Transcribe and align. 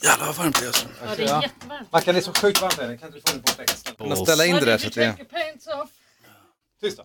Jävlar 0.00 0.26
vad 0.26 0.34
varmt 0.34 0.58
det 0.60 0.64
är 0.64 0.66
alltså. 0.66 0.86
Ja, 1.04 1.14
det 1.16 1.22
är 1.22 1.42
jättevarmt. 1.42 1.92
Mackan, 1.92 2.14
det 2.14 2.20
är 2.20 2.22
så 2.22 2.32
sjukt 2.32 2.60
varmt 2.60 2.78
här. 2.78 2.96
Kan 2.96 3.10
du 3.10 3.20
få 3.20 3.32
den 3.96 4.08
på 4.16 4.18
ställa 4.24 4.46
in 4.46 4.54
det 4.54 4.64
där 4.64 4.78
så 4.78 4.86
att 4.86 4.92
det... 4.94 5.16
Tyst 6.80 6.96
då. 6.96 7.04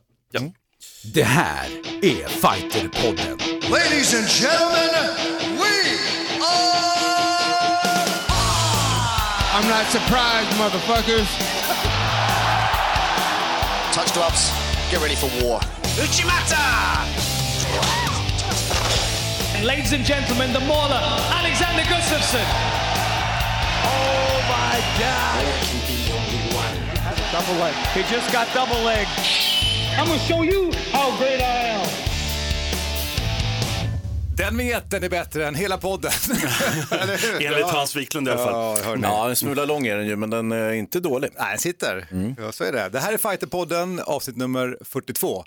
Det 1.13 1.23
här 1.23 1.69
är 2.01 2.27
Fighterpodden. 2.27 3.37
Ladies 3.69 4.13
and 4.13 4.27
gentlemen, 4.27 5.15
we 5.57 5.97
are. 6.41 6.93
I'm 9.55 9.67
not 9.67 9.87
surprised, 9.91 10.57
motherfuckers. 10.57 11.27
Touch 13.93 14.13
gloves. 14.13 14.51
Get 14.91 15.01
ready 15.01 15.15
for 15.15 15.29
war. 15.43 15.61
And 15.99 16.09
ladies 19.63 19.93
and 19.93 20.05
gentlemen, 20.05 20.53
the 20.53 20.59
mauler, 20.59 21.01
Alexander 21.39 21.83
Gustafsson. 21.83 22.45
Oh 23.85 24.35
my 24.53 24.75
God! 24.99 25.43
Double 27.31 27.59
leg. 27.59 27.73
He 27.95 28.01
just 28.15 28.31
got 28.31 28.47
double 28.53 28.83
leg. 28.83 29.07
I'm 29.97 30.07
gonna 30.07 30.19
show 30.19 30.43
you 30.43 30.71
how 30.91 31.17
great 31.17 31.39
I 31.41 31.69
am. 31.79 31.87
Den 34.37 34.57
vignetten 34.57 35.03
är 35.03 35.09
bättre 35.09 35.47
än 35.47 35.55
hela 35.55 35.77
podden. 35.77 36.11
Enligt 37.39 37.65
Hans 37.65 37.95
Wiklund 37.95 38.27
i 38.27 38.31
alla 38.31 38.43
fall. 38.45 38.77
Ja. 38.85 38.95
Ja, 39.01 39.29
en 39.29 39.35
smula 39.35 39.65
lång 39.65 39.87
är 39.87 39.97
den 39.97 40.07
ju, 40.07 40.15
men 40.15 40.29
den 40.29 40.51
är 40.51 40.71
inte 40.71 40.99
dålig. 40.99 41.31
Nej, 41.39 41.47
den 41.49 41.59
sitter. 41.59 42.07
Ja, 42.37 42.51
så 42.51 42.63
är 42.63 42.71
det. 42.71 42.89
Det 42.89 42.99
här 42.99 43.13
är 43.13 43.17
Fighterpodden, 43.17 43.99
avsnitt 43.99 44.37
nummer 44.37 44.77
42. 44.85 45.43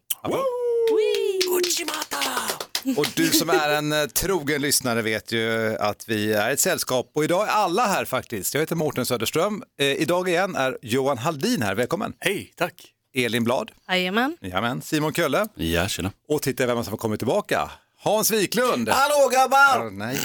Och 2.97 3.07
du 3.15 3.27
som 3.31 3.51
är 3.51 3.69
en 3.69 3.93
eh, 3.93 4.07
trogen 4.07 4.63
lyssnare 4.63 5.03
vet 5.03 5.33
ju 5.33 5.77
att 5.77 6.09
vi 6.09 6.33
är 6.33 6.51
ett 6.51 6.61
sällskap 6.61 7.11
och 7.15 7.25
idag 7.25 7.47
är 7.49 7.51
alla 7.51 7.87
här 7.87 8.05
faktiskt. 8.05 8.55
Jag 8.55 8.61
heter 8.61 8.75
Mårten 8.77 9.07
Söderström. 9.07 9.63
Eh, 9.79 9.87
idag 9.87 10.29
igen 10.29 10.57
är 10.57 10.79
Johan 10.83 11.19
Haldin 11.19 11.63
här, 11.63 11.75
välkommen. 11.75 12.13
Hej, 12.21 12.52
tack. 12.57 12.93
Elin 13.15 13.45
Blad, 13.45 13.71
Jajamän. 13.88 14.37
Jajamän. 14.41 14.83
Simon 14.83 15.13
Kölle 15.15 15.49
Ja, 15.55 15.88
tjena. 15.88 16.10
och 16.29 16.43
titta 16.43 16.66
vem 16.66 16.85
som 16.85 16.93
har 16.93 16.99
kommit 16.99 17.21
tillbaka. 17.21 17.71
Hans 17.99 18.30
Wiklund. 18.30 18.88
Hallå 18.88 19.30
grabbar! 19.32 19.85
Ja, 19.85 19.91
nej, 19.93 20.19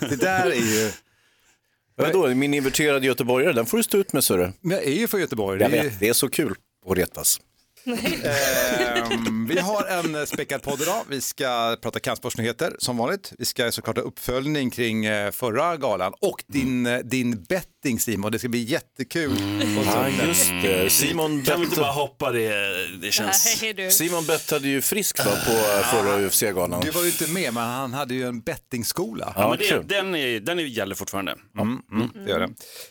det 0.00 0.16
där 0.16 0.46
är 0.46 0.54
ju... 0.54 0.92
Vadå, 1.96 2.26
min 2.34 2.54
inverterade 2.54 3.06
göteborgare, 3.06 3.52
den 3.52 3.66
får 3.66 3.76
du 3.76 3.82
stå 3.82 3.98
ut 3.98 4.12
med 4.12 4.24
sörre. 4.24 4.52
Men 4.60 4.76
jag 4.76 4.86
är 4.86 4.92
ju 4.92 5.08
från 5.08 5.20
Göteborg. 5.20 5.62
Jag 5.62 5.70
Det 5.70 5.78
är, 5.78 5.82
vet, 5.82 6.00
det 6.00 6.08
är 6.08 6.12
så 6.12 6.28
kul 6.28 6.54
att 6.90 6.96
retas. 6.96 7.40
Ehm, 7.86 9.46
vi 9.48 9.58
har 9.58 9.84
en 9.86 10.14
eh, 10.14 10.24
späckad 10.24 10.62
podd 10.62 10.80
idag. 10.82 11.02
Vi 11.08 11.20
ska 11.20 11.76
prata 11.82 12.00
kampsportsnyheter 12.00 12.76
som 12.78 12.96
vanligt. 12.96 13.32
Vi 13.38 13.44
ska 13.44 13.72
såklart 13.72 13.96
ha 13.96 14.02
uppföljning 14.04 14.70
kring 14.70 15.04
eh, 15.04 15.30
förra 15.30 15.76
galan 15.76 16.12
och 16.20 16.42
din, 16.46 16.86
eh, 16.86 16.98
din 16.98 17.42
betting 17.48 18.00
Simon. 18.00 18.32
Det 18.32 18.38
ska 18.38 18.48
bli 18.48 18.62
jättekul. 18.62 19.36
Så- 19.36 19.82
Ja, 19.86 20.08
just 20.26 20.50
det. 20.62 20.92
Simon, 20.92 21.42
Kan 21.42 21.60
vi 21.60 21.66
inte 21.66 21.80
bara 21.80 21.92
hoppa 21.92 22.32
det? 22.32 22.50
Det 23.02 23.10
känns... 23.12 23.62
Nej. 23.62 23.90
Simon 23.90 24.24
bettade 24.26 24.68
ju 24.68 24.82
friskt 24.82 25.18
va, 25.26 25.32
på 25.32 25.52
förra 25.96 26.26
UFC-galan. 26.26 26.80
Du 26.84 26.90
var 26.90 27.02
ju 27.02 27.08
inte 27.08 27.30
med 27.30 27.54
men 27.54 27.62
han 27.62 27.92
hade 27.94 28.14
ju 28.14 28.26
en 28.26 28.40
bettingskola. 28.40 29.32
Ja, 29.36 29.48
men 29.48 29.58
det, 29.58 29.94
den, 29.94 30.14
är, 30.14 30.40
den 30.40 30.58
är, 30.58 30.62
gäller 30.62 30.94
fortfarande. 30.94 31.34
Mm, 31.58 31.78
mm, 31.92 32.10
det 32.24 32.30
gör 32.30 32.40
det. 32.40 32.48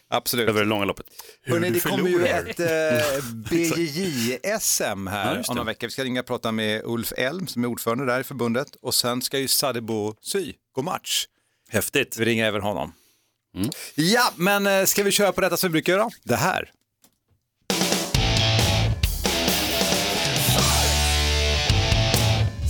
Absolut. 0.10 0.50
Över 0.50 0.60
det 0.62 0.68
långa 0.68 0.86
loppet. 0.86 1.06
Hörrni, 1.48 1.70
det 1.70 1.80
kommer 1.80 2.10
ju 2.10 2.26
ett 2.26 2.60
eh, 2.60 2.66
BJJ-SM 3.50 4.85
här 5.08 5.36
Ja, 5.36 5.44
om 5.48 5.56
några 5.56 5.66
veckor. 5.66 5.88
Vi 5.88 5.92
ska 5.92 6.04
ringa 6.04 6.20
och 6.20 6.26
prata 6.26 6.52
med 6.52 6.82
Ulf 6.86 7.14
Elm 7.18 7.48
som 7.48 7.64
är 7.64 7.68
ordförande 7.68 8.06
där 8.06 8.20
i 8.20 8.24
förbundet 8.24 8.76
och 8.82 8.96
sen 8.96 9.22
ska 9.22 9.40
ju 9.40 9.48
Sadebo 9.48 10.16
Sy 10.22 10.54
gå 10.76 10.82
match. 10.82 11.26
Häftigt. 11.70 12.18
Vi 12.18 12.26
ringer 12.26 12.46
även 12.46 12.62
honom. 12.62 12.94
Ja, 13.96 14.32
men 14.36 14.68
eh, 14.68 14.86
ska 14.86 15.04
vi 15.04 15.12
köra 15.12 15.32
på 15.32 15.42
detta 15.42 15.58
som 15.58 15.70
vi 15.70 15.72
brukar 15.72 15.94
göra? 15.94 16.10
Det 16.24 16.36
här. 16.36 16.72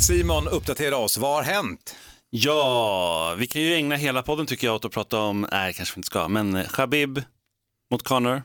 Simon, 0.08 0.48
uppdatera 0.48 0.98
oss. 0.98 1.18
Vad 1.18 1.36
har 1.36 1.44
hänt? 1.44 1.96
Ja, 2.30 3.36
vi 3.38 3.48
kan 3.48 3.62
ju 3.62 3.74
ägna 3.74 3.96
hela 3.96 4.24
podden 4.24 4.46
tycker 4.46 4.68
jag 4.68 4.76
åt 4.76 4.86
att 4.86 4.92
prata 4.92 5.20
om, 5.20 5.48
nej 5.52 5.74
kanske 5.74 5.96
vi 5.96 6.00
inte 6.00 6.06
ska, 6.08 6.28
men 6.28 6.56
eh, 6.56 6.68
Khabib 6.68 7.22
mot 7.92 8.04
Conor. 8.04 8.44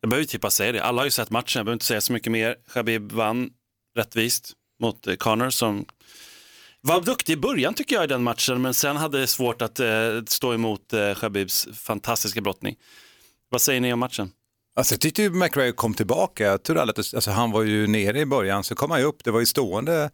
Jag 0.00 0.10
behöver 0.10 0.18
ju 0.18 0.24
typ 0.24 0.40
bara 0.40 0.50
säga 0.50 0.72
det, 0.72 0.84
alla 0.84 1.00
har 1.00 1.04
ju 1.04 1.10
sett 1.10 1.30
matchen, 1.30 1.58
jag 1.58 1.66
behöver 1.66 1.76
inte 1.76 1.84
säga 1.84 2.00
så 2.00 2.12
mycket 2.12 2.32
mer. 2.32 2.56
Khabib 2.72 3.12
vann 3.12 3.50
rättvist 3.96 4.52
mot 4.80 5.06
eh, 5.06 5.14
Conor 5.14 5.50
som 5.50 5.86
var 6.80 7.00
duktig 7.00 7.32
i 7.32 7.36
början 7.36 7.74
tycker 7.74 7.94
jag 7.94 8.04
i 8.04 8.06
den 8.06 8.22
matchen, 8.22 8.62
men 8.62 8.74
sen 8.74 8.96
hade 8.96 9.20
det 9.20 9.26
svårt 9.26 9.62
att 9.62 9.80
eh, 9.80 9.88
stå 10.26 10.54
emot 10.54 10.92
eh, 10.92 11.14
Khabibs 11.14 11.68
fantastiska 11.74 12.40
brottning. 12.40 12.76
Vad 13.48 13.60
säger 13.60 13.80
ni 13.80 13.92
om 13.92 13.98
matchen? 13.98 14.30
Alltså, 14.76 14.94
jag 14.94 15.00
tyckte 15.00 15.22
ju 15.22 15.30
McRae 15.30 15.72
kom 15.72 15.94
tillbaka. 15.94 16.44
Jag 16.44 16.62
trodde 16.62 16.80
aldrig 16.80 16.98
att 16.98 17.14
alltså, 17.14 17.30
han 17.30 17.50
var 17.50 17.62
ju 17.62 17.86
nere 17.86 18.20
i 18.20 18.26
början, 18.26 18.64
så 18.64 18.74
kom 18.74 18.90
han 18.90 19.00
ju 19.00 19.06
upp. 19.06 19.24
Det 19.24 19.30
var 19.30 19.40
ju 19.40 19.46
stående, 19.46 20.10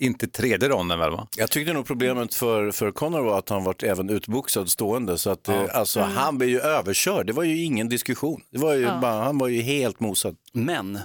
inte 0.00 0.26
tredje 0.26 0.68
ronden 0.68 0.98
väl 0.98 1.10
va? 1.10 1.28
Jag 1.36 1.50
tyckte 1.50 1.72
nog 1.72 1.86
problemet 1.86 2.34
för, 2.34 2.70
för 2.70 2.90
Conor 2.90 3.20
var 3.20 3.38
att 3.38 3.48
han 3.48 3.64
varit 3.64 3.82
även 3.82 4.10
utboxad 4.10 4.70
stående. 4.70 5.18
Så 5.18 5.30
att, 5.30 5.48
eh, 5.48 5.64
alltså, 5.72 6.00
han 6.00 6.38
blev 6.38 6.50
ju 6.50 6.60
överkörd. 6.60 7.26
Det 7.26 7.32
var 7.32 7.44
ju 7.44 7.64
ingen 7.64 7.88
diskussion. 7.88 8.40
Det 8.50 8.58
var 8.58 8.74
ju 8.74 8.86
bara, 8.86 9.24
han 9.24 9.38
var 9.38 9.48
ju 9.48 9.60
helt 9.60 10.00
mosad. 10.00 10.36
Men 10.52 10.98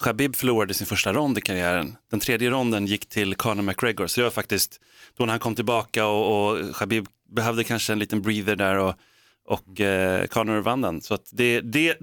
Khabib 0.00 0.36
förlorade 0.36 0.74
sin 0.74 0.86
första 0.86 1.12
rond 1.12 1.38
i 1.38 1.40
karriären. 1.40 1.96
Den 2.10 2.20
tredje 2.20 2.50
ronden 2.50 2.86
gick 2.86 3.08
till 3.08 3.34
Conor 3.34 3.62
McGregor. 3.62 4.06
Så 4.06 4.20
det 4.20 4.24
var 4.24 4.30
faktiskt 4.30 4.80
då 5.16 5.24
när 5.24 5.32
han 5.32 5.40
kom 5.40 5.54
tillbaka 5.54 6.06
och, 6.06 6.50
och 6.50 6.76
Khabib 6.76 7.06
behövde 7.34 7.64
kanske 7.64 7.92
en 7.92 7.98
liten 7.98 8.22
breather 8.22 8.56
där 8.56 8.76
och, 8.76 8.94
och 9.46 9.80
eh, 9.80 10.26
Conor 10.26 10.60
vann 10.60 10.80
den. 10.80 11.00
Så 11.00 11.14
att 11.14 11.28
det, 11.32 11.60
det, 11.60 11.96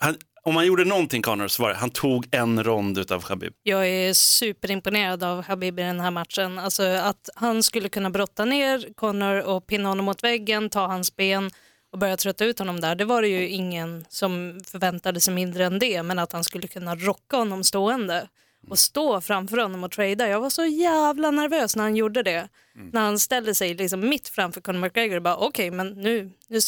han, 0.00 0.14
om 0.44 0.56
han 0.56 0.66
gjorde 0.66 0.84
någonting 0.84 1.22
Conor 1.22 1.48
så 1.48 1.62
var 1.62 1.70
det 1.70 1.76
han 1.76 1.90
tog 1.90 2.26
en 2.30 2.64
rond 2.64 2.98
utav 2.98 3.20
Khabib. 3.20 3.52
Jag 3.62 3.88
är 3.88 4.12
superimponerad 4.12 5.22
av 5.22 5.44
Habib 5.44 5.78
i 5.78 5.82
den 5.82 6.00
här 6.00 6.10
matchen. 6.10 6.58
Alltså 6.58 6.82
att 6.82 7.28
han 7.34 7.62
skulle 7.62 7.88
kunna 7.88 8.10
brotta 8.10 8.44
ner 8.44 8.94
Connor 8.94 9.40
och 9.40 9.66
pinna 9.66 9.88
honom 9.88 10.04
mot 10.04 10.24
väggen, 10.24 10.70
ta 10.70 10.86
hans 10.86 11.16
ben 11.16 11.50
och 11.92 11.98
börja 11.98 12.16
trötta 12.16 12.44
ut 12.44 12.58
honom 12.58 12.80
där. 12.80 12.94
Det 12.94 13.04
var 13.04 13.22
det 13.22 13.28
ju 13.28 13.48
ingen 13.48 14.04
som 14.08 14.60
förväntade 14.66 15.20
sig 15.20 15.34
mindre 15.34 15.64
än 15.64 15.78
det, 15.78 16.02
men 16.02 16.18
att 16.18 16.32
han 16.32 16.44
skulle 16.44 16.68
kunna 16.68 16.94
rocka 16.96 17.36
honom 17.36 17.64
stående 17.64 18.28
och 18.70 18.78
stå 18.78 19.20
framför 19.20 19.56
honom 19.56 19.84
och 19.84 19.90
trada. 19.90 20.28
Jag 20.28 20.40
var 20.40 20.50
så 20.50 20.64
jävla 20.64 21.30
nervös 21.30 21.76
när 21.76 21.82
han 21.82 21.96
gjorde 21.96 22.22
det. 22.22 22.48
När 22.92 23.00
han 23.00 23.18
ställde 23.18 23.54
sig 23.54 23.74
liksom 23.74 24.08
mitt 24.08 24.28
framför 24.28 24.60
Conor 24.60 24.80
McGregor 24.80 25.16
och 25.16 25.22
bara 25.22 25.36
okej, 25.36 25.70
men 25.70 25.88
nu, 25.88 26.30
nu, 26.48 26.58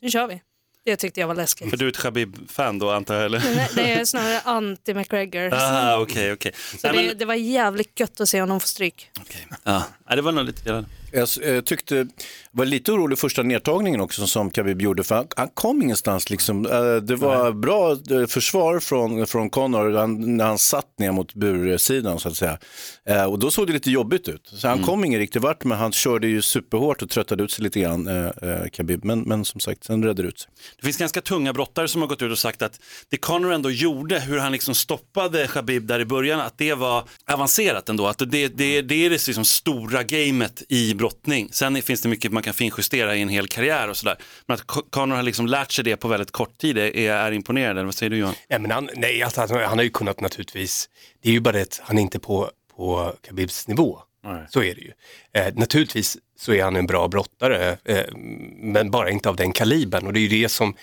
nu 0.00 0.10
kör 0.10 0.26
vi. 0.26 0.42
Det 0.84 0.96
tyckte 0.96 1.20
jag 1.20 1.28
var 1.28 1.34
läskigt. 1.34 1.70
För 1.70 1.76
du 1.76 1.84
är 1.84 1.88
ett 1.88 1.96
Khabib-fan 1.98 2.78
då 2.78 2.90
antar 2.90 3.14
jag 3.14 3.24
eller? 3.24 3.38
Nej, 3.56 3.68
det 3.74 3.92
är 3.92 4.04
snarare 4.04 4.40
anti-McGregor. 4.40 5.50
Ah, 5.54 5.98
okej, 5.98 6.32
okej. 6.32 6.52
Så 6.54 6.76
Nej, 6.92 6.96
det, 7.02 7.08
men- 7.08 7.18
det 7.18 7.24
var 7.24 7.34
jävligt 7.34 8.00
gött 8.00 8.20
att 8.20 8.28
se 8.28 8.40
honom 8.40 8.60
få 8.60 8.66
stryk. 8.68 9.10
Ja, 9.64 9.82
Nej, 10.08 10.16
det 10.16 10.22
var 10.22 10.32
nog 10.32 10.44
lite 10.44 10.64
grann. 10.64 10.86
Jag 11.14 11.56
eh, 11.56 11.60
tyckte, 11.60 12.06
var 12.50 12.64
lite 12.64 12.92
orolig 12.92 13.18
första 13.18 13.42
nedtagningen 13.42 14.00
också 14.00 14.26
som 14.26 14.50
Khabib 14.50 14.82
gjorde 14.82 15.04
för 15.04 15.26
han, 15.36 15.48
kom 15.54 15.82
ingenstans 15.82 16.30
liksom. 16.30 16.66
Eh, 16.66 16.96
Det 16.96 17.16
var 17.16 17.52
bra 17.52 17.92
eh, 17.92 18.26
försvar 18.26 18.80
från, 18.80 19.26
från 19.26 19.50
Conor 19.50 19.92
han, 19.92 20.36
när 20.36 20.44
han 20.44 20.58
satt 20.58 20.98
ner 20.98 21.12
mot 21.12 21.34
bursidan 21.34 22.18
så 22.18 22.28
att 22.28 22.36
säga. 22.36 22.58
Och 23.28 23.38
då 23.38 23.50
såg 23.50 23.66
det 23.66 23.72
lite 23.72 23.90
jobbigt 23.90 24.28
ut. 24.28 24.52
Så 24.54 24.68
han 24.68 24.82
kom 24.82 25.04
ingen 25.04 25.20
riktigt 25.20 25.42
vart 25.42 25.64
men 25.64 25.78
han 25.78 25.92
körde 25.92 26.26
ju 26.26 26.42
superhårt 26.42 27.02
och 27.02 27.10
tröttade 27.10 27.44
ut 27.44 27.50
sig 27.50 27.64
lite 27.64 27.80
grann, 27.80 28.06
eh, 28.08 28.30
Khabib. 28.72 29.04
Men, 29.04 29.20
men 29.20 29.44
som 29.44 29.60
sagt, 29.60 29.84
sen 29.84 30.04
redde 30.04 30.22
det 30.22 30.28
ut 30.28 30.38
sig. 30.38 30.50
Det 30.76 30.84
finns 30.84 30.96
ganska 30.96 31.20
tunga 31.20 31.52
brottare 31.52 31.88
som 31.88 32.00
har 32.00 32.08
gått 32.08 32.22
ut 32.22 32.32
och 32.32 32.38
sagt 32.38 32.62
att 32.62 32.80
det 33.08 33.16
Conor 33.16 33.52
ändå 33.52 33.70
gjorde, 33.70 34.20
hur 34.20 34.38
han 34.38 34.52
liksom 34.52 34.74
stoppade 34.74 35.46
Khabib 35.46 35.86
där 35.86 36.00
i 36.00 36.04
början, 36.04 36.40
att 36.40 36.58
det 36.58 36.74
var 36.74 37.04
avancerat 37.32 37.88
ändå. 37.88 38.06
Att 38.06 38.18
det, 38.18 38.26
det, 38.26 38.82
det 38.82 39.06
är 39.06 39.10
det 39.10 39.26
liksom 39.26 39.44
stora 39.44 40.02
gamet 40.02 40.62
i 40.68 40.94
brottning. 41.04 41.48
Sen 41.52 41.82
finns 41.82 42.00
det 42.00 42.08
mycket 42.08 42.32
man 42.32 42.42
kan 42.42 42.54
finjustera 42.54 43.16
i 43.16 43.22
en 43.22 43.28
hel 43.28 43.48
karriär 43.48 43.88
och 43.88 43.96
sådär. 43.96 44.16
Men 44.46 44.54
att 44.54 44.66
Co- 44.66 44.82
Conor 44.90 45.16
har 45.16 45.22
liksom 45.22 45.46
lärt 45.46 45.72
sig 45.72 45.84
det 45.84 45.96
på 45.96 46.08
väldigt 46.08 46.30
kort 46.30 46.58
tid 46.58 46.78
är, 46.78 46.96
är 46.96 47.32
imponerande. 47.32 47.84
Vad 47.84 47.94
säger 47.94 48.10
du 48.10 48.16
Johan? 48.16 48.34
Nej, 48.50 48.58
men 48.58 48.70
han, 48.70 48.90
nej 48.96 49.22
alltså, 49.22 49.40
han, 49.40 49.50
han 49.50 49.78
har 49.78 49.82
ju 49.82 49.90
kunnat 49.90 50.20
naturligtvis, 50.20 50.88
det 51.22 51.28
är 51.28 51.32
ju 51.32 51.40
bara 51.40 51.52
det 51.52 51.62
att 51.62 51.80
han 51.84 51.98
är 51.98 52.02
inte 52.02 52.18
på, 52.18 52.50
på 52.76 53.12
Khabibs 53.26 53.68
nivå. 53.68 53.98
Så 54.50 54.62
är 54.62 54.74
det 54.74 54.80
ju. 54.80 54.92
Eh, 55.34 55.54
naturligtvis 55.54 56.16
så 56.38 56.52
är 56.52 56.64
han 56.64 56.76
en 56.76 56.86
bra 56.86 57.08
brottare, 57.08 57.76
eh, 57.84 58.04
men 58.56 58.90
bara 58.90 59.10
inte 59.10 59.28
av 59.28 59.36
den 59.36 59.52
kalibern. 59.52 60.06
Och 60.06 60.12
det 60.12 60.18
är 60.18 60.28
ju 60.28 60.42
det 60.42 60.48
som, 60.48 60.74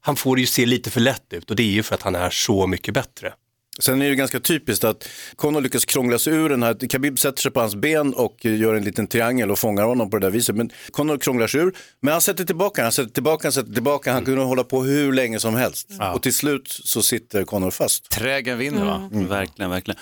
han 0.00 0.16
får 0.16 0.36
det 0.36 0.40
ju 0.40 0.46
se 0.46 0.66
lite 0.66 0.90
för 0.90 1.00
lätt 1.00 1.32
ut 1.32 1.50
och 1.50 1.56
det 1.56 1.62
är 1.62 1.66
ju 1.70 1.82
för 1.82 1.94
att 1.94 2.02
han 2.02 2.14
är 2.14 2.30
så 2.30 2.66
mycket 2.66 2.94
bättre. 2.94 3.32
Sen 3.78 4.02
är 4.02 4.08
det 4.08 4.14
ganska 4.14 4.40
typiskt 4.40 4.84
att 4.84 5.08
Conor 5.36 5.60
lyckas 5.60 5.84
krångla 5.84 6.18
sig 6.18 6.32
ur 6.34 6.48
den 6.48 6.62
här, 6.62 6.88
Khabib 6.88 7.18
sätter 7.18 7.42
sig 7.42 7.50
på 7.52 7.60
hans 7.60 7.74
ben 7.74 8.14
och 8.14 8.36
gör 8.44 8.74
en 8.74 8.84
liten 8.84 9.06
triangel 9.06 9.50
och 9.50 9.58
fångar 9.58 9.84
honom 9.84 10.10
på 10.10 10.18
det 10.18 10.26
där 10.26 10.30
viset. 10.30 10.56
Men 10.56 10.70
Conor 10.90 11.18
krånglar 11.18 11.46
sig 11.46 11.60
ur, 11.60 11.74
men 12.02 12.12
han 12.12 12.20
sätter 12.20 12.44
tillbaka, 12.44 12.82
han 12.82 12.92
sätter 12.92 13.10
tillbaka, 13.10 13.46
han 13.48 13.52
sätter 13.52 13.72
tillbaka, 13.72 14.12
han 14.12 14.24
kunde 14.24 14.40
hålla 14.42 14.64
på 14.64 14.82
hur 14.82 15.12
länge 15.12 15.38
som 15.40 15.54
helst. 15.54 15.88
Och 16.14 16.22
till 16.22 16.34
slut 16.34 16.68
så 16.84 17.02
sitter 17.02 17.44
Conor 17.44 17.70
fast. 17.70 18.10
Trägen 18.10 18.58
vinner 18.58 18.84
va? 18.84 19.10
Verkligen, 19.12 19.70
verkligen. 19.70 20.00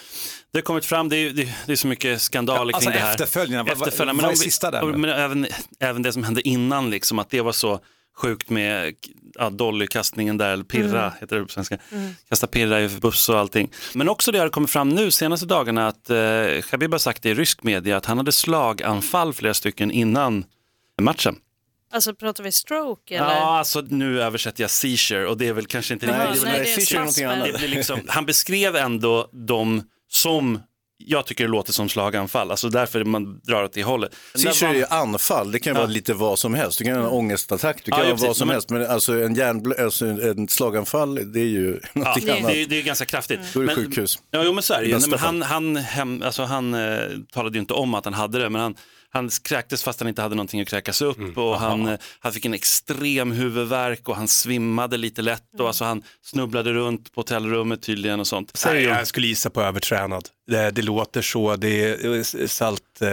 Det 0.52 0.58
har 0.58 0.62
kommit 0.62 0.84
fram, 0.84 1.08
det 1.08 1.16
är, 1.16 1.30
det, 1.30 1.48
det 1.66 1.72
är 1.72 1.76
så 1.76 1.86
mycket 1.86 2.20
skandaler 2.22 2.72
Ja, 2.72 2.76
alltså 2.76 2.90
kring 2.90 2.98
det 3.00 3.04
här. 3.06 3.10
efterföljarna, 3.14 3.64
vad- 3.64 3.78
vad- 3.78 4.30
är 4.32 4.34
sista 4.34 4.70
där? 4.70 4.82
Men 4.84 5.10
även, 5.10 5.46
även 5.80 6.02
det 6.02 6.12
som 6.12 6.24
hände 6.24 6.48
innan, 6.48 6.90
liksom, 6.90 7.18
att 7.18 7.30
det 7.30 7.40
var 7.40 7.52
så 7.52 7.80
sjukt 8.16 8.50
med 8.50 8.94
ja, 9.38 9.50
Dolly-kastningen 9.50 10.38
där, 10.38 10.50
eller 10.52 10.64
pirra 10.64 11.12
heter 11.20 11.36
det 11.36 11.42
på 11.42 11.48
svenska. 11.48 11.78
Kasta 12.28 12.46
pirra 12.46 12.80
i 12.80 12.88
buss 12.88 13.28
och 13.28 13.38
allting. 13.38 13.70
Men 13.94 14.08
också 14.08 14.32
det 14.32 14.38
har 14.38 14.48
kommit 14.48 14.70
fram 14.70 14.88
nu 14.88 15.10
senaste 15.10 15.46
dagarna 15.46 15.88
att 15.88 16.10
eh, 16.10 16.16
Khabib 16.70 16.92
har 16.92 16.98
sagt 16.98 17.22
det 17.22 17.28
i 17.30 17.34
rysk 17.34 17.62
media 17.62 17.96
att 17.96 18.06
han 18.06 18.16
hade 18.18 18.32
slaganfall 18.32 19.32
flera 19.32 19.54
stycken 19.54 19.90
innan 19.90 20.44
matchen. 21.02 21.36
Alltså 21.92 22.14
pratar 22.14 22.44
vi 22.44 22.52
stroke 22.52 23.16
eller? 23.16 23.26
Ja, 23.26 23.58
alltså 23.58 23.80
nu 23.88 24.22
översätter 24.22 24.62
jag 24.62 24.70
seizure 24.70 25.26
och 25.26 25.38
det 25.38 25.48
är 25.48 25.52
väl 25.52 25.66
kanske 25.66 25.94
inte 25.94 26.06
riktigt. 26.06 26.44
nej, 26.44 26.74
det 26.76 27.22
är. 27.22 27.52
Det 27.52 27.58
blir 27.58 27.68
liksom, 27.68 28.00
han 28.08 28.26
beskrev 28.26 28.76
ändå 28.76 29.28
dem 29.32 29.82
som, 30.08 30.60
jag 31.06 31.26
tycker 31.26 31.44
det 31.44 31.50
låter 31.50 31.72
som 31.72 31.88
slaganfall, 31.88 32.50
alltså 32.50 32.68
därför 32.68 33.04
man 33.04 33.40
drar 33.42 33.64
åt 33.64 33.72
det 33.72 33.82
hållet. 33.84 34.14
Seizure 34.34 34.70
är 34.70 34.74
ju 34.74 34.84
anfall, 34.84 35.52
det 35.52 35.58
kan 35.58 35.72
ju 35.72 35.76
vara 35.76 35.86
lite 35.86 36.14
vad 36.14 36.38
som 36.38 36.54
helst. 36.54 36.78
Det 36.78 36.84
kan 36.84 36.94
vara 36.96 37.04
en 37.06 37.10
ångestattack, 37.12 37.82
det 37.84 37.90
kan 37.90 38.00
Ja, 38.00 38.06
ja, 38.08 38.14
vara 38.14 38.26
vad 38.26 38.36
som 38.36 38.48
Men- 38.48 38.54
helst. 38.54 38.70
Men 38.70 38.86
alltså 38.86 39.12
en 39.22 39.36
hjärnblö- 39.36 39.84
alltså 39.84 40.06
en 40.06 40.48
slaganfall, 40.48 41.32
det 41.32 41.40
är 41.40 41.44
ju 41.44 41.80
Ja, 41.92 42.16
det, 42.24 42.30
annat. 42.38 42.50
är, 42.52 42.66
det 42.66 42.78
är 42.78 42.82
ganska 42.82 43.04
kraftigt. 43.04 43.40
Då 43.54 43.60
är 43.60 43.66
det 43.66 43.74
sjukhus. 43.74 44.18
Ja, 44.30 44.42
jo, 44.44 44.52
men 44.52 44.62
så 44.62 44.74
är 44.74 44.80
det 44.80 44.86
ju. 44.86 44.98
men 45.08 45.18
han, 45.18 45.42
han, 45.42 45.76
hem, 45.76 46.22
alltså, 46.22 46.42
han 46.42 46.74
eh, 46.74 46.98
talade 47.32 47.56
ju 47.56 47.60
inte 47.60 47.74
om 47.74 47.94
att 47.94 48.04
han 48.04 48.14
hade 48.14 48.38
det, 48.38 48.50
men 48.50 48.60
han, 48.60 48.74
han 49.14 49.30
kräktes 49.44 49.82
fast 49.82 50.00
han 50.00 50.08
inte 50.08 50.22
hade 50.22 50.34
någonting 50.34 50.60
att 50.60 50.68
kräkas 50.68 51.02
upp 51.02 51.18
Mm. 51.18 51.32
och 51.34 51.58
han, 51.58 51.98
han 52.20 52.32
fick 52.32 52.44
en 52.44 52.54
extrem 52.54 53.32
huvudvärk 53.32 54.08
och 54.08 54.16
han 54.16 54.28
svimmade 54.28 54.96
lite 54.96 55.22
lätt 55.22 55.60
och 55.60 55.66
alltså, 55.66 55.84
han 55.84 56.02
snubblade 56.22 56.72
runt 56.72 57.12
på 57.14 57.20
hotellrummet 57.20 57.82
tydligen 57.82 58.20
och 58.20 58.26
sånt. 58.26 58.62
Nej, 58.66 58.82
jag 58.84 59.06
skulle 59.06 59.26
gissa 59.26 59.50
på 59.50 59.62
övertränad. 59.62 60.28
Det, 60.46 60.70
det 60.70 60.82
låter 60.82 61.22
så, 61.22 61.56
det 61.56 61.68
är 61.84 62.46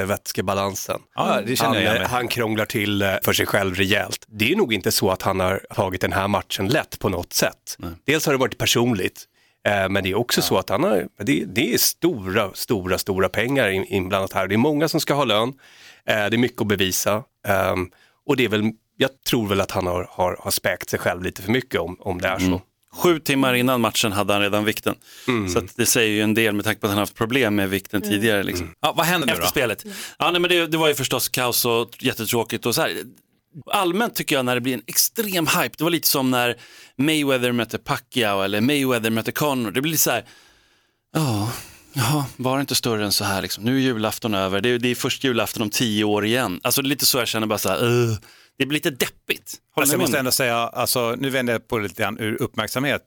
saltvätskebalansen. 0.06 1.00
Ja, 1.16 1.42
det 1.46 1.56
känner 1.56 1.86
Han, 1.88 1.96
jag 2.02 2.08
han 2.08 2.28
krånglar 2.28 2.66
till 2.66 3.02
eh, 3.02 3.14
för 3.24 3.34
sig 3.34 3.46
själv 3.46 3.76
rejält. 3.76 4.26
Det 4.28 4.52
är 4.52 4.56
nog 4.56 4.74
inte 4.74 4.92
så 4.92 5.10
att 5.10 5.22
han 5.22 5.40
har 5.40 5.62
tagit 5.76 6.02
den 6.02 6.14
här 6.14 6.28
matchen 6.28 6.68
lätt 6.68 7.00
på 7.00 7.10
något 7.10 7.34
sätt. 7.34 7.78
Dels 8.06 8.26
har 8.26 8.34
det 8.34 8.40
varit 8.40 8.58
personligt, 8.58 9.26
eh, 9.68 9.90
men 9.90 10.04
det 10.04 10.10
är 10.12 10.16
också 10.16 10.42
så 10.42 10.58
att 10.58 10.70
han 10.70 10.84
har, 10.84 11.08
det, 11.24 11.46
det 11.46 11.74
är 11.74 11.78
stora, 11.78 12.52
stora, 12.54 12.98
stora 12.98 13.30
pengar 13.30 13.70
in- 13.70 13.86
inblandat 13.86 14.34
här. 14.34 14.48
Det 14.48 14.56
är 14.56 14.58
många 14.58 14.88
som 14.88 15.00
ska 15.00 15.14
ha 15.14 15.24
lön, 15.24 15.54
det 16.06 16.12
är 16.12 16.38
mycket 16.38 16.62
att 16.62 16.68
bevisa 16.68 17.24
ehm, 17.48 17.90
och 18.26 18.38
det 18.38 18.44
är 18.46 18.50
väl, 18.50 18.72
jag 18.98 19.10
tror 19.30 19.48
väl 19.48 19.62
att 19.62 19.72
han 19.72 19.88
har, 19.88 20.08
har, 20.12 20.38
har 20.40 20.52
späkt 20.52 20.90
sig 20.90 21.00
själv 21.00 21.24
lite 21.24 21.42
för 21.42 21.52
mycket 21.52 21.80
om, 21.80 21.98
om 22.00 22.22
det 22.22 22.28
är 22.28 22.40
så. 22.40 22.62
Sju 22.94 23.20
timmar 23.20 23.54
innan 23.54 23.82
matchen 23.82 24.12
hade 24.12 24.34
han 24.34 24.42
redan 24.42 24.66
vikten. 24.66 24.96
Mm. 25.28 25.50
Så 25.50 25.60
att 25.60 25.78
det 25.78 25.86
säger 25.86 26.10
ju 26.10 26.22
en 26.22 26.34
del 26.34 26.56
med 26.56 26.66
tanke 26.66 26.82
på 26.82 26.88
att 26.88 26.92
han 26.92 27.00
haft 27.00 27.16
problem 27.16 27.56
med 27.56 27.70
vikten 27.70 28.02
tidigare. 28.02 28.44
Liksom. 28.44 28.74
Ja, 28.82 28.94
vad 28.98 29.06
händer 29.06 29.28
nu 29.28 29.32
Efter 29.34 29.46
då? 29.46 29.50
spelet. 29.50 29.86
Ja, 30.20 30.32
nej, 30.32 30.42
men 30.42 30.50
det, 30.50 30.68
det 30.68 30.78
var 30.78 30.88
ju 30.88 30.96
förstås 30.96 31.30
kaos 31.30 31.66
och 31.66 31.90
jättetråkigt. 32.00 32.66
Och 32.66 32.76
så 32.76 32.82
här. 32.82 32.92
Allmänt 33.72 34.16
tycker 34.16 34.36
jag 34.36 34.46
när 34.46 34.56
det 34.56 34.62
blir 34.62 34.74
en 34.74 34.84
extrem 34.88 35.48
hype, 35.48 35.76
det 35.78 35.84
var 35.84 35.92
lite 35.92 36.08
som 36.08 36.32
när 36.32 36.56
Mayweather 36.96 37.52
mötte 37.52 37.78
Pacquiao 37.78 38.42
eller 38.42 38.62
Mayweather 38.62 39.10
mötte 39.10 39.32
Conor. 39.32 39.72
Det 39.72 39.82
blir 39.82 39.92
lite 39.92 40.04
så 40.04 40.12
här, 40.12 40.26
ja, 41.14 41.52
ja 41.94 42.26
var 42.38 42.58
det 42.58 42.62
inte 42.62 42.76
större 42.76 43.06
än 43.06 43.12
så 43.12 43.24
här 43.24 43.42
liksom. 43.42 43.64
Nu 43.64 43.76
är 43.76 43.80
julafton 43.80 44.34
över, 44.34 44.62
det 44.62 44.70
är, 44.70 44.80
det 44.80 44.88
är 44.88 44.96
först 44.96 45.24
julafton 45.24 45.64
om 45.64 45.70
tio 45.70 46.04
år 46.04 46.26
igen. 46.26 46.60
Alltså 46.64 46.82
det 46.82 46.88
är 46.88 46.90
lite 46.90 47.06
så 47.06 47.18
jag 47.18 47.28
känner 47.28 47.48
bara 47.48 47.60
så 47.60 47.70
här, 47.70 47.84
"Ugh." 47.84 48.18
det 48.58 48.66
blir 48.66 48.78
lite 48.78 48.90
deppigt. 48.90 49.56
Håller 49.76 49.84
Alltså, 49.84 49.94
jag 49.94 50.00
måste 50.02 50.20
ändå 50.20 50.32
säga, 50.32 50.56
alltså, 50.58 51.16
nu 51.20 51.30
vänder 51.30 51.54
jag 51.54 51.68
på 51.68 51.78
det 51.78 51.84
lite 51.84 52.04
grann 52.04 52.20
ur 52.20 52.42
uppmärksamhet. 52.42 53.02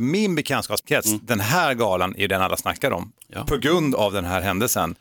Min 0.00 0.34
bekantskapskrets, 0.34 1.10
den 1.22 1.40
här 1.40 1.74
galan 1.74 2.14
är 2.18 2.28
den 2.28 2.42
alla 2.42 2.56
snackar 2.56 2.90
om. 2.90 3.12
Ja. 3.28 3.44
På 3.44 3.56
grund 3.56 3.94
av 3.94 4.12
den 4.12 4.24
här 4.24 4.40
händelsen. 4.40 4.94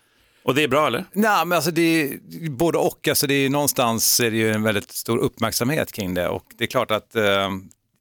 Och 0.44 0.56
det 0.56 0.64
är 0.64 0.68
bra 0.68 0.88
eller? 0.88 1.06
Nej, 1.14 1.46
men 1.46 1.56
alltså 1.56 1.72
det 1.72 1.82
är 1.82 2.50
både 2.50 2.78
och. 2.78 3.08
Alltså 3.08 3.28
det 3.28 3.34
är 3.34 3.50
någonstans 3.50 4.20
är 4.20 4.32
det 4.32 4.38
ju 4.38 4.52
en 4.52 4.64
väldigt 4.64 4.92
stor 4.92 5.18
uppmärksamhet 5.18 5.92
kring 5.92 6.14
det 6.14 6.28
och 6.28 6.46
det 6.58 6.64
är 6.64 6.68
klart 6.68 6.92
att 6.92 7.16
eh, 7.16 7.50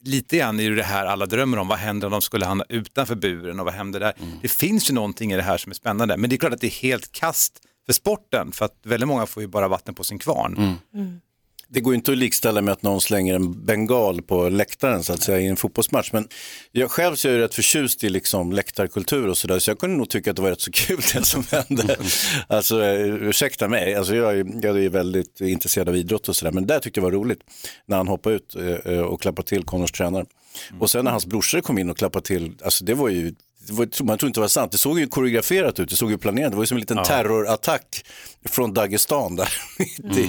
lite 0.04 0.36
grann 0.36 0.60
är 0.60 0.70
det 0.70 0.76
det 0.76 0.82
här 0.82 1.06
alla 1.06 1.26
drömmer 1.26 1.58
om. 1.58 1.68
Vad 1.68 1.78
händer 1.78 2.06
om 2.06 2.10
de 2.10 2.22
skulle 2.22 2.46
hamna 2.46 2.64
utanför 2.68 3.14
buren 3.14 3.58
och 3.60 3.64
vad 3.64 3.74
händer 3.74 4.00
där? 4.00 4.12
Det 4.42 4.48
finns 4.48 4.90
ju 4.90 4.94
någonting 4.94 5.32
i 5.32 5.36
det 5.36 5.42
här 5.42 5.58
som 5.58 5.70
är 5.70 5.74
spännande, 5.74 6.16
men 6.16 6.30
det 6.30 6.36
är 6.36 6.38
klart 6.38 6.52
att 6.52 6.60
det 6.60 6.66
är 6.66 6.82
helt 6.82 7.12
kast 7.12 7.60
för 7.86 7.92
sporten 7.92 8.52
för 8.52 8.64
att 8.64 8.76
väldigt 8.82 9.08
många 9.08 9.26
får 9.26 9.42
ju 9.42 9.46
bara 9.46 9.68
vatten 9.68 9.94
på 9.94 10.04
sin 10.04 10.18
kvarn. 10.18 10.74
Det 11.70 11.80
går 11.80 11.94
inte 11.94 12.12
att 12.12 12.18
likställa 12.18 12.62
med 12.62 12.72
att 12.72 12.82
någon 12.82 13.00
slänger 13.00 13.34
en 13.34 13.64
bengal 13.64 14.22
på 14.22 14.48
läktaren 14.48 15.02
så 15.02 15.12
att 15.12 15.22
säga 15.22 15.40
i 15.40 15.46
en 15.46 15.56
fotbollsmatch. 15.56 16.12
Men 16.12 16.28
jag 16.72 16.90
själv 16.90 17.14
så 17.14 17.28
är 17.28 17.32
jag 17.32 17.40
rätt 17.40 17.54
förtjust 17.54 18.04
i 18.04 18.08
liksom 18.08 18.52
läktarkultur 18.52 19.28
och 19.28 19.38
sådär 19.38 19.58
så 19.58 19.70
jag 19.70 19.78
kunde 19.78 19.96
nog 19.96 20.08
tycka 20.08 20.30
att 20.30 20.36
det 20.36 20.42
var 20.42 20.50
rätt 20.50 20.60
så 20.60 20.70
kul 20.70 21.00
det 21.14 21.24
som 21.24 21.44
hände. 21.50 21.96
Alltså 22.48 22.84
eh, 22.84 23.14
ursäkta 23.14 23.68
mig, 23.68 23.94
alltså, 23.94 24.16
jag, 24.16 24.36
jag 24.62 24.84
är 24.84 24.88
väldigt 24.88 25.40
intresserad 25.40 25.88
av 25.88 25.96
idrott 25.96 26.28
och 26.28 26.36
sådär 26.36 26.52
men 26.52 26.66
där 26.66 26.78
tyckte 26.78 27.00
jag 27.00 27.12
det 27.12 27.16
var 27.16 27.24
roligt 27.24 27.40
när 27.86 27.96
han 27.96 28.08
hoppade 28.08 28.36
ut 28.36 28.56
eh, 28.84 29.00
och 29.00 29.22
klappade 29.22 29.48
till 29.48 29.64
Connors 29.64 29.92
tränare. 29.92 30.24
Och 30.78 30.90
sen 30.90 31.04
när 31.04 31.10
hans 31.10 31.26
brorsor 31.26 31.60
kom 31.60 31.78
in 31.78 31.90
och 31.90 31.98
klappade 31.98 32.26
till, 32.26 32.54
alltså 32.64 32.84
det 32.84 32.94
var 32.94 33.08
ju 33.08 33.34
var, 33.72 34.02
man 34.04 34.18
tror 34.18 34.26
inte 34.28 34.38
det 34.40 34.42
var 34.42 34.48
sant, 34.48 34.72
det 34.72 34.78
såg 34.78 35.00
ju 35.00 35.06
koreograferat 35.06 35.80
ut, 35.80 35.90
det 35.90 35.96
såg 35.96 36.10
ju 36.10 36.18
planerat, 36.18 36.50
det 36.50 36.56
var 36.56 36.62
ju 36.62 36.66
som 36.66 36.76
en 36.76 36.80
liten 36.80 36.96
terrorattack 37.04 38.04
från 38.48 38.74
Dagestan 38.74 39.36
där. 39.36 39.48
det, 39.98 40.22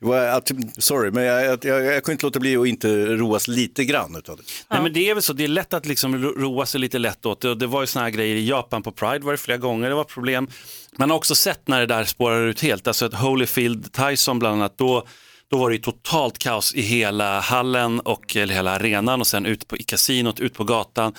det 0.00 0.06
var, 0.06 0.26
att- 0.26 0.50
sorry, 0.78 1.10
men 1.10 1.24
jag, 1.24 1.44
jag, 1.44 1.64
jag, 1.64 1.84
jag 1.84 2.04
kunde 2.04 2.12
inte 2.12 2.26
låta 2.26 2.40
bli 2.40 2.56
att 2.56 2.66
inte 2.66 3.06
roas 3.06 3.48
lite 3.48 3.84
grann 3.84 4.16
utav 4.16 4.36
det. 4.36 4.42
Nej, 4.70 4.82
men 4.82 4.92
det 4.92 5.10
är 5.10 5.14
väl 5.14 5.22
så, 5.22 5.32
det 5.32 5.44
är 5.44 5.48
lätt 5.48 5.74
att 5.74 5.86
liksom 5.86 6.22
ro- 6.22 6.34
roa 6.38 6.66
sig 6.66 6.80
lite 6.80 6.98
lätt 6.98 7.26
åt 7.26 7.40
det. 7.40 7.50
Och 7.50 7.58
det 7.58 7.66
var 7.66 7.80
ju 7.80 7.86
såna 7.86 8.02
här 8.04 8.10
grejer 8.10 8.36
i 8.36 8.48
Japan 8.48 8.82
på 8.82 8.92
Pride 8.92 9.18
var 9.24 9.32
det 9.32 9.38
flera 9.38 9.58
gånger, 9.58 9.88
det 9.88 9.94
var 9.94 10.04
problem. 10.04 10.48
Man 10.98 11.10
har 11.10 11.16
också 11.16 11.34
sett 11.34 11.68
när 11.68 11.80
det 11.80 11.86
där 11.86 12.04
spårar 12.04 12.46
ut 12.46 12.60
helt, 12.62 12.86
alltså 12.86 13.06
ett 13.06 13.14
Holyfield 13.14 13.92
Tyson 13.92 14.38
bland 14.38 14.54
annat, 14.56 14.78
då, 14.78 15.06
då 15.50 15.58
var 15.58 15.70
det 15.70 15.78
totalt 15.78 16.38
kaos 16.38 16.74
i 16.74 16.80
hela 16.80 17.40
hallen 17.40 18.00
och 18.00 18.36
eller 18.36 18.54
hela 18.54 18.70
arenan 18.70 19.20
och 19.20 19.26
sen 19.26 19.46
ut 19.46 19.68
på, 19.68 19.76
i 19.76 19.82
kasinot, 19.82 20.40
ut 20.40 20.54
på 20.54 20.64
gatan. 20.64 21.14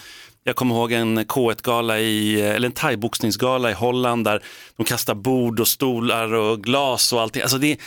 Jag 0.48 0.56
kommer 0.56 0.76
ihåg 0.76 0.92
en 0.92 1.20
K1-gala 1.20 2.00
i, 2.00 2.42
eller 2.42 2.66
en 2.66 2.72
thaiboxningsgala 2.72 3.72
i 3.72 3.74
Holland 3.74 4.26
där 4.26 4.44
de 4.78 4.84
kastar 4.86 5.16
bord 5.16 5.60
och 5.60 5.68
stolar 5.68 6.34
och 6.34 6.64
glas 6.64 7.14
och 7.14 7.22
allting. 7.22 7.42
Alltså 7.42 7.58
det, 7.58 7.72
är- 7.72 7.78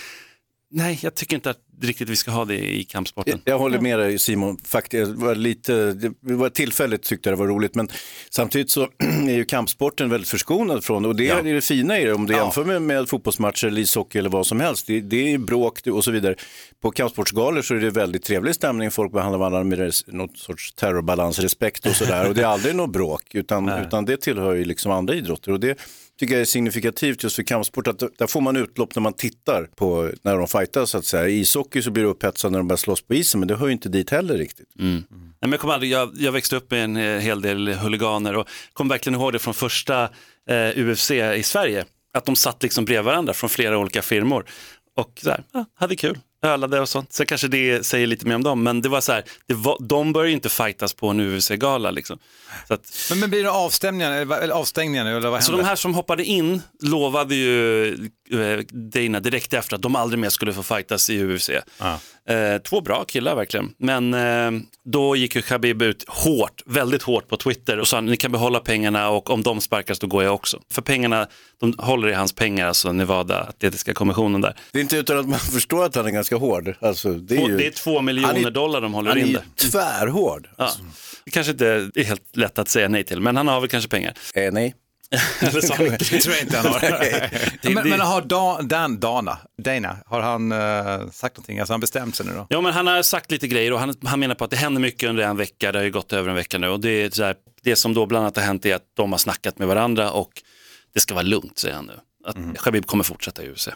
nej, 0.71 0.99
jag 1.03 1.15
tycker 1.15 1.37
inte 1.37 1.51
att 1.51 1.59
riktigt 1.81 2.09
vi 2.09 2.17
ska 2.17 2.31
ha 2.31 2.45
det 2.45 2.75
i 2.75 2.85
kampsporten. 2.85 3.41
Jag 3.45 3.59
håller 3.59 3.81
med 3.81 3.99
dig 3.99 4.19
Simon, 4.19 4.59
faktiskt, 4.65 5.13
det 5.13 5.25
var 5.25 5.35
lite, 5.35 5.93
det 5.93 6.13
var 6.21 6.49
tillfälligt 6.49 7.03
tyckte 7.03 7.31
jag 7.31 7.39
det 7.39 7.41
var 7.41 7.49
roligt 7.49 7.75
men 7.75 7.89
samtidigt 8.31 8.71
så 8.71 8.83
är 9.29 9.35
ju 9.35 9.45
kampsporten 9.45 10.11
väldigt 10.11 10.29
förskonad 10.29 10.85
från 10.85 11.03
det 11.03 11.09
och 11.09 11.17
det 11.17 11.29
är 11.29 11.43
det 11.43 11.61
fina 11.61 11.99
i 11.99 12.05
det 12.05 12.13
om 12.13 12.27
du 12.27 12.35
jämför 12.35 12.65
med, 12.65 12.83
med 12.83 13.09
fotbollsmatcher 13.09 13.67
eller 13.67 13.81
ishockey 13.81 14.19
eller 14.19 14.31
vad 14.31 14.47
som 14.47 14.61
helst. 14.61 14.87
Det, 14.87 15.01
det 15.01 15.35
är 15.35 15.39
bråk 15.39 15.87
och 15.87 16.05
så 16.05 16.11
vidare. 16.11 16.35
På 16.83 16.91
kampsportsgalor 16.91 17.63
så 17.63 17.75
är 17.75 17.79
det 17.79 17.91
väldigt 17.91 18.25
trevlig 18.25 18.55
stämning, 18.55 18.91
folk 18.91 19.13
behandlar 19.13 19.39
varandra 19.39 19.65
med 19.65 19.79
res, 19.79 20.07
något 20.07 20.39
sorts 20.39 20.75
terrorbalans, 20.75 21.39
respekt 21.39 21.87
och 21.87 21.93
sådär. 21.93 22.29
Och 22.29 22.35
det 22.35 22.43
är 22.43 22.47
aldrig 22.47 22.77
något 22.77 22.93
bråk 22.93 23.35
utan, 23.35 23.69
utan 23.69 24.05
det 24.05 24.17
tillhör 24.17 24.55
ju 24.55 24.65
liksom 24.65 24.93
andra 24.93 25.15
idrotter. 25.15 25.53
Och 25.53 25.61
det 25.61 25.79
tycker 26.19 26.35
jag 26.35 26.41
är 26.41 26.45
signifikativt 26.45 27.23
just 27.23 27.37
för 27.37 27.43
kampsport 27.43 27.87
att 27.87 27.99
där 28.19 28.27
får 28.27 28.41
man 28.41 28.57
utlopp 28.57 28.95
när 28.95 29.03
man 29.03 29.13
tittar 29.13 29.69
på 29.77 30.11
när 30.23 30.37
de 30.37 30.49
fightas 30.49 30.91
så 30.91 30.99
att 30.99 31.05
säga. 31.05 31.29
I 31.29 31.41
ishockey 31.41 31.83
så 31.83 31.91
blir 31.91 32.03
det 32.03 32.09
upphetsat 32.09 32.53
när 32.53 32.59
de 32.59 32.69
börjar 32.69 32.77
slåss 32.77 33.03
på 33.03 33.15
isen 33.15 33.41
men 33.41 33.49
det 33.49 33.57
hör 33.57 33.67
ju 33.67 33.73
inte 33.73 33.89
dit 33.89 34.11
heller 34.11 34.39
riktigt. 34.39 34.69
Mm. 34.79 34.91
Mm. 34.91 35.05
Nej, 35.11 35.35
men 35.41 35.51
jag, 35.51 35.61
kom 35.61 35.71
aldrig, 35.71 35.91
jag, 35.93 36.11
jag 36.15 36.33
växte 36.33 36.57
upp 36.57 36.71
med 36.71 36.85
en 36.85 36.97
eh, 36.97 37.19
hel 37.19 37.41
del 37.41 37.69
huliganer 37.69 38.37
och 38.37 38.49
kommer 38.73 38.95
verkligen 38.95 39.21
ihåg 39.21 39.33
det 39.33 39.39
från 39.39 39.55
första 39.55 40.03
eh, 40.49 40.79
UFC 40.79 41.11
i 41.11 41.43
Sverige. 41.43 41.85
Att 42.15 42.25
de 42.25 42.37
satt 42.37 42.63
liksom 42.63 42.85
bredvid 42.85 43.05
varandra 43.05 43.33
från 43.33 43.51
flera 43.51 43.79
olika 43.79 44.03
firmor 44.03 44.45
och 44.97 45.21
så 45.23 45.31
här, 45.31 45.45
ja, 45.53 45.65
hade 45.75 45.97
kul, 45.97 46.19
ölade 46.43 46.81
och 46.81 46.89
sånt. 46.89 47.13
Sen 47.13 47.27
kanske 47.27 47.49
det 47.49 47.87
säger 47.87 48.07
lite 48.07 48.27
mer 48.27 48.35
om 48.35 48.43
dem, 48.43 48.63
men 48.63 48.81
det 48.81 48.89
var 48.89 49.01
så 49.01 49.13
här, 49.13 49.25
det 49.47 49.55
var, 49.55 49.77
de 49.81 50.13
började 50.13 50.29
ju 50.29 50.35
inte 50.35 50.49
fightas 50.49 50.95
på 50.95 51.09
en 51.09 51.21
UFC-gala. 51.21 51.91
Liksom. 51.91 52.19
Så 52.69 52.75
att, 52.75 53.07
Men, 53.11 53.19
men 53.19 53.31
blir 53.31 53.43
det 53.43 53.51
avstängningar 53.51 54.13
eller, 54.13 54.49
avstängningar 54.49 55.05
nu 55.05 55.17
eller 55.17 55.31
vad 55.31 55.45
så 55.45 55.53
de 55.53 55.65
här 55.65 55.77
som 55.77 55.95
hoppade 55.95 56.25
in 56.25 56.63
lovade 56.83 57.35
ju 57.35 57.89
eh, 58.31 58.59
Dana 58.71 59.21
direkt 59.21 59.53
efter 59.53 59.77
att 59.77 59.83
de 59.83 59.97
aldrig 59.97 60.19
mer 60.19 60.29
skulle 60.29 60.53
få 60.53 60.63
fightas 60.63 61.11
i 61.11 61.23
UFC. 61.25 61.51
Eh, 62.29 62.59
två 62.63 62.81
bra 62.81 63.05
killar 63.05 63.35
verkligen. 63.37 63.71
Men 63.79 64.15
eh, 64.15 64.51
då 64.85 65.17
gick 65.17 65.37
ju 65.37 65.43
Khabib 65.43 65.83
ut 65.83 66.05
hårt, 66.09 66.63
väldigt 66.67 67.03
hårt 67.03 67.29
på 67.29 67.37
Twitter 67.37 67.79
och 67.79 67.89
sa 67.89 68.01
ni 68.01 68.17
kan 68.17 68.33
behålla 68.33 68.61
pengarna 68.61 69.09
och 69.11 69.31
om 69.31 69.43
de 69.43 69.61
sparkas 69.61 69.99
då 69.99 70.07
går 70.07 70.25
jag 70.25 70.35
också. 70.35 70.61
För 70.73 70.83
pengarna, 70.83 71.27
de 71.61 71.75
håller 71.79 72.09
i 72.09 72.13
hans 72.15 72.33
pengar, 72.33 72.67
alltså 72.67 72.93
Nevada, 72.93 73.41
atletiska 73.41 73.95
kommissionen 73.95 74.41
där. 74.41 74.55
Det 74.73 74.79
är 74.79 74.83
inte 74.83 74.97
utan 74.97 75.19
att 75.19 75.29
man 75.29 75.39
förstår 75.53 75.85
att 75.85 75.95
han 75.95 76.07
är 76.07 76.11
ganska 76.11 76.37
hård. 76.37 76.75
Alltså, 76.81 77.13
det, 77.13 77.37
är 77.37 77.49
ju, 77.49 77.57
det 77.57 77.67
är 77.67 77.71
två 77.71 77.97
han 77.97 78.05
miljoner 78.05 78.47
är- 78.47 78.51
dollar 78.51 78.81
de 78.81 78.95
håller 78.95 79.09
han 79.11 79.19
är 79.19 79.23
in 79.23 79.29
ju 79.29 79.33
där. 79.35 79.71
tvärhård. 79.71 80.49
Ja. 80.57 80.71
Det 81.25 81.31
kanske 81.31 81.53
inte 81.53 81.67
är 81.95 82.05
helt 82.05 82.37
lätt 82.37 82.59
att 82.59 82.69
säga 82.69 82.89
nej 82.89 83.05
till, 83.05 83.21
men 83.21 83.37
han 83.37 83.49
har 83.49 83.61
väl 83.61 83.69
kanske 83.71 83.91
pengar. 83.91 84.15
Eh, 84.35 84.53
nej. 84.53 84.75
Det 85.41 86.21
tror 86.21 86.35
jag 86.35 86.43
inte 86.43 86.57
han 86.57 86.67
har. 86.67 86.81
Det- 87.63 87.71
men, 87.71 87.75
det- 87.85 87.91
men 87.91 88.01
har 88.01 88.21
Dan, 88.23 88.69
Dan, 88.69 89.01
Dana, 89.01 89.39
Dana, 89.63 89.97
har 90.07 90.21
han 90.21 90.53
eh, 90.53 91.11
sagt 91.11 91.37
någonting? 91.37 91.59
Alltså 91.59 91.73
han 91.73 91.81
bestämt 91.81 92.17
sig 92.17 92.27
nu 92.27 92.33
då? 92.33 92.47
Ja, 92.51 92.61
men 92.61 92.73
han 92.73 92.87
har 92.87 93.03
sagt 93.03 93.31
lite 93.31 93.49
grejer 93.49 93.73
och 93.73 93.81
han, 93.81 93.95
han 94.05 94.21
menar 94.21 94.35
på 94.35 94.45
att 94.45 94.51
det 94.51 94.57
händer 94.57 94.81
mycket 94.81 95.09
under 95.09 95.23
en 95.25 95.37
vecka. 95.37 95.73
Det 95.73 95.79
har 95.79 95.85
ju 95.85 95.91
gått 95.91 96.13
över 96.13 96.29
en 96.31 96.35
vecka 96.37 96.59
nu 96.59 96.69
och 96.69 96.81
det, 96.81 96.89
är 96.91 97.11
så 97.11 97.25
här, 97.25 97.35
det 97.63 97.77
som 97.77 97.95
då 97.95 98.07
bland 98.07 98.25
annat 98.25 98.37
har 98.37 98.43
hänt 98.43 98.67
är 98.67 98.75
att 98.75 98.83
de 98.97 99.13
har 99.13 99.19
snackat 99.19 99.59
med 99.59 99.69
varandra 99.69 100.11
och 100.11 100.31
det 100.95 101.01
ska 101.01 101.15
vara 101.15 101.23
lugnt, 101.25 101.59
säger 101.59 101.75
han 101.75 101.85
nu. 101.87 101.93
Att 102.25 102.59
Khabib 102.65 102.87
kommer 102.87 103.05
fortsätta 103.05 103.43
i 103.43 103.51
UFC. 103.51 103.69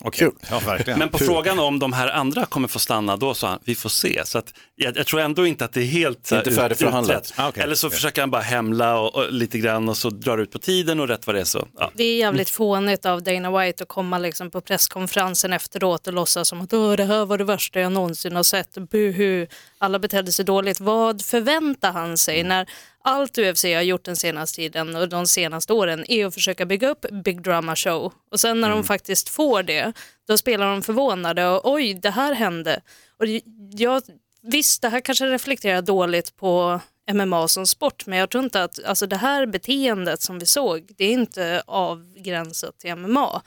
Okej, 0.00 0.30
ja 0.50 0.60
verkligen. 0.66 0.98
Men 0.98 1.08
på 1.08 1.18
frågan 1.18 1.58
om 1.58 1.78
de 1.78 1.92
här 1.92 2.08
andra 2.08 2.46
kommer 2.46 2.68
få 2.68 2.78
stanna, 2.78 3.16
då 3.16 3.34
sa 3.34 3.48
han 3.48 3.58
vi 3.64 3.74
får 3.74 3.88
se. 3.88 4.22
Så 4.24 4.38
att, 4.38 4.54
jag, 4.74 4.96
jag 4.96 5.06
tror 5.06 5.20
ändå 5.20 5.46
inte 5.46 5.64
att 5.64 5.72
det 5.72 5.80
är 5.80 5.84
helt 5.84 6.32
Inte 6.32 6.50
färdigförhandlat. 6.50 7.24
utrett. 7.24 7.34
Ah, 7.36 7.48
okej. 7.48 7.62
Eller 7.62 7.74
så 7.74 7.90
försöker 7.90 8.22
han 8.22 8.30
bara 8.30 8.42
hämla 8.42 8.98
och, 8.98 9.14
och, 9.14 9.32
lite 9.32 9.58
grann 9.58 9.88
och 9.88 9.96
så 9.96 10.10
drar 10.10 10.36
det 10.36 10.42
ut 10.42 10.50
på 10.50 10.58
tiden 10.58 11.00
och 11.00 11.08
rätt 11.08 11.26
vad 11.26 11.36
det 11.36 11.40
är 11.40 11.44
så. 11.44 11.68
Ja. 11.78 11.90
Det 11.94 12.04
är 12.04 12.16
jävligt 12.18 12.50
fånigt 12.50 13.06
av 13.06 13.22
Dana 13.22 13.58
White 13.58 13.82
att 13.82 13.88
komma 13.88 14.18
liksom 14.18 14.50
på 14.50 14.60
presskonferensen 14.60 15.52
efteråt 15.52 16.06
och 16.06 16.12
låtsas 16.12 16.48
som 16.48 16.60
att 16.60 16.72
Åh, 16.72 16.92
det 16.92 17.04
här 17.04 17.24
var 17.26 17.38
det 17.38 17.44
värsta 17.44 17.80
jag 17.80 17.92
någonsin 17.92 18.36
har 18.36 18.42
sett. 18.42 18.74
Buhu. 18.90 19.46
Alla 19.78 19.98
betedde 19.98 20.32
sig 20.32 20.44
dåligt. 20.44 20.80
Vad 20.80 21.22
förväntar 21.22 21.92
han 21.92 22.18
sig 22.18 22.42
när 22.42 22.68
allt 23.02 23.38
UFC 23.38 23.64
har 23.64 23.82
gjort 23.82 24.04
den 24.04 24.16
senaste 24.16 24.56
tiden 24.56 24.96
och 24.96 25.08
de 25.08 25.26
senaste 25.26 25.72
åren 25.72 26.04
är 26.08 26.26
att 26.26 26.34
försöka 26.34 26.66
bygga 26.66 26.88
upp 26.88 27.06
Big 27.24 27.42
Drama 27.42 27.76
Show 27.76 28.12
och 28.30 28.40
sen 28.40 28.60
när 28.60 28.70
de 28.70 28.84
faktiskt 28.84 29.28
får 29.28 29.62
det 29.62 29.92
då 30.28 30.38
spelar 30.38 30.70
de 30.70 30.82
förvånade 30.82 31.48
och 31.48 31.72
oj 31.72 31.94
det 31.94 32.10
här 32.10 32.34
hände. 32.34 32.80
Och 33.18 33.26
jag, 33.70 34.02
visst 34.42 34.82
det 34.82 34.88
här 34.88 35.00
kanske 35.00 35.26
reflekterar 35.26 35.82
dåligt 35.82 36.36
på 36.36 36.80
MMA 37.12 37.48
som 37.48 37.66
sport 37.66 38.06
men 38.06 38.18
jag 38.18 38.30
tror 38.30 38.44
inte 38.44 38.62
att 38.62 38.84
alltså 38.84 39.06
det 39.06 39.16
här 39.16 39.46
beteendet 39.46 40.22
som 40.22 40.38
vi 40.38 40.46
såg 40.46 40.94
det 40.96 41.04
är 41.04 41.12
inte 41.12 41.62
avgränsat 41.66 42.78
till 42.78 42.96
MMA. 42.96 43.42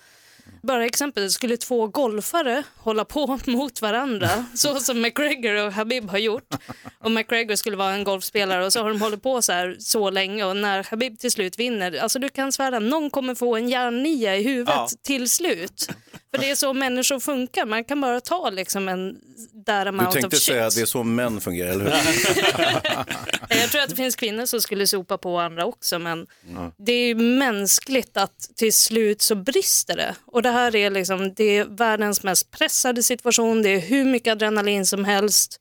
Bara 0.63 0.85
exempel, 0.85 1.31
skulle 1.31 1.57
två 1.57 1.87
golfare 1.87 2.63
hålla 2.77 3.05
på 3.05 3.39
mot 3.45 3.81
varandra 3.81 4.29
så 4.55 4.79
som 4.79 5.01
McGregor 5.01 5.65
och 5.65 5.73
Habib 5.73 6.09
har 6.09 6.17
gjort 6.17 6.53
och 7.03 7.11
McGregor 7.11 7.55
skulle 7.55 7.77
vara 7.77 7.93
en 7.93 8.03
golfspelare 8.03 8.65
och 8.65 8.73
så 8.73 8.79
har 8.81 8.89
de 8.89 9.01
hållit 9.01 9.23
på 9.23 9.41
så 9.41 9.51
här 9.51 9.75
så 9.79 10.09
länge 10.09 10.43
och 10.43 10.57
när 10.57 10.83
Habib 10.89 11.19
till 11.19 11.31
slut 11.31 11.59
vinner, 11.59 11.99
alltså 11.99 12.19
du 12.19 12.29
kan 12.29 12.51
svära 12.51 12.79
någon 12.79 13.09
kommer 13.09 13.35
få 13.35 13.55
en 13.55 13.69
järnnia 13.69 14.37
i 14.37 14.43
huvudet 14.43 14.73
Ja. 14.75 14.87
till 15.03 15.29
slut. 15.29 15.87
För 16.31 16.41
det 16.41 16.51
är 16.51 16.55
så 16.55 16.73
människor 16.73 17.19
funkar, 17.19 17.65
man 17.65 17.83
kan 17.83 18.01
bara 18.01 18.21
ta 18.21 18.49
liksom 18.49 18.89
en 18.89 19.15
that 19.69 19.85
Du 19.85 19.89
amount 19.89 20.07
of 20.07 20.13
tänkte 20.13 20.37
shit. 20.37 20.45
säga 20.45 20.65
att 20.67 20.75
det 20.75 20.81
är 20.81 20.85
så 20.85 21.03
män 21.03 21.41
fungerar, 21.41 21.69
eller 21.69 21.85
hur? 21.85 21.91
Jag 23.61 23.69
tror 23.71 23.81
att 23.81 23.89
det 23.89 23.95
finns 23.95 24.15
kvinnor 24.15 24.45
som 24.45 24.61
skulle 24.61 24.87
sopa 24.87 25.17
på 25.17 25.39
andra 25.39 25.65
också 25.65 25.99
men 25.99 26.27
det 26.77 26.91
är 26.91 27.07
ju 27.07 27.15
mänskligt 27.15 28.17
att 28.17 28.49
till 28.55 28.73
slut 28.73 29.21
så 29.21 29.35
brister 29.35 29.95
det. 29.95 30.15
Och 30.25 30.41
det 30.41 30.49
här 30.51 30.75
är 30.75 30.89
liksom, 30.89 31.33
det 31.33 31.57
är 31.57 31.65
världens 31.65 32.23
mest 32.23 32.51
pressade 32.51 33.03
situation, 33.03 33.61
det 33.61 33.69
är 33.69 33.79
hur 33.79 34.05
mycket 34.05 34.31
adrenalin 34.31 34.85
som 34.85 35.05
helst. 35.05 35.59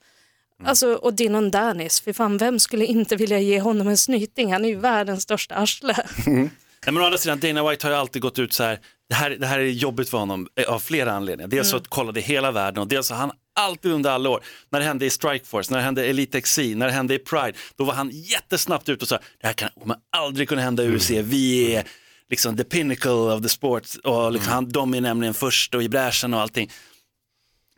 Alltså, 0.65 0.93
och 0.95 1.15
Dylan 1.15 1.51
Danis, 1.51 2.01
för 2.01 2.13
fan 2.13 2.39
vem 2.39 2.59
skulle 2.59 2.85
inte 2.87 3.17
vilja 3.17 3.39
ge 3.39 3.61
honom 3.61 3.89
en 3.89 3.97
snyting? 3.99 4.53
Han 4.53 4.65
är 4.65 4.69
ju 4.69 4.77
världens 4.77 5.23
största 5.23 5.55
arsle. 5.55 5.97
Nej, 6.27 6.93
men 6.93 6.99
å 7.03 7.05
andra 7.05 7.19
sidan, 7.19 7.41
Dana 7.41 7.71
White 7.71 7.87
har 7.87 7.93
ju 7.93 7.99
alltid 8.01 8.23
gått 8.23 8.39
ut 8.39 8.53
så 8.53 8.63
här, 8.63 8.81
det 9.09 9.15
här, 9.15 9.31
det 9.31 9.47
här 9.47 9.59
är 9.59 9.65
jobbigt 9.65 10.09
för 10.09 10.19
honom 10.19 10.49
eh, 10.57 10.69
av 10.69 10.79
flera 10.79 11.13
anledningar. 11.13 11.49
Dels 11.49 11.71
så 11.71 11.77
att 11.77 11.89
kolla 11.89 12.13
det 12.13 12.21
i 12.21 12.23
hela 12.23 12.51
världen 12.51 12.81
och 12.83 12.89
dels 12.89 13.11
har 13.11 13.17
han 13.17 13.31
alltid 13.59 13.93
under 13.93 14.11
alla 14.11 14.31
år, 14.31 14.43
när 14.71 14.81
det 14.81 14.87
hände 14.87 15.07
i 15.07 15.11
Strikeforce, 15.11 15.71
när 15.71 15.79
det 15.79 15.85
hände 15.85 16.07
i 16.07 16.11
Elite 16.11 16.41
XC, 16.41 16.59
när 16.59 16.87
det 16.87 16.93
hände 16.93 17.15
i 17.15 17.19
Pride, 17.19 17.53
då 17.77 17.85
var 17.85 17.95
han 17.95 18.11
jättesnabbt 18.13 18.89
ut 18.89 19.03
och 19.03 19.09
sa, 19.09 19.17
det 19.17 19.47
här 19.47 19.53
kan 19.53 19.69
kommer 19.81 19.97
aldrig 20.17 20.49
kunna 20.49 20.63
hända 20.63 20.85
i 20.85 20.97
UFC, 20.97 21.11
vi 21.11 21.75
är 21.75 21.85
liksom 22.31 22.57
the 22.57 22.65
pinnacle 22.65 23.11
of 23.11 23.43
the 23.43 23.49
sport 23.49 23.87
och 24.05 24.33
liksom, 24.33 24.53
han, 24.53 24.69
de 24.69 24.95
är 24.95 25.01
nämligen 25.01 25.35
först 25.35 25.75
och 25.75 25.83
i 25.83 25.89
bräschen 25.89 26.35
och 26.35 26.41
allting. 26.41 26.71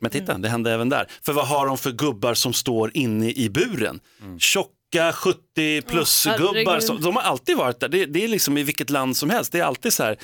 Men 0.00 0.10
titta, 0.10 0.38
det 0.38 0.48
hände 0.48 0.72
även 0.72 0.88
där. 0.88 1.06
För 1.22 1.32
vad 1.32 1.48
har 1.48 1.66
de 1.66 1.78
för 1.78 1.90
gubbar 1.92 2.34
som 2.34 2.52
står 2.52 2.90
inne 2.94 3.30
i 3.30 3.50
buren? 3.50 4.00
Tjocka 4.38 5.12
70 5.12 5.82
plus 5.82 6.26
Ja, 6.26 6.36
gubbar, 6.36 6.80
som, 6.80 7.00
de 7.00 7.16
har 7.16 7.22
alltid 7.22 7.56
varit 7.56 7.80
där. 7.80 7.88
Det, 7.88 8.06
det 8.06 8.24
är 8.24 8.28
liksom 8.28 8.58
i 8.58 8.62
vilket 8.62 8.90
land 8.90 9.16
som 9.16 9.30
helst. 9.30 9.52
Det 9.52 9.58
är 9.58 9.64
alltid 9.64 9.92
så 9.92 10.02
här, 10.02 10.16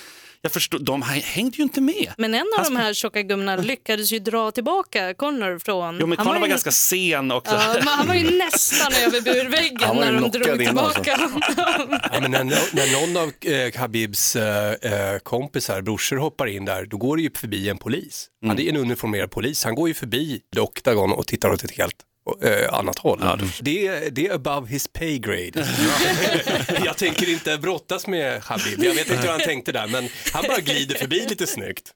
jag 0.46 0.52
förstår, 0.52 0.78
de 0.78 1.02
hängde 1.02 1.56
ju 1.56 1.62
inte 1.62 1.80
med. 1.80 2.12
Men 2.18 2.34
en 2.34 2.40
av 2.58 2.64
Han 2.64 2.74
de 2.74 2.80
här 2.80 2.94
tjocka 2.94 3.22
gummorna 3.22 3.56
lyckades 3.56 4.12
ju 4.12 4.18
dra 4.18 4.50
tillbaka 4.50 5.14
Connor 5.14 5.58
från... 5.58 5.98
Jo 6.00 6.06
men 6.06 6.18
han 6.18 6.26
Conor 6.26 6.38
var 6.40 6.46
ju- 6.46 6.50
ganska 6.50 6.70
sen 6.70 7.30
också. 7.32 7.54
Ja, 7.54 7.74
men 7.78 7.88
han 7.88 8.06
var 8.06 8.14
ju 8.14 8.38
nästan 8.38 8.92
över 9.06 9.20
burväggen 9.20 9.88
var 9.88 9.94
när 9.94 10.12
de 10.12 10.30
drog 10.30 10.48
alltså. 10.48 10.66
tillbaka. 10.66 11.16
Ja, 12.12 12.20
men 12.20 12.30
när, 12.30 12.44
när 12.44 13.00
någon 13.00 13.22
av 13.22 13.32
eh, 13.52 13.80
Habibs 13.80 14.36
eh, 14.36 14.72
eh, 14.72 15.18
kompisar, 15.18 15.80
brorsor 15.82 16.16
hoppar 16.16 16.46
in 16.46 16.64
där, 16.64 16.84
då 16.86 16.96
går 16.96 17.16
det 17.16 17.22
ju 17.22 17.30
förbi 17.34 17.68
en 17.68 17.78
polis. 17.78 18.28
Han 18.46 18.58
är 18.58 18.68
en 18.68 18.76
uniformerad 18.76 19.30
polis, 19.30 19.64
han 19.64 19.74
går 19.74 19.88
ju 19.88 19.94
förbi 19.94 20.40
Octagon 20.56 21.12
och 21.12 21.26
tittar 21.26 21.50
åt 21.50 21.64
ett 21.64 21.70
helt 21.70 21.96
eh, 22.42 22.78
annat 22.78 22.98
håll. 22.98 23.20
det, 23.60 23.86
är- 23.86 24.10
det 24.10 24.26
är 24.26 24.34
above 24.34 24.68
his 24.68 24.88
pay 24.88 25.18
grade. 25.18 25.52
jag 26.84 26.96
tänker 26.96 27.28
inte 27.30 27.58
brottas 27.58 28.06
med 28.06 28.42
Habib, 28.42 28.84
jag 28.84 28.94
vet 28.94 29.10
inte 29.10 29.22
hur 29.22 29.28
han 29.30 29.40
tänkte 29.40 29.72
där, 29.72 29.86
men 29.86 30.08
han 30.32 30.44
bara 30.48 30.60
glider 30.60 30.94
förbi 30.94 31.26
lite 31.28 31.46
snyggt. 31.46 31.92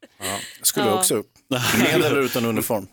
Skulle 0.63 0.87
Ja. 0.87 0.93
också. 0.99 1.23
Med 1.79 1.95
eller 1.95 2.21
utan 2.21 2.45
uniform. 2.45 2.87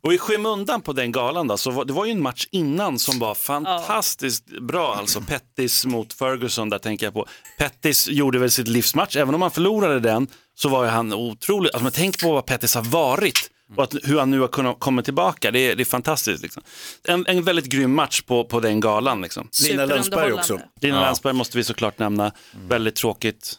Och 0.00 0.14
i 0.14 0.18
skymundan 0.18 0.80
på 0.82 0.92
den 0.92 1.12
galan 1.12 1.46
då, 1.48 1.56
så 1.56 1.70
var, 1.70 1.84
det 1.84 1.92
var 1.92 2.04
ju 2.04 2.10
en 2.12 2.22
match 2.22 2.46
innan 2.50 2.98
som 2.98 3.18
var 3.18 3.34
fantastiskt 3.34 4.44
bra. 4.60 4.94
Alltså 4.94 5.20
Pettis 5.20 5.86
mot 5.86 6.12
Ferguson, 6.12 6.70
där 6.70 6.78
tänker 6.78 7.06
jag 7.06 7.12
på. 7.14 7.26
Pettis 7.58 8.08
gjorde 8.08 8.38
väl 8.38 8.50
sitt 8.50 8.68
livsmatch, 8.68 9.16
även 9.16 9.34
om 9.34 9.42
han 9.42 9.50
förlorade 9.50 10.00
den 10.00 10.26
så 10.56 10.68
var 10.68 10.84
ju 10.84 10.90
han 10.90 11.12
otrolig. 11.12 11.68
Alltså, 11.68 11.82
men 11.82 11.92
tänk 11.92 12.20
på 12.22 12.32
vad 12.32 12.46
Pettis 12.46 12.74
har 12.74 12.82
varit 12.82 13.50
och 13.76 13.84
att, 13.84 13.94
hur 14.02 14.18
han 14.18 14.30
nu 14.30 14.40
har 14.40 14.48
kunnat 14.48 14.80
komma 14.80 15.02
tillbaka. 15.02 15.50
Det 15.50 15.58
är, 15.58 15.76
det 15.76 15.82
är 15.82 15.84
fantastiskt. 15.84 16.42
Liksom. 16.42 16.62
En, 17.04 17.26
en 17.26 17.42
väldigt 17.42 17.66
grym 17.66 17.94
match 17.94 18.22
på, 18.22 18.44
på 18.44 18.60
den 18.60 18.80
galan. 18.80 19.22
Liksom. 19.22 19.48
Lina 19.68 19.86
Länsberg 19.86 20.32
också. 20.32 20.60
Lina 20.80 21.00
Länsberg 21.00 21.32
måste 21.32 21.56
vi 21.56 21.64
såklart 21.64 21.98
nämna. 21.98 22.32
Väldigt 22.68 22.94
tråkigt 22.94 23.54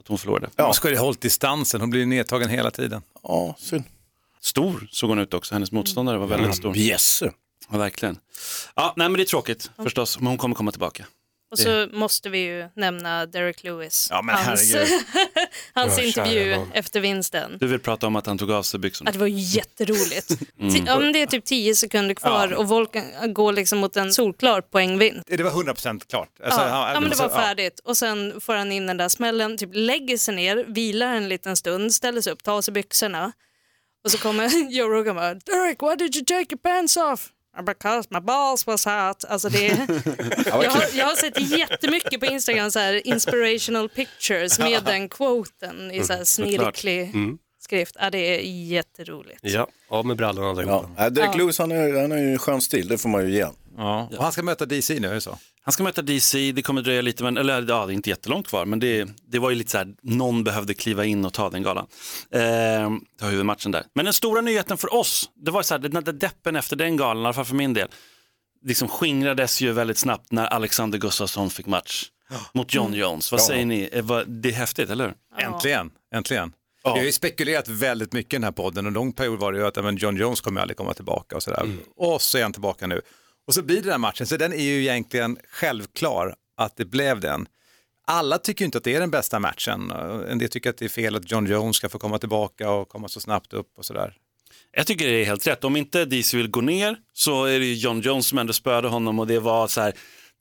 att 0.00 0.08
hon 0.08 0.18
förlorade. 0.18 0.48
Hon 0.56 0.74
skulle 0.74 0.94
ju 0.94 1.00
hållit 1.00 1.20
distansen, 1.20 1.80
hon 1.80 1.90
blir 1.90 2.06
nedtagen 2.06 2.48
hela 2.48 2.70
tiden. 2.70 3.02
Ja, 3.22 3.56
synd. 3.58 3.84
Stor 4.40 4.88
såg 4.90 5.10
hon 5.10 5.18
ut 5.18 5.34
också, 5.34 5.54
hennes 5.54 5.72
motståndare 5.72 6.18
var 6.18 6.26
väldigt 6.26 6.54
stor. 6.54 6.72
Bjässe. 6.72 7.32
Ja, 7.70 7.78
verkligen. 7.78 8.18
Ja, 8.74 8.94
nej, 8.96 9.08
men 9.08 9.16
det 9.16 9.22
är 9.22 9.24
tråkigt 9.24 9.70
förstås, 9.82 10.18
men 10.18 10.26
hon 10.26 10.38
kommer 10.38 10.54
komma 10.54 10.70
tillbaka. 10.70 11.06
Och 11.56 11.92
så 11.92 11.96
måste 11.96 12.28
vi 12.30 12.38
ju 12.38 12.68
nämna 12.76 13.26
Derek 13.26 13.62
Lewis. 13.64 14.08
Ja, 14.10 14.22
men 14.22 14.34
hans 14.34 14.74
hans 15.72 15.98
Ja, 15.98 16.04
intervju 16.04 16.54
kära 16.54 16.66
efter 16.74 17.00
vinsten. 17.00 17.56
Du 17.60 17.66
vill 17.66 17.80
prata 17.80 18.06
om 18.06 18.16
att 18.16 18.26
han 18.26 18.38
tog 18.38 18.50
av 18.52 18.62
sig 18.62 18.80
byxorna. 18.80 19.08
Ja, 19.08 19.12
det 19.12 19.18
var 19.18 19.26
jätteroligt. 19.26 20.28
Ti- 20.60 20.82
Ja, 20.86 20.98
men 20.98 21.12
det 21.12 21.22
är 21.22 21.26
typ 21.26 21.44
10 21.44 21.74
sekunder 21.74 22.14
kvar 22.14 22.52
och 22.54 22.68
Volkan 22.68 23.04
går 23.34 23.52
liksom 23.52 23.78
mot 23.78 23.96
en 23.96 24.12
solklar 24.12 24.60
poängvinst. 24.60 25.22
Det 25.26 25.42
var 25.42 25.50
100% 25.50 26.00
klart. 26.10 26.28
Alltså, 26.44 26.60
Ja, 26.60 26.66
han- 26.68 26.94
ja, 26.94 27.00
men 27.00 27.10
det 27.10 27.16
var 27.16 27.24
alltså, 27.24 27.38
ja. 27.40 27.44
färdigt 27.46 27.80
och 27.84 27.96
sen 27.96 28.40
får 28.40 28.54
han 28.54 28.72
in 28.72 28.86
den 28.86 28.96
där 28.96 29.08
smällen, 29.08 29.58
typ 29.58 29.70
lägger 29.72 30.16
sig 30.18 30.34
ner, 30.34 30.64
vilar 30.68 31.14
en 31.14 31.28
liten 31.28 31.56
stund, 31.56 31.94
ställer 31.94 32.20
sig 32.20 32.32
upp, 32.32 32.42
tar 32.42 32.52
av 32.52 32.60
sig 32.62 32.74
byxorna 32.74 33.32
och 34.04 34.10
så 34.10 34.18
kommer 34.18 34.48
Joe 34.70 34.88
Rogan 34.88 35.14
bara 35.16 35.34
Derek, 35.34 35.82
why 35.82 35.96
did 35.98 36.16
you 36.16 36.24
take 36.24 36.54
your 36.54 36.58
pants 36.62 36.96
off? 36.96 37.28
Because 37.62 38.08
my 38.10 38.20
balls 38.20 38.66
was 38.66 38.84
hot. 38.84 39.24
Alltså 39.28 39.48
det, 39.48 39.66
jag, 40.46 40.52
har, 40.52 40.84
jag 40.94 41.06
har 41.06 41.16
sett 41.16 41.58
jättemycket 41.58 42.20
på 42.20 42.26
Instagram 42.26 42.70
så 42.70 42.78
här 42.78 43.06
inspirational 43.06 43.88
pictures 43.88 44.58
med 44.58 44.84
den 44.84 45.08
quoten 45.08 45.90
i 45.90 46.04
så 46.04 46.12
här 46.12 46.24
snirklig 46.24 47.12
skrift. 47.60 47.96
Ja, 48.00 48.10
det 48.10 48.18
är 48.18 48.40
jätteroligt. 48.44 49.38
Ja, 49.42 49.66
av 49.88 50.06
med 50.06 50.16
brallorna 50.16 50.50
allihopa. 50.50 50.90
Ja. 50.96 51.10
Derek 51.10 51.36
Lewis 51.36 51.58
han 51.58 51.72
är, 51.72 52.00
han 52.00 52.10
har 52.10 52.18
ju 52.18 52.32
en 52.32 52.38
skön 52.38 52.60
stil, 52.60 52.88
det 52.88 52.98
får 52.98 53.08
man 53.08 53.26
ju 53.26 53.34
ge 53.34 53.42
han. 53.42 53.54
Ja. 53.76 54.08
Och 54.16 54.22
han 54.22 54.32
ska 54.32 54.42
möta 54.42 54.66
DC 54.66 55.00
nu, 55.00 55.08
är 55.08 55.14
det 55.14 55.20
så? 55.20 55.38
Han 55.62 55.72
ska 55.72 55.82
möta 55.82 56.02
DC, 56.02 56.52
det 56.52 56.62
kommer 56.62 56.82
dröja 56.82 57.02
lite, 57.02 57.22
men, 57.22 57.36
eller 57.36 57.54
ja, 57.68 57.86
det 57.86 57.92
är 57.92 57.94
inte 57.94 58.10
jättelångt 58.10 58.48
kvar, 58.48 58.64
men 58.64 58.78
det, 58.78 59.08
det 59.28 59.38
var 59.38 59.50
ju 59.50 59.56
lite 59.56 59.70
så 59.70 59.78
här, 59.78 59.94
någon 60.02 60.44
behövde 60.44 60.74
kliva 60.74 61.04
in 61.04 61.24
och 61.24 61.32
ta 61.32 61.50
den 61.50 61.62
galan. 61.62 61.86
Eh, 62.30 62.40
ta 63.20 63.26
huvudmatchen 63.26 63.72
där. 63.72 63.84
Men 63.94 64.04
den 64.04 64.14
stora 64.14 64.40
nyheten 64.40 64.76
för 64.78 64.94
oss, 64.94 65.30
det 65.34 65.50
var 65.50 65.62
så 65.62 65.74
här, 65.74 65.78
den 65.78 66.04
där 66.04 66.12
deppen 66.12 66.56
efter 66.56 66.76
den 66.76 66.96
galan, 66.96 67.22
i 67.22 67.26
alla 67.26 67.32
fall 67.32 67.44
för 67.44 67.54
min 67.54 67.74
del, 67.74 67.88
liksom 68.64 68.88
skingrades 68.88 69.60
ju 69.60 69.72
väldigt 69.72 69.98
snabbt 69.98 70.32
när 70.32 70.46
Alexander 70.46 70.98
Gustafsson 70.98 71.50
fick 71.50 71.66
match 71.66 72.04
mot 72.54 72.74
John 72.74 72.94
Jones. 72.94 73.32
Vad 73.32 73.42
säger 73.42 73.66
ni? 73.66 73.88
Eh, 73.92 74.02
vad- 74.04 74.28
Det 74.28 74.48
är 74.48 74.52
häftigt, 74.52 74.90
eller 74.90 75.04
hur? 75.04 75.14
Äntligen, 75.46 75.90
äntligen. 76.14 76.52
Vi 76.84 76.90
har 76.90 77.02
ju 77.06 77.12
spekulerat 77.12 77.68
väldigt 77.68 78.12
mycket 78.12 78.34
i 78.34 78.36
den 78.36 78.44
här 78.44 78.52
podden 78.52 78.84
och 78.86 78.88
en 78.88 78.94
lång 78.94 79.12
period 79.12 79.38
var 79.38 79.52
det 79.52 79.58
ju 79.58 79.66
att 79.66 79.76
ja, 79.76 79.82
men 79.82 79.96
John 79.96 80.16
Jones 80.16 80.40
kommer 80.40 80.60
aldrig 80.60 80.76
komma 80.76 80.94
tillbaka 80.94 81.36
och 81.36 81.42
sådär. 81.42 81.76
Och 81.96 82.22
så 82.22 82.38
är 82.38 82.42
han 82.42 82.52
tillbaka 82.52 82.86
nu. 82.86 83.00
Och 83.46 83.54
så 83.54 83.62
blir 83.62 83.76
det 83.76 83.82
den 83.82 83.90
här 83.90 83.98
matchen, 83.98 84.26
så 84.26 84.36
den 84.36 84.52
är 84.52 84.62
ju 84.62 84.80
egentligen 84.80 85.38
självklar 85.50 86.34
att 86.56 86.76
det 86.76 86.84
blev 86.84 87.20
den. 87.20 87.48
Alla 88.06 88.38
tycker 88.38 88.62
ju 88.62 88.66
inte 88.66 88.78
att 88.78 88.84
det 88.84 88.94
är 88.94 89.00
den 89.00 89.10
bästa 89.10 89.38
matchen. 89.38 89.90
En 90.28 90.38
del 90.38 90.48
tycker 90.48 90.70
att 90.70 90.78
det 90.78 90.84
är 90.84 90.88
fel 90.88 91.16
att 91.16 91.30
John 91.30 91.46
Jones 91.46 91.76
ska 91.76 91.88
få 91.88 91.98
komma 91.98 92.18
tillbaka 92.18 92.70
och 92.70 92.88
komma 92.88 93.08
så 93.08 93.20
snabbt 93.20 93.52
upp 93.52 93.78
och 93.78 93.84
sådär. 93.84 94.14
Jag 94.72 94.86
tycker 94.86 95.06
det 95.06 95.12
är 95.12 95.24
helt 95.24 95.46
rätt. 95.46 95.64
Om 95.64 95.76
inte 95.76 96.04
DC 96.04 96.36
vill 96.36 96.48
gå 96.48 96.60
ner 96.60 96.96
så 97.12 97.44
är 97.44 97.58
det 97.58 97.66
ju 97.66 97.74
John 97.74 98.00
Jones 98.00 98.26
som 98.26 98.38
ändå 98.38 98.52
spöade 98.52 98.88
honom 98.88 99.18
och 99.18 99.26
det 99.26 99.38
var 99.38 99.68
så 99.68 99.80
här, 99.80 99.92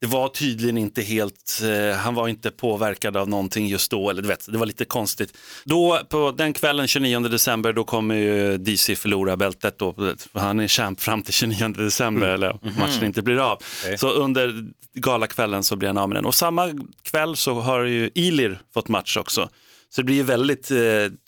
det 0.01 0.07
var 0.07 0.29
tydligen 0.29 0.77
inte 0.77 1.01
helt, 1.01 1.61
eh, 1.63 1.97
han 1.97 2.15
var 2.15 2.27
inte 2.27 2.51
påverkad 2.51 3.17
av 3.17 3.29
någonting 3.29 3.67
just 3.67 3.91
då, 3.91 4.09
eller 4.09 4.21
du 4.21 4.27
vet, 4.27 4.51
det 4.51 4.57
var 4.57 4.65
lite 4.65 4.85
konstigt. 4.85 5.37
Då 5.63 5.99
på 6.09 6.31
den 6.31 6.53
kvällen 6.53 6.87
29 6.87 7.19
december 7.19 7.73
då 7.73 7.83
kommer 7.83 8.15
ju 8.15 8.57
DC 8.57 8.95
förlora 8.95 9.37
bältet 9.37 9.77
då, 9.79 10.15
han 10.33 10.59
är 10.59 10.67
champ 10.67 11.01
fram 11.01 11.21
till 11.23 11.33
29 11.33 11.67
december 11.67 12.27
eller 12.27 12.51
om 12.51 12.59
matchen 12.79 13.03
inte 13.03 13.21
blir 13.21 13.37
av. 13.37 13.63
Så 13.97 14.09
under 14.09 14.65
galakvällen 14.93 15.63
så 15.63 15.75
blir 15.75 15.89
han 15.89 15.97
av 15.97 16.09
med 16.09 16.17
den 16.17 16.25
och 16.25 16.35
samma 16.35 16.69
kväll 17.03 17.35
så 17.35 17.53
har 17.53 17.83
ju 17.83 18.09
Ilir 18.15 18.61
fått 18.73 18.87
match 18.87 19.17
också. 19.17 19.49
Så 19.89 20.01
det 20.01 20.05
blir 20.05 20.15
ju 20.15 20.23
väldigt 20.23 20.71
eh, 20.71 20.77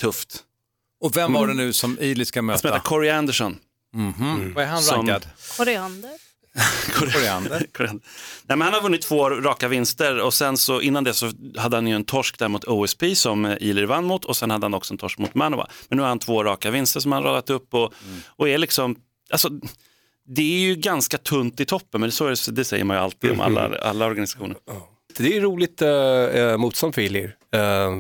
tufft 0.02 0.44
Och 1.02 1.18
vem 1.18 1.34
var 1.34 1.48
det 1.48 1.54
nu 1.54 1.74
som 1.74 1.98
Ely 2.02 2.26
ska 2.26 2.40
Han 2.42 2.46
som 2.48 2.54
heter 2.54 2.70
möta? 2.70 2.80
Corey 2.80 3.10
Anderson. 3.10 3.58
Vad 4.56 4.64
är 4.64 4.68
han 4.68 4.82
Som- 4.82 4.96
rankad? 4.98 5.28
Koriander. 6.94 7.66
Koriander. 7.74 8.06
Nej, 8.48 8.58
men 8.58 8.62
han 8.62 8.74
har 8.74 8.82
vunnit 8.82 9.02
två 9.02 9.30
raka 9.30 9.68
vinster 9.68 10.20
och 10.22 10.34
sen 10.34 10.58
så 10.58 10.82
innan 10.82 11.04
det 11.04 11.14
så 11.14 11.32
hade 11.58 11.78
han 11.78 11.88
ju 11.88 11.96
en 11.96 12.04
torsk 12.04 12.40
där 12.40 12.48
mot 12.48 12.64
OSP 12.64 13.04
som 13.16 13.46
Ilir 13.46 13.86
vann 13.86 14.06
mot 14.06 14.26
och 14.26 14.38
sen 14.38 14.52
hade 14.52 14.66
han 14.66 14.74
också 14.74 14.94
en 14.94 14.98
torsk 14.98 15.18
mot 15.18 15.36
Manova. 15.36 15.68
Men 15.90 15.98
nu 15.98 16.02
har 16.02 16.10
han 16.10 16.20
två 16.20 16.44
raka 16.44 16.72
vinster 16.72 17.00
som 17.00 17.12
han 17.12 17.24
radat 17.24 17.50
upp 17.50 17.74
och, 17.74 17.94
och 18.28 18.50
är 18.50 18.58
liksom, 18.58 18.96
alltså 19.32 19.50
det 20.26 20.42
är 20.42 20.60
ju 20.60 20.76
ganska 20.76 21.18
tunt 21.18 21.60
i 21.60 21.66
toppen 21.66 22.02
men 22.02 22.12
så 22.12 22.28
det, 22.28 22.52
det 22.52 22.66
säger 22.66 22.84
man 22.84 22.98
ju 22.98 23.04
alltid 23.04 23.32
om 23.32 23.40
alla, 23.40 23.78
alla 23.82 24.06
organisationer. 24.06 24.58
Det 25.18 25.38
är 25.38 25.42
roligt 25.42 25.82
uh, 25.82 26.58
motstånd 26.58 26.96
för 26.96 27.02
Ilir. 27.02 27.36
Eh, 27.52 27.92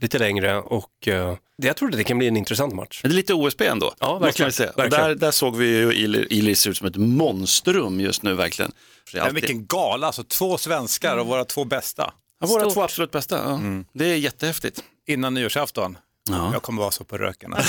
lite 0.00 0.18
längre 0.18 0.58
och 0.58 1.08
uh, 1.08 1.34
jag 1.62 1.76
tror 1.76 1.88
att 1.90 1.96
det 1.96 2.04
kan 2.04 2.18
bli 2.18 2.28
en 2.28 2.36
intressant 2.36 2.74
match. 2.74 3.00
Men 3.02 3.10
det 3.10 3.14
är 3.14 3.16
lite 3.16 3.34
OSP 3.34 3.60
ändå. 3.60 3.94
Ja, 3.98 4.18
verkligen. 4.18 4.52
säga. 4.52 4.70
Och 4.70 4.78
Verkligen. 4.78 5.04
där, 5.04 5.14
där 5.14 5.30
såg 5.30 5.56
vi 5.56 5.66
ju 6.30 6.54
ser 6.54 6.70
ut 6.70 6.76
som 6.76 6.86
ett 6.86 6.96
monstrum 6.96 8.00
just 8.00 8.22
nu 8.22 8.34
verkligen. 8.34 8.72
Men 9.14 9.34
vilken 9.34 9.66
gala, 9.66 10.06
alltså 10.06 10.24
två 10.24 10.58
svenskar 10.58 11.16
och 11.16 11.26
våra 11.26 11.44
två 11.44 11.64
bästa 11.64 12.12
Ja, 12.40 12.46
våra 12.46 12.60
Stort. 12.60 12.72
två 12.74 12.82
absolut 12.82 13.10
bästa. 13.10 13.36
Ja. 13.44 13.60
Det 13.92 14.04
är 14.04 14.16
jättehäftigt. 14.16 14.82
innan 15.06 15.34
nyårsafton. 15.34 15.98
Ja. 16.30 16.50
Jag 16.52 16.62
kommer 16.62 16.82
vara 16.82 16.90
så 16.90 17.04
på 17.04 17.18
röken. 17.18 17.54
ja, 17.56 17.62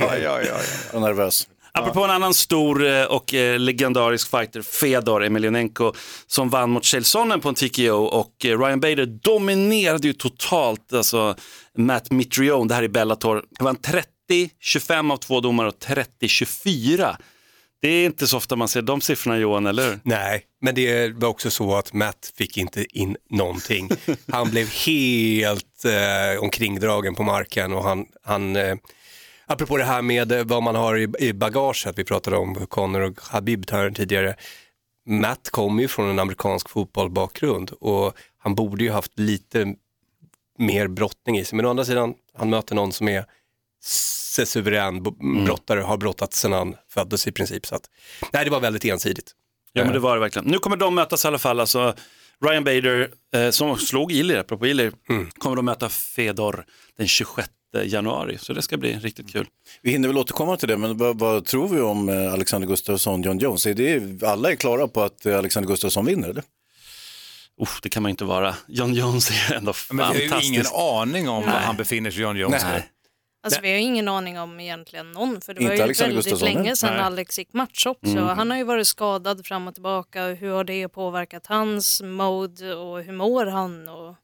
ja, 0.00 0.16
ja, 0.16 0.40
ja. 0.42 0.56
Jag 0.92 0.96
är 0.96 1.00
nervös. 1.00 1.48
Apropå 1.78 2.04
en 2.04 2.10
annan 2.10 2.34
stor 2.34 2.86
eh, 2.86 3.04
och 3.04 3.34
eh, 3.34 3.58
legendarisk 3.58 4.30
fighter, 4.30 4.62
Fedor 4.62 5.24
Emelianenko, 5.24 5.92
som 6.26 6.48
vann 6.48 6.70
mot 6.70 6.84
Chael 6.84 7.04
Sonnen 7.04 7.40
på 7.40 7.48
en 7.48 7.54
TKO 7.54 8.04
och 8.04 8.44
eh, 8.44 8.58
Ryan 8.58 8.80
Bader 8.80 9.06
dominerade 9.06 10.06
ju 10.06 10.12
totalt 10.12 10.92
alltså, 10.92 11.36
Matt 11.78 12.10
Mitrione, 12.10 12.68
det 12.68 12.74
här 12.74 12.82
i 12.82 12.88
Bellator. 12.88 13.44
Var 13.58 13.70
en 13.70 13.76
30-25 13.76 15.12
av 15.12 15.16
två 15.16 15.40
domare 15.40 15.68
och 15.68 15.78
30-24. 16.20 17.16
Det 17.82 17.88
är 17.88 18.06
inte 18.06 18.26
så 18.26 18.36
ofta 18.36 18.56
man 18.56 18.68
ser 18.68 18.82
de 18.82 19.00
siffrorna 19.00 19.38
Johan, 19.38 19.66
eller 19.66 19.90
hur? 19.90 20.00
Nej, 20.02 20.42
men 20.62 20.74
det 20.74 21.08
var 21.16 21.28
också 21.28 21.50
så 21.50 21.76
att 21.76 21.92
Matt 21.92 22.32
fick 22.38 22.56
inte 22.56 22.98
in 22.98 23.16
någonting. 23.30 23.88
Han 24.32 24.50
blev 24.50 24.68
helt 24.68 25.84
eh, 25.84 26.42
omkringdragen 26.42 27.14
på 27.14 27.22
marken 27.22 27.72
och 27.72 27.84
han, 27.84 28.06
han 28.22 28.56
eh, 28.56 28.74
apropå 29.46 29.76
det 29.76 29.84
här 29.84 30.02
med 30.02 30.32
eh, 30.32 30.44
vad 30.44 30.62
man 30.62 30.74
har 30.74 30.96
i, 30.98 31.08
i 31.18 31.32
bagaget, 31.32 31.98
vi 31.98 32.04
pratade 32.04 32.36
om 32.36 32.66
Conor 32.66 33.00
och 33.00 33.20
Habib 33.20 33.70
här 33.70 33.90
tidigare. 33.90 34.36
Matt 35.08 35.50
kommer 35.50 35.82
ju 35.82 35.88
från 35.88 36.10
en 36.10 36.18
amerikansk 36.18 36.68
fotbollbakgrund 36.68 37.70
och 37.70 38.16
han 38.38 38.54
borde 38.54 38.84
ju 38.84 38.90
haft 38.90 39.18
lite 39.18 39.74
mer 40.58 40.88
brottning 40.88 41.38
i 41.38 41.44
sig. 41.44 41.56
Men 41.56 41.66
å 41.66 41.70
andra 41.70 41.84
sidan, 41.84 42.14
han 42.38 42.50
möter 42.50 42.74
någon 42.74 42.92
som 42.92 43.08
är 43.08 43.24
suverän 44.44 45.02
bo- 45.02 45.44
brottare, 45.46 45.80
har 45.80 45.96
brottat 45.96 46.32
sedan 46.32 46.52
han 46.52 46.74
föddes 46.88 47.26
i 47.26 47.32
princip. 47.32 47.66
Så 47.66 47.74
att, 47.74 47.90
nej, 48.32 48.44
det 48.44 48.50
var 48.50 48.60
väldigt 48.60 48.84
ensidigt. 48.84 49.32
Ja, 49.72 49.84
men 49.84 49.92
det 49.92 49.98
var 49.98 50.14
det 50.14 50.20
verkligen. 50.20 50.48
Nu 50.48 50.58
kommer 50.58 50.76
de 50.76 50.94
mötas 50.94 51.24
i 51.24 51.28
alla 51.28 51.38
fall. 51.38 51.60
Alltså, 51.60 51.94
Ryan 52.44 52.64
Bader, 52.64 53.10
eh, 53.34 53.50
som 53.50 53.76
slog 53.78 54.12
Ilir, 54.12 54.36
apropå 54.38 54.66
Ilir, 54.66 54.92
kommer 55.38 55.56
de 55.56 55.64
möta 55.64 55.88
Fedor 55.88 56.64
den 56.98 57.08
26 57.08 57.48
januari. 57.84 58.38
Så 58.38 58.52
det 58.52 58.62
ska 58.62 58.76
bli 58.76 58.92
riktigt 58.98 59.32
kul. 59.32 59.46
Vi 59.82 59.90
hinner 59.90 60.08
väl 60.08 60.18
återkomma 60.18 60.56
till 60.56 60.68
det, 60.68 60.76
men 60.76 60.96
vad, 60.96 61.18
vad 61.18 61.44
tror 61.44 61.68
vi 61.68 61.80
om 61.80 62.08
eh, 62.08 62.32
Alexander 62.32 62.68
Gustafsson, 62.68 63.22
John 63.22 63.38
Jones? 63.38 63.66
Är 63.66 63.74
det, 63.74 64.22
alla 64.22 64.52
är 64.52 64.56
klara 64.56 64.88
på 64.88 65.02
att 65.02 65.26
eh, 65.26 65.38
Alexander 65.38 65.68
Gustafsson 65.68 66.04
vinner, 66.04 66.28
eller? 66.28 66.42
Uff, 67.62 67.80
det 67.82 67.88
kan 67.88 68.02
man 68.02 68.10
inte 68.10 68.24
vara. 68.24 68.54
John 68.68 68.94
Jones 68.94 69.30
är 69.30 69.54
ändå 69.54 69.72
Men 69.90 69.96
vi 69.96 70.02
har 70.02 70.14
ju 70.14 70.20
fantastisk. 70.20 70.52
ingen 70.52 70.66
aning 70.74 71.28
om 71.28 71.42
var 71.42 71.52
han 71.52 71.76
befinner 71.76 72.10
sig, 72.10 72.22
John 72.22 72.36
Jones. 72.36 72.62
Nej. 72.64 72.88
Alltså, 73.42 73.60
vi 73.60 73.70
har 73.70 73.78
ingen 73.78 74.08
aning 74.08 74.38
om 74.38 74.60
egentligen 74.60 75.12
någon, 75.12 75.40
för 75.40 75.54
det 75.54 75.60
Inte 75.60 75.70
var 75.70 75.76
ju 75.76 75.82
Alexander 75.82 76.14
väldigt 76.14 76.30
Gustafsson, 76.32 76.54
länge 76.54 76.76
sedan 76.76 76.94
nej. 76.94 77.02
Alex 77.02 77.38
gick 77.38 77.52
match 77.52 77.86
också. 77.86 78.18
Han 78.18 78.50
har 78.50 78.58
ju 78.58 78.64
varit 78.64 78.86
skadad 78.86 79.46
fram 79.46 79.68
och 79.68 79.74
tillbaka. 79.74 80.26
Hur 80.26 80.50
har 80.50 80.64
det 80.64 80.88
påverkat 80.88 81.46
hans 81.46 82.02
mode 82.02 82.74
och 82.74 83.02
hur 83.02 83.12
mår 83.12 83.46
han? 83.46 83.88
Och 83.88 84.14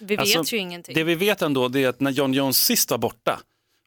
vi 0.00 0.16
vet 0.16 0.20
Alltså, 0.20 0.54
ju 0.54 0.60
ingenting. 0.60 0.94
Det 0.94 1.04
vi 1.04 1.14
vet 1.14 1.42
ändå 1.42 1.68
det 1.68 1.84
är 1.84 1.88
att 1.88 2.00
när 2.00 2.10
John 2.10 2.32
Jones 2.32 2.64
sist 2.64 2.90
var 2.90 2.98
borta 2.98 3.40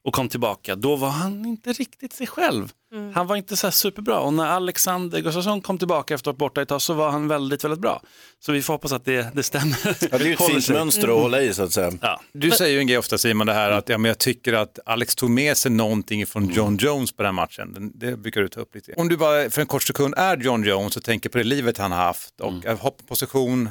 och 0.04 0.14
kom 0.14 0.28
tillbaka, 0.28 0.76
då 0.76 0.96
var 0.96 1.08
han 1.08 1.46
inte 1.46 1.72
riktigt 1.72 2.12
sig 2.12 2.26
själv. 2.26 2.72
Mm. 2.92 3.12
Han 3.14 3.26
var 3.26 3.36
inte 3.36 3.56
så 3.56 3.66
här 3.66 3.72
superbra 3.72 4.20
och 4.20 4.32
när 4.32 4.46
Alexander 4.46 5.20
Gustafsson 5.20 5.60
kom 5.60 5.78
tillbaka 5.78 6.14
efter 6.14 6.30
att 6.30 6.36
ha 6.36 6.44
varit 6.44 6.52
borta 6.52 6.62
ett 6.62 6.68
tag 6.68 6.82
så 6.82 6.94
var 6.94 7.10
han 7.10 7.28
väldigt, 7.28 7.64
väldigt 7.64 7.80
bra. 7.80 8.02
Så 8.40 8.52
vi 8.52 8.62
får 8.62 8.74
hoppas 8.74 8.92
att 8.92 9.04
det, 9.04 9.34
det 9.34 9.42
stämmer. 9.42 9.76
Ja, 9.84 10.18
det 10.18 10.24
är 10.24 10.26
ju 10.26 10.32
ett 10.32 10.46
fint 10.46 10.68
mönster 10.68 11.08
att 11.08 11.22
hålla 11.22 11.42
i, 11.42 11.54
så 11.54 11.62
att 11.62 11.72
säga. 11.72 11.92
Ja. 12.00 12.20
Du 12.32 12.50
säger 12.50 12.72
ju 12.72 12.78
en 12.78 12.86
grej 12.86 12.98
ofta 12.98 13.18
Simon, 13.18 13.46
det 13.46 13.52
här 13.52 13.70
att 13.70 13.88
ja, 13.88 13.98
men 13.98 14.08
jag 14.08 14.18
tycker 14.18 14.52
att 14.52 14.78
Alex 14.86 15.14
tog 15.14 15.30
med 15.30 15.56
sig 15.56 15.70
någonting 15.70 16.26
från 16.26 16.48
John 16.48 16.76
Jones 16.76 17.12
på 17.12 17.22
den 17.22 17.34
matchen. 17.34 17.74
Den- 17.74 17.92
Det 17.94 18.16
brukar 18.16 18.40
du 18.40 18.48
ta 18.48 18.60
upp 18.60 18.74
lite. 18.74 18.94
Om 18.96 19.08
du 19.08 19.16
bara 19.16 19.50
för 19.50 19.60
en 19.60 19.66
kort 19.66 19.82
sekund 19.82 20.14
är 20.16 20.36
John 20.36 20.64
Jones 20.64 20.96
och 20.96 21.04
tänker 21.04 21.28
på 21.30 21.38
det 21.38 21.44
livet 21.44 21.78
han 21.78 21.92
har 21.92 22.02
haft 22.02 22.40
och 22.40 22.52
mm. 22.52 22.78
hoppposition, 22.78 23.68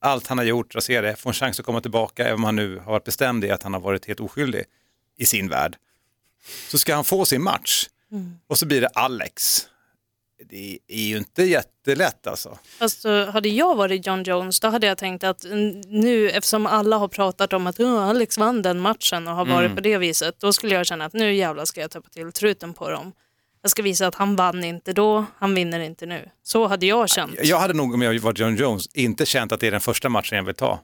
allt 0.00 0.26
han 0.26 0.38
har 0.38 0.44
gjort, 0.44 0.74
rasera 0.74 1.00
det, 1.06 1.16
får 1.16 1.30
en 1.30 1.34
chans 1.34 1.60
att 1.60 1.66
komma 1.66 1.80
tillbaka, 1.80 2.22
även 2.24 2.34
om 2.34 2.44
han 2.44 2.56
nu 2.56 2.76
har 2.78 2.92
varit 2.92 3.04
bestämd 3.04 3.44
i 3.44 3.50
att 3.50 3.62
han 3.62 3.72
har 3.74 3.80
varit 3.80 4.06
helt 4.06 4.20
oskyldig 4.20 4.64
i 5.18 5.26
sin 5.26 5.48
värld. 5.48 5.76
Så 6.68 6.78
ska 6.78 6.94
han 6.94 7.04
få 7.04 7.24
sin 7.24 7.42
match 7.42 7.86
och 8.46 8.58
så 8.58 8.66
blir 8.66 8.80
det 8.80 8.88
Alex. 8.88 9.66
Det 10.44 10.78
är 10.88 11.02
ju 11.02 11.16
inte 11.18 11.42
jättelätt 11.42 12.26
alltså. 12.26 12.58
Alltså, 12.78 13.24
hade 13.24 13.48
jag 13.48 13.74
varit 13.74 14.06
John 14.06 14.22
Jones 14.22 14.60
då 14.60 14.68
hade 14.68 14.86
jag 14.86 14.98
tänkt 14.98 15.24
att 15.24 15.44
mm, 15.44 15.80
nu 15.80 16.30
eftersom 16.30 16.66
alla 16.66 16.96
har 16.96 17.08
pratat 17.08 17.52
om 17.52 17.66
att 17.66 17.80
"Åh, 17.80 18.02
Alex 18.08 18.38
vann 18.38 18.62
den 18.62 18.80
matchen 18.80 19.28
och 19.28 19.34
har 19.34 19.44
varit 19.44 19.64
Mm. 19.66 19.76
på 19.76 19.80
det 19.82 19.98
viset, 19.98 20.34
då 20.40 20.52
skulle 20.52 20.74
jag 20.74 20.86
känna 20.86 21.04
att 21.04 21.12
nu 21.12 21.34
jävlar 21.34 21.64
ska 21.64 21.80
jag 21.80 21.90
täppa 21.90 22.08
till 22.08 22.32
truten 22.32 22.74
på 22.74 22.90
dem. 22.90 23.12
Jag 23.62 23.70
ska 23.70 23.82
visa 23.82 24.06
att 24.06 24.14
han 24.14 24.36
vann 24.36 24.64
inte 24.64 24.92
då, 24.92 25.26
han 25.38 25.54
vinner 25.54 25.80
inte 25.80 26.06
nu. 26.06 26.28
Så 26.42 26.66
hade 26.66 26.86
jag 26.86 27.08
känt. 27.08 27.34
Jag 27.42 27.58
hade 27.58 27.74
nog 27.74 27.94
om 27.94 28.02
jag 28.02 28.18
var 28.20 28.32
John 28.34 28.56
Jones 28.56 28.86
inte 28.94 29.26
känt 29.26 29.52
att 29.52 29.60
det 29.60 29.66
är 29.66 29.70
den 29.70 29.80
första 29.80 30.08
matchen 30.08 30.36
jag 30.36 30.44
vill 30.44 30.54
ta. 30.54 30.80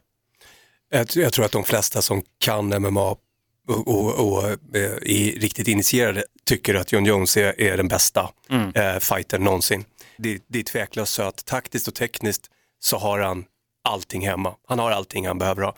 Jag, 0.91 1.09
tror- 1.09 1.23
jag 1.25 1.33
tror 1.33 1.45
att 1.45 1.53
de 1.53 1.65
flesta 1.65 2.03
som 2.03 2.23
kan 2.39 2.83
MMA 2.83 3.11
och, 3.69 3.89
och, 3.89 4.15
och 4.33 4.49
eh, 4.49 4.57
är 5.03 5.41
riktigt 5.41 5.69
initierade 5.69 6.25
tycker 6.45 6.75
att 6.75 6.93
John 6.93 7.05
Jones 7.05 7.37
är, 7.37 7.61
är 7.61 7.77
den 7.77 7.89
bästa 7.89 8.31
eh, 8.75 8.99
fightern 8.99 9.45
någonsin. 9.45 9.85
Det, 10.19 10.43
det 10.47 10.59
är 10.59 10.63
tveklöst 10.63 11.13
så 11.15 11.23
att 11.23 11.45
taktiskt 11.45 11.89
och 11.89 11.95
tekniskt 11.95 12.51
så 12.81 12.97
har 12.99 13.19
han 13.19 13.45
allting 13.89 14.27
hemma. 14.29 14.55
Han 14.69 14.79
har 14.79 14.91
allting 14.91 15.27
han 15.27 15.39
behöver 15.39 15.63
ha. 15.63 15.75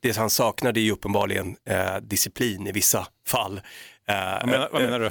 Det 0.00 0.16
han 0.16 0.30
saknar 0.30 0.72
det 0.72 0.80
är 0.80 0.82
ju 0.82 0.92
uppenbarligen 0.92 1.56
eh, 1.68 1.96
disciplin 1.96 2.66
i 2.66 2.72
vissa 2.72 3.06
fall. 3.26 3.60
Eh, 4.08 4.14
Vad 4.40 4.46
menar, 4.48 4.68
vad 4.72 4.82
menar 4.82 5.00
du? 5.00 5.10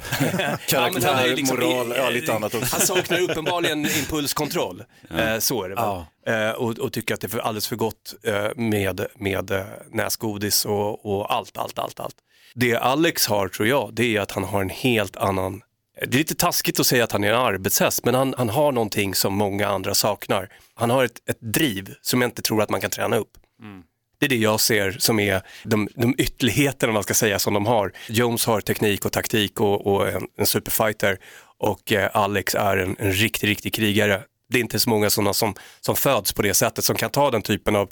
Ja, 0.72 0.90
men 0.92 1.02
han 1.04 1.18
är 1.18 1.26
ju 1.26 1.36
Karaktär, 1.36 1.56
moral, 1.56 1.94
ja, 1.96 2.10
lite 2.10 2.34
annat 2.34 2.54
också. 2.54 2.76
Han 2.76 2.86
saknar 2.86 3.20
uppenbarligen 3.20 3.78
impulskontroll. 3.78 4.84
Eh, 5.18 5.38
så 5.38 5.64
är 5.64 5.68
det 5.68 5.74
väl. 5.74 5.84
Eh, 6.26 6.50
och, 6.50 6.78
och 6.78 6.92
tycker 6.92 7.14
att 7.14 7.20
det 7.20 7.34
är 7.34 7.38
alldeles 7.38 7.68
för 7.68 7.76
gott 7.76 8.14
med, 8.56 9.06
med 9.14 9.64
näsgodis 9.90 10.64
och, 10.64 11.06
och 11.06 11.34
allt, 11.34 11.58
allt, 11.58 11.78
allt, 11.78 12.00
allt. 12.00 12.14
Det 12.54 12.76
Alex 12.76 13.26
har 13.26 13.48
tror 13.48 13.68
jag, 13.68 13.90
det 13.94 14.16
är 14.16 14.20
att 14.20 14.32
han 14.32 14.44
har 14.44 14.60
en 14.60 14.70
helt 14.70 15.16
annan 15.16 15.62
det 16.00 16.16
är 16.16 16.18
lite 16.18 16.34
taskigt 16.34 16.80
att 16.80 16.86
säga 16.86 17.04
att 17.04 17.12
han 17.12 17.24
är 17.24 17.28
en 17.32 17.38
arbetshäst, 17.38 18.04
men 18.04 18.14
han, 18.14 18.34
han 18.38 18.48
har 18.48 18.72
någonting 18.72 19.14
som 19.14 19.34
många 19.34 19.68
andra 19.68 19.94
saknar. 19.94 20.48
Han 20.74 20.90
har 20.90 21.04
ett, 21.04 21.28
ett 21.30 21.40
driv 21.40 21.94
som 22.00 22.20
jag 22.22 22.28
inte 22.28 22.42
tror 22.42 22.62
att 22.62 22.70
man 22.70 22.80
kan 22.80 22.90
träna 22.90 23.16
upp. 23.16 23.30
Det 24.22 24.26
är 24.26 24.28
det 24.28 24.36
jag 24.36 24.60
ser 24.60 24.92
som 24.98 25.20
är 25.20 25.42
de, 25.64 25.88
de 25.94 26.14
ytterligheterna 26.18 26.92
man 26.92 27.02
ska 27.02 27.14
säga 27.14 27.38
som 27.38 27.54
de 27.54 27.66
har. 27.66 27.92
Jones 28.08 28.46
har 28.46 28.60
teknik 28.60 29.04
och 29.04 29.12
taktik 29.12 29.60
och, 29.60 29.86
och 29.86 30.08
en, 30.08 30.22
en 30.38 30.46
superfighter 30.46 31.18
och 31.58 31.92
eh, 31.92 32.10
Alex 32.12 32.54
är 32.54 32.76
en, 32.76 32.96
en 32.98 33.12
riktig, 33.12 33.48
riktig 33.48 33.74
krigare. 33.74 34.22
Det 34.50 34.58
är 34.58 34.60
inte 34.60 34.80
så 34.80 34.90
många 34.90 35.10
sådana 35.10 35.32
som, 35.32 35.54
som 35.80 35.96
föds 35.96 36.32
på 36.32 36.42
det 36.42 36.54
sättet 36.54 36.84
som 36.84 36.96
kan 36.96 37.10
ta 37.10 37.30
den 37.30 37.42
typen 37.42 37.76
av, 37.76 37.88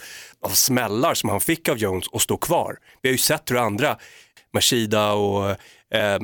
av 0.47 0.49
smällar 0.49 1.15
som 1.15 1.29
han 1.29 1.41
fick 1.41 1.69
av 1.69 1.79
Jones 1.79 2.07
och 2.07 2.23
stå 2.23 2.37
kvar. 2.37 2.77
Vi 3.03 3.09
har 3.09 3.13
ju 3.13 3.19
sett 3.19 3.51
hur 3.51 3.57
andra, 3.57 3.99
Mashida 4.55 5.13
och 5.13 5.51
eh, 5.95 6.19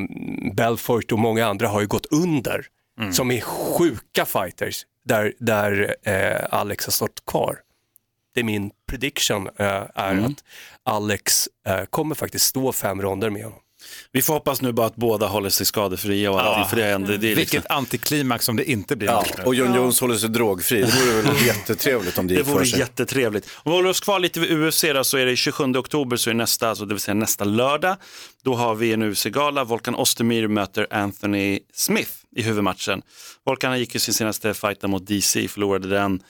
Belfort 0.54 1.12
och 1.12 1.18
många 1.18 1.46
andra 1.46 1.68
har 1.68 1.80
ju 1.80 1.86
gått 1.86 2.06
under 2.06 2.66
som 3.12 3.30
är 3.30 3.40
sjuka 3.40 4.24
fighters 4.24 4.82
där, 5.04 5.32
där 5.38 5.96
eh, 6.02 6.46
Alex 6.50 6.86
har 6.86 6.92
stått 6.92 7.26
kvar 7.26 7.56
det 8.37 8.40
är 8.40 8.44
min 8.44 8.70
prediction 8.88 9.49
eh, 9.59 9.66
är 9.94 10.25
att 10.27 10.44
Alex 10.85 11.49
eh, 11.68 11.85
kommer 11.90 12.14
faktiskt 12.14 12.44
stå 12.44 12.72
fem 12.72 13.03
ronder 13.03 13.31
med 13.31 13.44
honom. 13.44 13.59
Vi 14.12 14.22
får 14.22 14.35
hoppas 14.35 14.62
nu 14.62 14.72
bara 14.72 14.87
att 14.87 14.96
båda 14.96 15.27
håller 15.27 15.51
sig 15.51 15.66
skadefria 15.66 16.31
och 16.31 16.40
allting, 16.40 16.64
för 16.64 16.77
det 16.77 16.85
är, 16.85 16.94
ändå, 16.94 17.07
det 17.09 17.14
är 17.14 17.18
liksom, 17.18 17.37
Vilket 17.37 17.70
antiklimax 17.70 18.49
om 18.49 18.57
det 18.57 18.70
inte 18.70 18.96
blir 18.96 19.09
Ja, 19.09 19.25
och 19.44 19.55
John 19.55 19.75
Jones 19.75 20.01
håller 20.01 20.16
sig 20.16 20.29
drogfri. 20.29 20.81
Det 20.81 20.87
vore 20.87 21.22
väl 21.22 21.46
jättetrevligt 21.46 22.18
om 22.18 22.27
det 22.27 22.35
det 22.35 22.38
gick 22.38 22.46
för 22.46 22.53
vore 22.55 22.66
sig. 22.66 22.79
jättetrevligt. 22.79 23.49
Om 23.55 23.72
vi 23.72 23.77
håller 23.77 23.88
oss 23.90 24.01
kvar 24.01 24.18
lite 24.18 24.40
vid 24.40 24.53
UFC 24.53 24.85
då, 24.94 25.05
så 25.05 25.16
är 25.16 25.27
det 25.27 25.37
27 25.37 25.64
oktober, 25.64 26.16
så 26.16 26.31
är 26.31 26.35
nästa, 26.35 26.68
alltså 26.68 26.85
det 26.85 26.94
vill 26.94 27.01
säga 27.01 27.14
nästa 27.14 27.44
lördag. 27.44 27.96
Då 28.44 28.55
har 28.55 28.75
vi 28.75 28.92
en 28.92 29.03
UFC-gala. 29.03 29.64
Volkan 29.64 29.94
Ostermyr 29.94 30.46
möter 30.49 30.87
Anthony 30.90 31.61
Smith 31.75 32.12
i 32.37 32.42
huvudmatchen. 32.42 33.03
Volkan 33.46 33.79
gick 33.79 33.94
ju 33.94 34.01
sin 34.01 34.14
senaste 34.14 34.55
fight 34.55 34.83
mot 34.83 35.07
DC, 35.07 35.49
förlorade 35.49 35.88
den. 35.88 36.22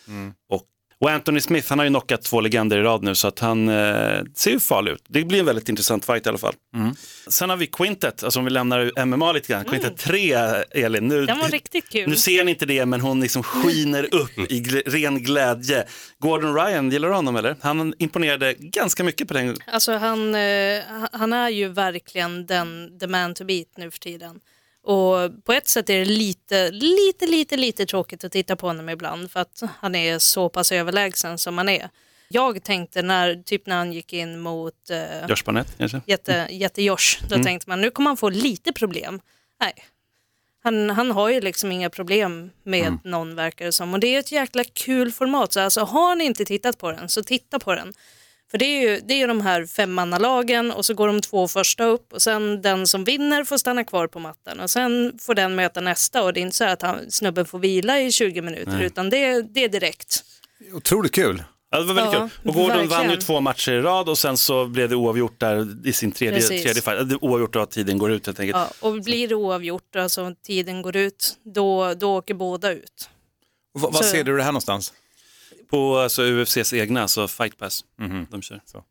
Och 0.51 0.62
Och 0.98 1.11
Anthony 1.11 1.40
Smith, 1.40 1.68
han 1.68 1.78
har 1.78 1.87
ju 1.87 1.90
knockat 1.90 2.22
två 2.22 2.40
legender 2.40 2.78
i 2.78 2.82
rad 2.82 3.02
nu 3.02 3.14
så 3.14 3.28
att 3.28 3.38
han 3.38 3.68
eh, 3.68 4.20
ser 4.35 4.50
ju 4.50 4.61
farlig 4.61 4.92
ut. 4.92 5.04
Det 5.09 5.24
blir 5.24 5.38
en 5.40 5.46
väldigt 5.46 5.68
intressant 5.68 6.04
fight 6.04 6.26
i 6.26 6.28
alla 6.28 6.38
fall. 6.38 6.54
Sen 7.28 7.50
har 7.50 7.56
vi 7.56 7.66
Quintet, 7.66 8.24
alltså 8.24 8.38
om 8.38 8.44
vi 8.44 8.50
lämnar 8.50 9.04
MMA 9.06 9.32
lite 9.32 9.52
grann. 9.52 9.64
Quintet 9.64 9.96
3, 9.96 10.32
Elin. 10.70 11.09
Nu, 11.09 11.26
Den 11.26 11.38
var 11.38 11.48
riktigt 11.48 11.88
kul. 11.88 12.09
nu 12.11 12.16
ser 12.16 12.44
ni 12.44 12.50
inte 12.50 12.66
det, 12.66 12.87
men 12.87 13.00
hon 13.00 13.20
liksom 13.20 13.42
skiner 13.42 14.14
upp 14.14 14.38
i 14.38 14.61
gl- 14.61 14.82
ren 14.90 15.22
glädje. 15.22 15.85
Gordon 16.18 16.54
Ryan, 16.54 16.90
gillar 16.90 17.09
du 17.09 17.14
honom 17.14 17.37
eller? 17.37 17.56
Han 17.61 17.94
imponerade 17.98 18.54
ganska 18.59 19.04
mycket 19.04 19.28
på 19.28 19.35
den. 19.35 19.56
Alltså 19.66 19.92
han, 19.96 20.35
eh, 20.35 20.82
han 21.12 21.32
är 21.32 21.48
ju 21.48 21.68
verkligen 21.68 22.46
den 22.46 22.98
the 23.00 23.06
man 23.06 23.35
to 23.35 23.44
beat 23.44 23.66
nu 23.76 23.90
för 23.90 23.98
tiden. 23.98 24.40
Och 24.87 25.44
på 25.44 25.53
ett 25.53 25.68
sätt 25.68 25.90
är 25.90 25.99
det 25.99 26.05
lite, 26.05 26.70
lite, 26.70 27.27
lite, 27.27 27.57
lite 27.57 27.87
tråkigt 27.87 28.25
att 28.25 28.33
titta 28.33 28.57
på 28.57 28.66
honom 28.66 28.88
ibland 28.88 29.31
för 29.31 29.40
att 29.40 29.62
han 29.79 29.94
är 29.94 30.18
så 30.18 30.49
pass 30.49 30.72
överlägsen 30.72 31.38
som 31.38 31.59
han 31.59 31.68
är. 31.68 31.90
Jag 32.29 32.62
tänkte 32.62 33.03
när, 33.03 33.42
typ 33.42 33.66
när 33.66 33.77
han 33.77 33.92
gick 33.92 34.12
in 34.12 34.40
mot 34.40 34.90
eh, 34.90 35.27
Josh 35.29 35.44
Barnett 35.44 35.79
kanske? 35.79 36.01
jätte, 36.07 36.46
jätte 36.51 36.83
Josh, 36.83 37.29
då 37.29 37.42
tänkte 37.42 37.70
man 37.70 37.81
nu 37.81 37.90
kommer 37.90 38.11
han 38.11 38.16
få 38.16 38.29
lite 38.29 38.72
problem. 38.72 39.20
Nej, 39.61 39.72
han, 40.62 40.90
han 40.90 41.11
har 41.11 41.29
ju 41.29 41.40
liksom 41.40 41.72
inga 41.72 41.90
problem 41.90 42.51
med 42.62 42.99
någon 43.05 43.35
verkar 43.35 43.64
det 43.64 43.72
som. 43.72 43.94
Och 43.94 44.01
det 44.01 44.14
är 44.14 44.18
ett 44.18 44.33
jäkla 44.33 44.64
kul 44.64 45.12
format. 45.12 45.53
Så 45.53 45.61
alltså, 45.61 45.81
har 45.81 46.16
ni 46.16 46.25
inte 46.25 46.44
tittat 46.44 46.79
på 46.79 46.92
den 46.92 47.09
så 47.09 47.22
titta 47.22 47.59
på 47.59 47.75
den. 47.75 47.92
För 48.50 48.59
det 48.59 48.64
är 48.64 48.80
ju, 48.90 49.00
det 49.00 49.22
är 49.22 49.28
de 49.28 49.40
här 49.40 49.66
femmannalagen 49.66 50.72
och 50.72 50.85
så 50.87 50.94
går 50.94 51.06
de 51.06 51.20
två 51.20 51.48
första 51.48 51.85
upp 51.85 52.12
och 52.12 52.22
sen 52.22 52.62
den 52.62 52.87
som 52.87 53.04
vinner 53.04 53.44
får 53.44 53.59
stanna 53.59 53.85
kvar 53.85 54.06
på 54.06 54.18
mattan 54.18 54.61
och 54.61 54.70
sen 54.70 55.18
får 55.20 55.35
den 55.35 55.54
möta 55.54 55.80
nästa 55.80 56.22
och 56.22 56.32
det 56.32 56.40
är 56.40 56.42
inte 56.42 56.56
så 56.56 56.64
att 56.64 56.82
han, 56.82 57.11
snubben 57.11 57.46
får 57.46 57.59
vila 57.59 58.00
i 58.00 58.12
20 58.12 58.42
minuter 58.42 58.80
utan 58.82 59.11
det, 59.11 59.42
det 59.42 59.64
är 59.64 59.68
direkt. 59.68 60.24
Otroligt 60.72 61.12
kul. 61.12 61.42
Ja, 61.70 61.78
det 61.80 61.85
var 61.87 61.94
väldigt 61.94 62.14
Ja, 62.14 62.28
kul. 62.42 62.48
Och 62.48 62.54
Gordon 62.54 62.68
vann 62.76 62.82
ju 62.82 62.88
verkligen. 62.88 63.20
två 63.20 63.40
matcher 63.40 63.72
i 63.72 63.80
rad 63.80 64.09
och 64.09 64.18
sen 64.18 64.37
så 64.37 64.66
blev 64.66 64.88
det 64.88 64.96
oavgjort 64.96 65.40
där 65.40 65.87
i 65.88 65.92
sin 65.92 66.12
tredje, 66.12 66.40
Precis. 66.40 66.62
tredje 66.62 66.82
fight. 66.82 67.09
Det- 67.09 67.16
Oavgjort 67.20 67.52
då 67.52 67.61
att 67.61 67.70
tiden 67.70 67.98
går 67.98 68.12
ut 68.12 68.26
helt 68.26 68.40
enkelt. 68.40 68.56
Ja, 68.80 68.88
och 68.88 69.02
blir 69.02 69.28
det 69.28 69.35
oavgjort, 69.35 69.96
alltså 69.96 70.35
tiden 70.46 70.82
går 70.82 70.96
ut, 70.96 71.35
då, 71.54 71.94
då 71.94 72.16
åker 72.16 72.35
båda 72.35 72.72
ut. 72.72 73.09
Och 73.74 73.80
vad, 73.80 73.92
vad 73.92 74.04
Så- 74.04 74.11
ser 74.11 74.24
du 74.24 74.37
det 74.37 74.42
här 74.42 74.52
någonstans? 74.52 74.92
På 75.70 75.98
alltså, 75.98 76.22
UFCs 76.22 76.72
egna, 76.72 77.02
alltså 77.02 77.29
Fight 77.29 77.59
Pass. 77.59 77.85
De 78.31 78.42
kör. 78.42 78.61
Så. 78.64 78.85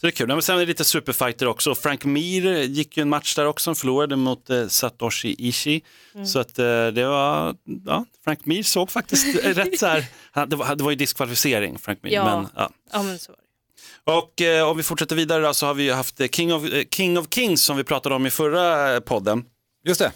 Så 0.00 0.06
det 0.06 0.06
är 0.06 0.12
kul. 0.12 0.26
Men 0.26 0.42
sen 0.42 0.56
är 0.56 0.60
det 0.60 0.66
lite 0.66 0.84
superfighter 0.84 1.46
också. 1.46 1.74
Frank 1.74 2.04
Mir 2.04 2.62
gick 2.62 2.96
ju 2.96 3.00
en 3.00 3.08
match 3.08 3.34
där 3.34 3.46
också, 3.46 3.74
förlorade 3.74 4.16
mot 4.16 4.50
eh, 4.50 4.68
Satoshi 4.68 5.34
Ishii. 5.38 5.82
Så 6.26 6.38
att 6.38 6.58
eh, 6.58 6.86
det 6.86 7.06
var, 7.06 7.56
ja, 7.86 8.04
Frank 8.24 8.46
Mir 8.46 8.62
såg 8.62 8.90
faktiskt 8.90 9.44
rätt 9.44 9.78
så 9.78 9.86
här, 9.86 10.04
han, 10.30 10.48
det, 10.48 10.56
var, 10.56 10.76
det 10.76 10.84
var 10.84 10.90
ju 10.90 10.96
diskvalificering 10.96 11.78
Frank 11.78 12.02
Mir. 12.02 12.12
Ja. 12.12 12.24
Men, 12.24 12.48
ja. 12.56 12.70
Ja, 12.92 13.02
men 13.02 13.18
så 13.18 13.32
var 13.32 13.36
det. 13.36 14.12
Och 14.12 14.42
eh, 14.42 14.68
om 14.68 14.76
vi 14.76 14.82
fortsätter 14.82 15.16
vidare 15.16 15.42
då, 15.42 15.54
så 15.54 15.66
har 15.66 15.74
vi 15.74 15.82
ju 15.82 15.92
haft 15.92 16.20
eh, 16.20 16.28
King 16.28 16.54
of, 16.54 16.64
eh, 16.64 16.84
King 16.90 17.18
of 17.18 17.26
Kings 17.30 17.64
som 17.64 17.76
vi 17.76 17.84
pratade 17.84 18.14
om 18.14 18.26
i 18.26 18.30
förra 18.30 18.94
eh, 18.94 19.00
podden. 19.00 19.44
Just 19.84 20.00
det. 20.00 20.12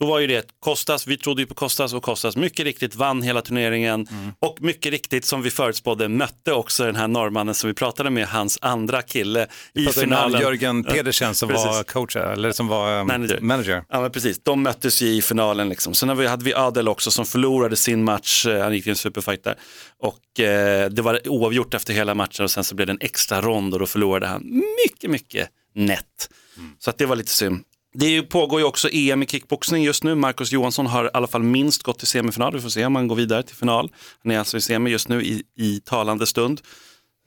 Då 0.00 0.06
var 0.06 0.18
ju 0.18 0.26
det 0.26 0.46
Kostas, 0.60 1.06
vi 1.06 1.16
trodde 1.16 1.42
ju 1.42 1.46
på 1.46 1.54
Kostas 1.54 1.92
och 1.94 2.02
Kostas 2.02 2.36
mycket 2.36 2.64
riktigt 2.64 2.94
vann 2.94 3.22
hela 3.22 3.42
turneringen 3.42 4.08
och 4.38 4.56
mycket 4.60 4.92
riktigt 4.92 5.24
som 5.24 5.42
vi 5.42 5.50
förutspådde 5.50 6.08
mötte 6.08 6.52
också 6.52 6.84
den 6.84 6.96
här 6.96 7.08
norrmannen 7.08 7.54
som 7.54 7.68
vi 7.68 7.74
pratade 7.74 8.10
med, 8.10 8.28
hans 8.28 8.58
andra 8.60 9.02
kille 9.02 9.46
i 9.74 9.86
finalen. 9.86 10.40
Jörgen 10.40 10.84
Pedersen 10.84 11.34
som 11.34 11.48
Precis. 11.48 11.66
var 11.66 11.82
coach, 11.82 12.16
eller 12.16 12.52
som 12.52 12.68
var 12.68 13.00
um, 13.00 13.06
Manager. 13.06 13.40
manager. 13.40 13.84
Ja 13.88 14.00
men 14.00 14.10
precis, 14.10 14.40
de 14.42 14.62
möttes 14.62 15.02
ju 15.02 15.06
i 15.06 15.22
finalen 15.22 15.68
liksom. 15.68 15.94
Sen 15.94 16.18
vi, 16.18 16.26
hade 16.26 16.44
vi 16.44 16.54
Adel 16.54 16.88
också 16.88 17.10
som 17.10 17.26
förlorade 17.26 17.76
sin 17.76 18.04
match, 18.04 18.44
Eh, 18.54 18.62
han 18.62 18.74
gick 18.74 18.86
i 18.86 18.90
en 18.90 18.96
superfight 18.96 19.44
där. 19.44 19.54
Och 19.98 20.40
eh, 20.40 20.90
det 20.90 21.02
var 21.02 21.28
oavgjort 21.28 21.74
efter 21.74 21.94
hela 21.94 22.14
matchen 22.14 22.44
och 22.44 22.50
sen 22.50 22.64
så 22.64 22.74
blev 22.74 22.86
det 22.86 22.92
en 22.92 22.98
extra 23.00 23.40
rond 23.40 23.74
och 23.74 23.80
då 23.80 23.86
förlorade 23.86 24.26
han 24.26 24.62
mycket, 24.84 25.10
mycket 25.10 25.48
nätt. 25.74 26.30
Så 26.78 26.90
att 26.90 26.98
det 26.98 27.06
var 27.06 27.16
lite 27.16 27.30
synd. 27.30 27.64
Det 27.94 28.22
pågår 28.22 28.60
ju 28.60 28.66
också 28.66 28.88
EM 28.92 29.22
i 29.22 29.26
kickboxning 29.26 29.82
just 29.82 30.04
nu. 30.04 30.14
Marcus 30.14 30.52
Johansson 30.52 30.86
har 30.86 31.04
i 31.04 31.10
alla 31.12 31.26
fall 31.26 31.42
minst 31.42 31.82
gått 31.82 31.98
till 31.98 32.06
semifinal. 32.06 32.54
Vi 32.54 32.60
får 32.60 32.68
se 32.68 32.84
om 32.86 32.94
han 32.94 33.08
går 33.08 33.16
vidare 33.16 33.42
till 33.42 33.56
final. 33.56 33.90
Han 34.22 34.32
är 34.32 34.38
alltså 34.38 34.56
i 34.56 34.60
semi 34.60 34.90
just 34.90 35.08
nu 35.08 35.22
i, 35.22 35.42
i 35.56 35.80
talande 35.80 36.26
stund. 36.26 36.60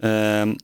Ehm, 0.03 0.57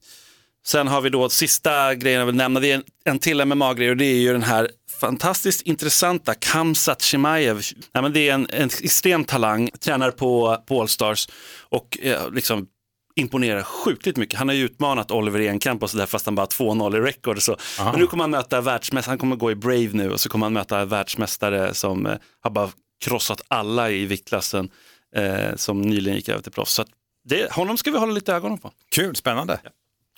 Sen 0.66 0.88
har 0.88 1.02
vi 1.02 1.10
då 1.10 1.30
sista 1.30 1.96
grejen 1.96 2.20
jag 2.20 2.26
vill 2.26 2.36
nämna, 2.36 2.60
det 2.60 2.72
är 2.72 2.76
en, 2.76 2.84
en 3.06 3.20
till 3.20 3.46
MMA-grej 3.46 3.90
och 3.90 3.98
det 3.98 4.06
är 4.06 4.20
ju 4.20 4.34
den 4.34 4.44
här 4.44 4.70
fantastiskt 5.00 5.62
intressanta 5.62 6.34
Kamsat 6.34 7.02
Chimaev. 7.02 7.62
Nej, 7.94 8.02
men 8.02 8.14
det 8.14 8.30
är 8.30 8.34
en, 8.34 8.48
en 8.50 8.70
extrem 8.82 9.24
talang, 9.26 9.70
tränar 9.80 10.12
på, 10.12 10.58
på 10.68 10.82
Allstars 10.82 11.28
och 11.70 11.98
eh, 12.02 12.32
liksom 12.32 12.68
imponerar 13.16 13.64
sjukligt 13.64 14.18
mycket. 14.18 14.40
Han 14.40 14.48
har 14.48 14.56
ju 14.56 14.66
utmanat 14.66 15.12
Oliver 15.12 15.40
Enkamp 15.40 15.84
och 15.84 15.90
sådär 15.90 16.06
fast 16.06 16.26
han 16.26 16.36
bara 16.36 16.42
har 16.42 16.48
2-0 16.48 16.98
i 16.98 17.00
record. 17.00 17.40
Men 17.78 18.00
nu 18.00 18.08
kommer 18.08 18.24
han 18.24 18.32
möta 18.32 18.62
världsmästare, 18.62 19.12
han 19.12 19.18
kommer 19.18 19.36
gå 19.36 19.52
i 19.52 19.56
Brave 19.56 19.90
nu 19.92 20.12
och 20.12 20.20
så 20.20 20.30
kommer 20.30 20.46
han 20.46 20.54
möta 20.54 20.86
världsmästare 20.86 21.74
som 21.74 22.06
eh, 22.06 22.18
har 22.42 22.52
bara 22.52 22.70
krossat 23.06 23.42
alla 23.48 23.90
i 23.92 24.06
viktklassen 24.06 24.70
eh, 25.16 25.56
som 25.56 25.82
nyligen 25.82 26.18
gick 26.18 26.30
över 26.30 26.42
till 26.42 26.52
proffs. 26.52 26.74
Så 26.74 26.82
att 26.82 26.88
det, 27.26 27.52
honom 27.52 27.78
ska 27.78 27.92
vi 27.92 27.98
hålla 27.98 28.14
lite 28.14 28.34
ögonen 28.34 28.58
på. 28.58 28.72
Kul, 28.92 29.16
spännande. 29.16 29.60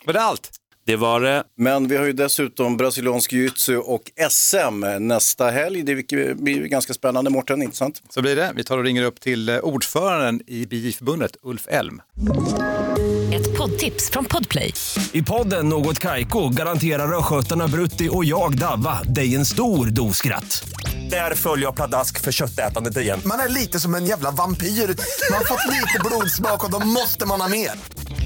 Var 0.05 0.13
det 0.13 0.21
allt? 0.21 0.51
Det 0.87 0.95
var 0.95 1.21
det. 1.21 1.43
Men 1.57 1.87
vi 1.87 1.97
har 1.97 2.05
ju 2.05 2.13
dessutom 2.13 2.77
brasiliansk 2.77 3.33
jiu-jitsu 3.33 3.75
och 3.77 4.11
SM 4.29 4.85
nästa 4.99 5.49
helg. 5.49 5.83
Det 5.83 5.95
blir 6.35 6.55
ju 6.55 6.67
ganska 6.67 6.93
spännande, 6.93 7.29
Mårten, 7.29 7.61
inte 7.61 7.77
sant? 7.77 8.01
Så 8.09 8.21
blir 8.21 8.35
det. 8.35 8.51
Vi 8.55 8.63
tar 8.63 8.77
och 8.77 8.83
ringer 8.83 9.03
upp 9.03 9.19
till 9.19 9.49
eh, 9.49 9.57
ordföranden 9.57 10.41
i 10.47 10.65
BI-förbundet, 10.65 11.31
Ulf 11.43 11.67
Elm. 11.67 12.01
Ett 13.33 13.57
poddtips 13.57 14.09
från 14.09 14.25
Podplay. 14.25 14.73
I 15.11 15.21
podden 15.23 15.69
Något 15.69 15.99
Kaiko 15.99 16.49
garanterar 16.49 17.17
östgötarna 17.17 17.67
Brutti 17.67 18.09
och 18.11 18.25
jag, 18.25 18.57
Davva, 18.57 19.03
dig 19.03 19.35
en 19.35 19.45
stor 19.45 19.85
dos 19.85 20.17
skratt. 20.17 20.63
Där 21.09 21.35
följer 21.35 21.65
jag 21.65 21.75
pladask 21.75 22.21
för 22.21 22.31
köttätandet 22.31 22.97
igen. 22.97 23.19
Man 23.25 23.39
är 23.39 23.49
lite 23.49 23.79
som 23.79 23.95
en 23.95 24.05
jävla 24.05 24.31
vampyr. 24.31 24.67
Man 24.67 25.37
har 25.37 25.45
fått 25.45 25.73
lite 25.73 25.99
blodsmak 26.05 26.63
och 26.63 26.71
då 26.71 26.79
måste 26.87 27.25
man 27.25 27.41
ha 27.41 27.47
mer. 27.47 27.71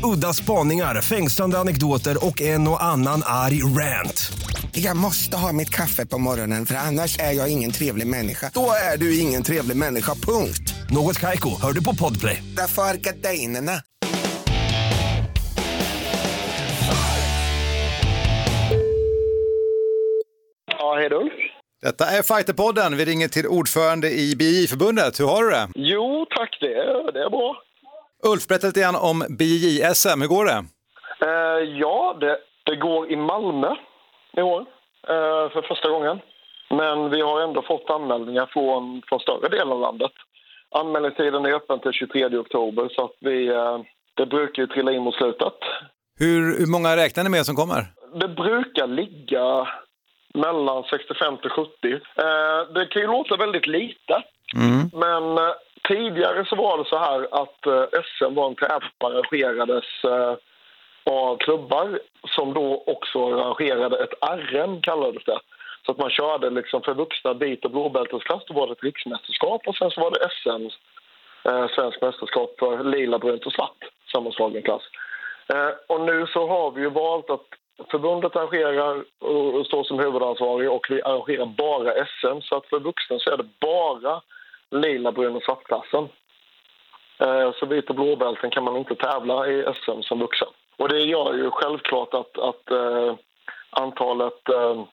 Udda 0.03 0.33
spaningar, 0.33 1.01
fängslande 1.01 1.59
anekdoter 1.59 2.25
och 2.25 2.41
en 2.41 2.67
och 2.67 2.83
annan 2.83 3.21
arg 3.25 3.63
rant. 3.63 4.31
Jag 4.71 4.97
måste 4.97 5.37
ha 5.37 5.53
mitt 5.53 5.69
kaffe 5.69 6.05
på 6.05 6.17
morgonen 6.17 6.65
för 6.65 6.75
annars 6.75 7.19
är 7.19 7.31
jag 7.31 7.51
ingen 7.51 7.71
trevlig 7.71 8.07
människa. 8.07 8.51
Då 8.53 8.71
är 8.93 8.97
du 8.97 9.19
ingen 9.19 9.43
trevlig 9.43 9.77
människa, 9.77 10.13
punkt. 10.13 10.73
Något 10.89 11.19
Kaiko, 11.19 11.49
hör 11.61 11.73
du 11.73 11.83
på 11.83 11.95
Podplay. 11.95 12.43
Därför 12.57 12.81
är 12.81 12.95
gardinerna. 12.95 13.71
Ja, 20.79 20.95
hej 20.95 21.13
Ulf. 21.13 21.33
Detta 21.81 22.05
är 22.05 22.21
Fighterpodden. 22.21 22.97
Vi 22.97 23.05
ringer 23.05 23.27
till 23.27 23.47
ordförande 23.47 24.11
i 24.11 24.35
BI-förbundet. 24.35 25.19
Hur 25.19 25.25
har 25.25 25.43
du 25.43 25.49
det? 25.49 25.67
Jo, 25.75 26.25
tack. 26.29 26.57
Det 26.61 26.73
är, 26.73 27.11
det 27.11 27.19
är 27.19 27.29
bra. 27.29 27.55
Ulf, 28.23 28.47
berätta 28.47 28.67
lite 28.67 28.81
grann 28.81 28.95
om 28.95 29.23
BI-SM. 29.29 30.21
Hur 30.21 30.27
går 30.27 30.45
det? 30.45 30.63
Eh, 31.21 31.79
ja, 31.79 32.17
det, 32.21 32.37
det 32.63 32.75
går 32.75 33.11
i 33.11 33.15
Malmö 33.15 33.75
i 34.37 34.41
år 34.41 34.59
eh, 35.07 35.49
för 35.53 35.61
första 35.67 35.89
gången. 35.89 36.19
Men 36.69 37.09
vi 37.09 37.21
har 37.21 37.41
ändå 37.41 37.61
fått 37.61 37.89
anmälningar 37.89 38.45
från, 38.45 39.01
från 39.09 39.19
större 39.19 39.49
delen 39.49 39.71
av 39.71 39.79
landet. 39.79 40.11
Anmälningstiden 40.75 41.45
är 41.45 41.53
öppen 41.53 41.79
till 41.79 41.91
23 41.91 42.37
oktober 42.37 42.89
så 42.91 43.05
att 43.05 43.15
vi, 43.19 43.47
eh, 43.47 43.79
det 44.13 44.25
brukar 44.25 44.63
ju 44.63 44.67
trilla 44.67 44.91
in 44.91 45.01
mot 45.01 45.15
slutet. 45.15 45.53
Hur, 46.19 46.59
hur 46.59 46.71
många 46.71 46.95
räknar 46.95 47.23
ni 47.23 47.29
med 47.29 47.45
som 47.45 47.55
kommer? 47.55 47.85
Det 48.19 48.27
brukar 48.27 48.87
ligga 48.87 49.67
mellan 50.33 50.83
65 50.83 51.37
till 51.37 51.49
70. 51.49 51.69
Eh, 51.93 52.73
det 52.73 52.85
kan 52.85 53.01
ju 53.01 53.07
låta 53.07 53.35
väldigt 53.37 53.67
lite, 53.67 54.23
men 54.93 55.37
eh, 55.37 55.53
tidigare 55.89 56.45
så 56.45 56.55
var 56.55 56.77
det 56.77 56.85
så 56.85 56.97
här 56.97 57.27
att 57.41 57.65
eh, 57.65 58.01
SM 58.03 58.33
var 58.35 58.47
en 58.47 58.55
tävling 58.55 58.89
som 58.99 59.07
arrangerades 59.07 59.89
eh, 60.03 60.35
av 61.03 61.37
klubbar 61.37 61.99
som 62.35 62.53
då 62.53 62.83
också 62.85 63.19
arrangerade 63.25 64.03
ett 64.03 64.13
RM, 64.21 64.81
kallades 64.81 65.23
det. 65.23 65.39
Så 65.85 65.91
att 65.91 65.97
man 65.97 66.09
körde 66.09 66.49
liksom 66.49 66.81
för 66.81 66.93
vuxna 66.93 67.33
vit 67.33 67.65
och 67.65 67.71
blåbältesklass, 67.71 68.43
då 68.47 68.53
var 68.53 68.67
det 68.67 68.73
ett 68.73 68.83
riksmästerskap 68.83 69.67
och 69.67 69.75
sen 69.75 69.91
så 69.91 70.01
var 70.01 70.11
det 70.11 70.29
SM, 70.39 70.65
eh, 71.49 71.67
svensk 71.75 72.01
mästerskap 72.01 72.55
för 72.59 72.83
lila, 72.83 73.19
brunt 73.19 73.45
och 73.45 73.53
svart, 73.53 73.81
sammanslagen 74.11 74.61
klass. 74.61 74.83
Eh, 75.53 75.71
och 75.87 76.01
nu 76.01 76.27
så 76.27 76.47
har 76.47 76.71
vi 76.71 76.81
ju 76.81 76.89
valt 76.89 77.29
att 77.29 77.47
förbundet 77.91 78.35
arrangerar 78.35 79.03
och 79.19 79.53
och 79.55 79.65
står 79.65 79.83
som 79.83 79.99
huvudansvarig 79.99 80.71
och 80.71 80.87
vi 80.89 81.01
arrangerar 81.01 81.45
bara 81.45 82.05
SM. 82.05 82.41
Så 82.41 82.55
att 82.55 82.65
för 82.65 82.79
vuxna 82.79 83.19
så 83.19 83.31
är 83.31 83.37
det 83.37 83.49
bara 83.59 84.21
lila, 84.71 85.11
brun 85.11 85.35
och 85.35 85.43
svartklassen. 85.43 86.09
Eh, 87.19 87.51
så 87.59 87.65
vit 87.65 87.89
och 87.89 87.95
blåbälten 87.95 88.49
kan 88.49 88.63
man 88.63 88.77
inte 88.77 88.95
tävla 88.95 89.47
i 89.47 89.65
SM 89.75 90.01
som 90.01 90.19
vuxen. 90.19 90.47
Och 90.77 90.89
det 90.89 90.99
gör 90.99 91.33
ju 91.33 91.51
självklart 91.51 92.13
att, 92.13 92.37
att 92.37 92.71
eh, 92.71 93.15
antalet 93.69 94.49
eh, 94.49 94.83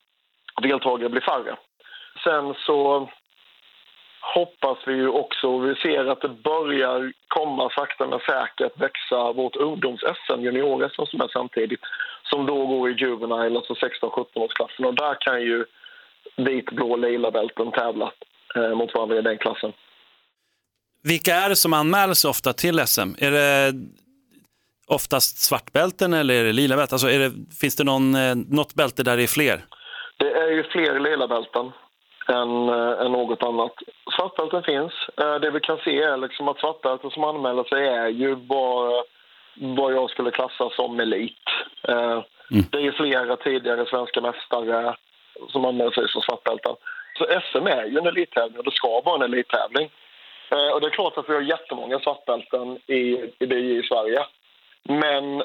deltagare 0.62 1.08
blir 1.08 1.20
färre. 1.20 1.56
Sen 2.24 2.54
så 2.54 3.08
hoppas 4.34 4.78
vi 4.86 4.94
ju 4.94 5.08
också. 5.08 5.58
Vi 5.58 5.74
ser 5.74 6.06
att 6.06 6.20
det 6.20 6.28
börjar 6.28 7.12
komma 7.28 7.70
sakta 7.70 8.06
men 8.06 8.20
säkert 8.20 8.80
växa 8.80 9.32
vårt 9.32 9.56
ungdoms-SM, 9.56 10.40
junior-SM 10.40 11.06
som 11.06 11.20
är 11.20 11.28
samtidigt, 11.28 11.80
som 12.22 12.46
då 12.46 12.66
går 12.66 12.90
i 12.90 12.94
juvenile, 12.94 13.56
alltså 13.56 13.74
16-17-årsklassen. 13.74 14.84
Och 14.84 14.94
där 14.94 15.16
kan 15.20 15.42
ju 15.42 15.64
vit, 16.36 16.70
blå, 16.70 16.96
lila 16.96 17.30
bälten 17.30 17.72
tävla 17.72 18.12
mot 18.56 18.94
varandra 18.94 19.18
i 19.18 19.22
den 19.22 19.38
klassen. 19.38 19.72
Vilka 21.02 21.34
är 21.34 21.48
det 21.48 21.56
som 21.56 21.72
anmäler 21.72 22.14
sig 22.14 22.28
ofta 22.28 22.52
till 22.52 22.86
SM? 22.86 23.10
Är 23.18 23.30
det 23.30 23.72
oftast 24.86 25.38
svartbälten 25.38 26.12
eller 26.12 26.34
är 26.34 26.44
det 26.44 26.52
lila 26.52 26.76
bälten? 26.76 26.94
Alltså 26.94 27.10
är 27.10 27.18
det, 27.18 27.32
finns 27.60 27.76
det 27.76 27.84
någon, 27.84 28.14
eh, 28.14 28.34
något 28.34 28.74
bälte 28.74 29.02
där 29.02 29.16
det 29.16 29.22
är 29.22 29.26
fler? 29.26 29.64
Det 30.16 30.32
är 30.32 30.50
ju 30.50 30.62
fler 30.62 31.00
lila 31.00 31.28
bälten 31.28 31.72
än, 32.28 32.68
äh, 32.68 33.06
än 33.06 33.12
något 33.12 33.42
annat. 33.42 33.72
Svartbälten 34.16 34.62
finns. 34.62 34.92
Det 35.16 35.50
vi 35.50 35.60
kan 35.60 35.78
se 35.78 36.02
är 36.02 36.16
liksom 36.16 36.48
att 36.48 36.58
svartbälten 36.58 37.10
som 37.10 37.24
anmäler 37.24 37.64
sig 37.64 37.88
är 37.88 38.08
ju 38.08 38.34
vad, 38.34 39.04
vad 39.54 39.92
jag 39.92 40.10
skulle 40.10 40.30
klassa 40.30 40.70
som 40.70 41.00
elit. 41.00 41.46
Mm. 42.50 42.64
Det 42.70 42.86
är 42.86 42.92
flera 42.92 43.36
tidigare 43.36 43.86
svenska 43.86 44.20
mästare 44.20 44.96
som 45.48 45.64
anmäler 45.64 45.90
sig 45.90 46.08
som 46.08 46.22
svartbälten. 46.22 46.76
Så 47.18 47.24
SM 47.24 47.66
är 47.66 47.84
ju 47.84 47.98
en 47.98 48.06
elittävling 48.06 48.58
och 48.58 48.64
det 48.64 48.70
ska 48.70 49.00
vara 49.00 49.24
en 49.24 49.32
elittävling. 49.32 49.90
Eh, 50.50 50.68
och 50.74 50.80
det 50.80 50.86
är 50.86 50.90
klart 50.90 51.18
att 51.18 51.28
vi 51.28 51.34
har 51.34 51.40
jättemånga 51.40 51.98
svartbälten 51.98 52.78
i, 52.86 53.00
i 53.38 53.46
BJ 53.46 53.78
i 53.78 53.82
Sverige. 53.82 54.20
Men 54.88 55.42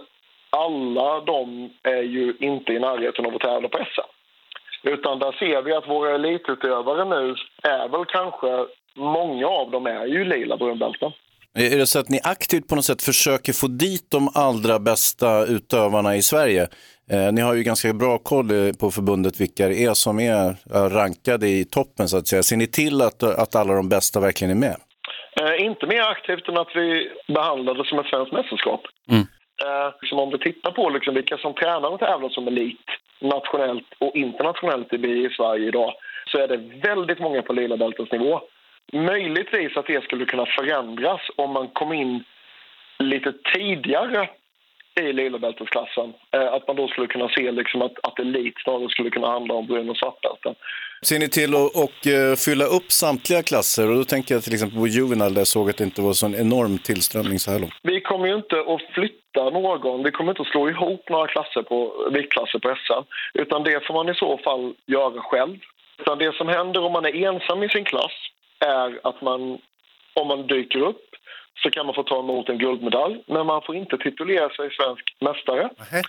alla 0.50 1.22
de 1.22 1.70
är 1.84 2.04
ju 2.04 2.36
inte 2.40 2.74
i 2.74 2.80
närheten 2.80 3.26
av 3.26 3.36
att 3.36 3.42
tävla 3.42 3.70
på 3.70 3.78
SM. 3.78 4.12
Utan 4.84 5.20
där 5.20 5.32
ser 5.32 5.62
vi 5.62 5.74
att 5.74 5.88
våra 5.88 6.16
elitutövare 6.16 7.06
nu 7.06 7.36
är 7.64 7.88
väl 7.88 8.06
kanske, 8.06 8.66
många 8.96 9.48
av 9.48 9.72
dem 9.72 9.86
är 9.86 10.06
ju 10.06 10.26
lila 10.26 10.58
brunbälten. 10.58 11.12
Är 11.54 11.78
det 11.78 11.88
så 11.88 12.00
att 12.00 12.10
ni 12.10 12.20
aktivt 12.24 12.68
på 12.68 12.76
något 12.76 12.86
sätt 12.86 13.02
försöker 13.02 13.54
få 13.54 13.68
dit 13.68 14.12
de 14.12 14.30
allra 14.36 14.80
bästa 14.80 15.46
utövarna 15.46 16.16
i 16.16 16.22
Sverige? 16.22 16.68
Eh, 17.14 17.32
ni 17.32 17.42
har 17.42 17.54
ju 17.54 17.64
ganska 17.64 17.94
bra 17.94 18.18
koll 18.18 18.52
eh, 18.52 18.74
på 18.82 18.92
förbundet 18.92 19.42
vilka 19.42 19.68
det 19.68 19.84
är 19.84 19.94
som 19.94 20.20
är 20.20 20.56
rankade 20.90 21.48
i 21.48 21.66
toppen 21.66 22.08
så 22.08 22.18
att 22.18 22.28
säga. 22.28 22.44
Ser 22.44 22.58
ni 22.58 22.68
till 22.68 23.02
att, 23.02 23.24
att 23.24 23.56
alla 23.56 23.74
de 23.74 23.90
bästa 23.90 24.20
verkligen 24.20 24.52
är 24.52 24.62
med? 24.68 24.78
Eh, 25.42 25.66
inte 25.66 25.88
mer 25.88 26.02
aktivt 26.02 26.48
än 26.48 26.58
att 26.58 26.76
vi 26.76 27.10
behandlar 27.28 27.74
det 27.74 27.86
som 27.86 28.00
ett 28.00 28.06
svenskt 28.06 28.32
mästerskap. 28.32 28.82
Mm. 29.10 29.26
Eh, 29.64 29.94
liksom 30.02 30.20
om 30.20 30.30
vi 30.32 30.38
tittar 30.38 30.72
på 30.72 30.90
liksom 30.90 31.14
vilka 31.14 31.38
som 31.38 31.54
tränar 31.54 31.90
och 31.90 32.00
tävlar 32.00 32.30
som 32.30 32.48
elit 32.48 32.88
nationellt 33.20 33.88
och 34.00 34.16
internationellt 34.16 34.94
i 34.94 35.30
Sverige 35.38 35.68
idag 35.68 35.94
så 36.26 36.38
är 36.38 36.48
det 36.48 36.58
väldigt 36.58 37.20
många 37.20 37.42
på 37.42 37.54
lila 37.54 37.78
bältesnivå. 37.78 38.42
Möjligtvis 38.94 39.78
att 39.78 39.88
det 39.88 40.04
skulle 40.04 40.26
kunna 40.26 40.46
förändras 40.46 41.22
om 41.36 41.52
man 41.52 41.68
kom 41.68 41.94
in 41.94 42.24
lite 43.00 43.34
tidigare 43.54 44.30
i 45.00 45.14
lila 45.14 45.40
bältesklassen. 45.40 46.14
Eh, 46.32 46.54
att 46.54 46.68
man 46.68 46.76
då 46.76 46.88
skulle 46.88 47.08
kunna 47.08 47.30
se 47.30 47.52
liksom 47.52 47.82
att, 47.82 47.94
att 48.04 48.20
elit 48.20 48.54
snarare 48.64 48.90
skulle 48.90 49.10
kunna 49.10 49.28
handla 49.28 49.54
om 49.54 49.68
brun 49.68 49.90
och 49.90 49.98
svartbälten. 49.98 50.56
Ser 51.02 51.20
ni 51.20 51.30
till 51.30 51.56
att 51.56 51.76
och, 51.76 52.08
uh, 52.08 52.36
fylla 52.36 52.66
upp 52.66 52.92
samtliga 52.92 53.44
klasser? 53.44 53.90
Och 53.90 53.96
då 53.96 54.04
tänker 54.04 54.36
jag 54.36 54.44
till 54.44 54.54
exempel 54.54 54.80
på 54.80 54.88
Juvenile 54.88 55.30
där 55.30 55.38
jag 55.38 55.48
såg 55.48 55.70
att 55.70 55.78
det 55.78 55.84
inte 55.84 56.02
var 56.02 56.14
så 56.14 56.26
en 56.26 56.36
enorm 56.36 56.78
tillströmning 56.78 57.40
så 57.40 57.52
här 57.52 57.60
långt. 57.60 57.74
Vi 57.84 58.02
kommer 58.02 58.28
ju 58.28 58.36
inte 58.36 58.60
att 58.60 58.82
flytta 58.94 59.50
någon. 59.50 60.04
Vi 60.04 60.12
kommer 60.12 60.32
inte 60.32 60.42
att 60.42 60.48
slå 60.48 60.70
ihop 60.70 61.10
några 61.10 61.28
klasser 61.28 61.62
på, 61.62 62.10
viktklasser 62.12 62.60
på 62.60 62.76
SM. 62.76 63.04
Utan 63.34 63.64
det 63.64 63.86
får 63.88 63.94
man 63.94 64.10
i 64.10 64.16
så 64.16 64.38
fall 64.38 64.74
göra 64.86 65.22
själv. 65.22 65.58
Utan 66.02 66.18
det 66.18 66.36
som 66.36 66.48
händer 66.48 66.84
om 66.84 66.92
man 66.92 67.06
är 67.06 67.26
ensam 67.28 67.64
i 67.64 67.70
sin 67.70 67.84
klass 67.84 68.16
är 68.60 69.00
att 69.04 69.22
man, 69.22 69.58
om 70.14 70.28
man 70.28 70.48
dyker 70.48 70.80
upp 70.80 71.11
så 71.64 71.70
kan 71.72 71.86
man 71.86 71.96
få 71.96 72.04
ta 72.04 72.20
emot 72.20 72.50
en 72.50 72.58
guldmedalj. 72.58 73.24
Men 73.28 73.46
man 73.46 73.62
får 73.66 73.76
inte 73.76 73.98
titulera 73.98 74.50
sig 74.50 74.70
svensk 74.72 75.16
mästare. 75.20 75.70
Mm. 75.92 76.04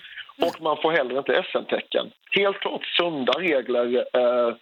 Och 0.47 0.61
man 0.61 0.77
får 0.81 0.91
heller 0.91 1.17
inte 1.17 1.43
SM-tecken. 1.51 2.11
Helt 2.31 2.59
klart 2.59 2.85
sunda 2.85 3.33
regler 3.33 4.05
eh, 4.13 4.55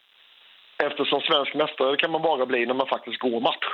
eftersom 0.87 1.21
svensk 1.21 1.53
mästare 1.53 1.97
kan 1.97 2.11
man 2.11 2.21
bara 2.21 2.45
bli 2.45 2.65
när 2.65 2.73
man 2.73 2.87
faktiskt 2.87 3.19
går 3.19 3.39
match. 3.39 3.67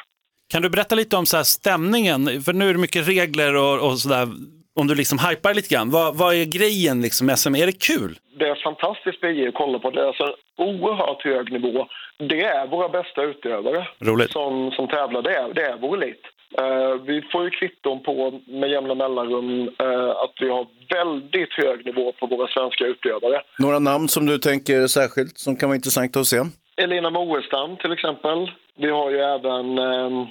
Kan 0.49 0.61
du 0.61 0.69
berätta 0.69 0.95
lite 0.95 1.17
om 1.17 1.25
så 1.25 1.43
stämningen? 1.43 2.41
För 2.45 2.53
nu 2.53 2.69
är 2.69 2.73
det 2.73 2.79
mycket 2.79 3.07
regler 3.07 3.55
och, 3.55 3.89
och 3.89 3.97
sådär. 3.97 4.27
Om 4.75 4.87
du 4.87 4.95
liksom 4.95 5.19
hypar 5.19 5.53
lite 5.53 5.75
grann, 5.75 5.89
vad, 5.91 6.17
vad 6.17 6.35
är 6.35 6.45
grejen 6.45 7.01
liksom 7.01 7.27
med 7.27 7.39
SM? 7.39 7.55
Är 7.55 7.65
det 7.65 7.85
kul? 7.87 8.19
Det 8.39 8.47
är 8.49 8.55
fantastiskt 8.55 9.21
BJ 9.21 9.47
att 9.47 9.53
kolla 9.53 9.79
på. 9.79 9.91
Det 9.91 10.01
är 10.01 10.07
alltså 10.07 10.35
oerhört 10.57 11.23
hög 11.23 11.51
nivå. 11.51 11.87
Det 12.17 12.43
är 12.43 12.67
våra 12.67 12.89
bästa 12.89 13.23
utövare 13.23 13.87
Roligt. 13.99 14.31
Som, 14.31 14.71
som 14.71 14.87
tävlar. 14.87 15.21
Det 15.21 15.35
är, 15.35 15.53
det 15.53 15.61
är 15.61 15.77
vår 15.77 16.03
elit. 16.03 16.21
Uh, 16.61 17.01
vi 17.05 17.21
får 17.31 17.43
ju 17.43 17.49
kvitton 17.49 18.03
på 18.03 18.41
med 18.47 18.69
jämna 18.69 18.95
mellanrum 18.95 19.61
uh, 19.61 20.09
att 20.09 20.33
vi 20.39 20.49
har 20.49 20.67
väldigt 20.89 21.53
hög 21.53 21.85
nivå 21.85 22.11
på 22.11 22.27
våra 22.27 22.47
svenska 22.47 22.85
utövare. 22.85 23.41
Några 23.59 23.79
namn 23.79 24.07
som 24.07 24.25
du 24.25 24.37
tänker 24.37 24.87
särskilt 24.87 25.37
som 25.37 25.55
kan 25.55 25.69
vara 25.69 25.75
intressant 25.75 26.17
att 26.17 26.25
se? 26.25 26.37
Elina 26.77 27.09
Moestam 27.09 27.77
till 27.77 27.91
exempel. 27.91 28.51
Vi 28.75 28.89
har 28.89 29.11
ju 29.11 29.19
även 29.19 29.79
uh, 29.79 30.27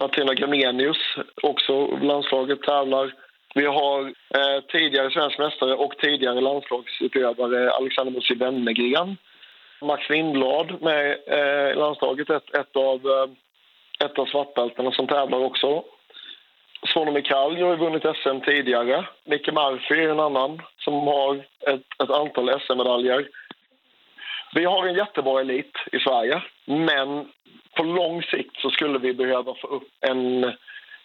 Martina 0.00 0.34
Gramenius, 0.34 0.98
också 1.42 1.86
landslaget 1.86 2.62
tävlar. 2.62 3.14
Vi 3.54 3.66
har 3.66 4.12
tidigare 4.72 5.10
svensk 5.10 5.38
mästare 5.38 5.74
och 5.74 5.94
tidigare 5.98 6.40
landslagsutövare 6.40 7.70
Alexander 7.70 8.12
Musi 8.12 8.34
Wennergren. 8.34 9.16
Max 9.82 10.08
Lindblad 10.08 10.82
med 10.82 11.18
i 11.72 11.78
landslaget, 11.78 12.30
ett, 12.30 12.54
ett 12.54 12.76
av 12.76 13.00
ett 14.04 14.18
av 14.18 14.26
svartbältena 14.26 14.92
som 14.92 15.06
tävlar 15.06 15.38
också. 15.38 15.84
Svonomi 16.92 17.22
Kall 17.22 17.62
har 17.62 17.70
ju 17.70 17.76
vunnit 17.76 18.02
SM 18.02 18.40
tidigare. 18.44 19.04
Micke 19.24 19.52
Murphy 19.52 19.94
är 19.94 20.08
en 20.08 20.20
annan 20.20 20.62
som 20.78 20.94
har 20.94 21.36
ett, 21.60 22.02
ett 22.02 22.10
antal 22.10 22.60
SM-medaljer. 22.60 23.28
Vi 24.54 24.64
har 24.64 24.86
en 24.86 24.94
jättebra 24.94 25.40
elit 25.40 25.72
i 25.92 25.98
Sverige, 25.98 26.42
men 26.64 27.28
på 27.76 27.82
lång 27.82 28.22
sikt 28.22 28.56
så 28.56 28.70
skulle 28.70 28.98
vi 28.98 29.14
behöva 29.14 29.54
få 29.54 29.66
upp 29.66 29.88
en 30.00 30.52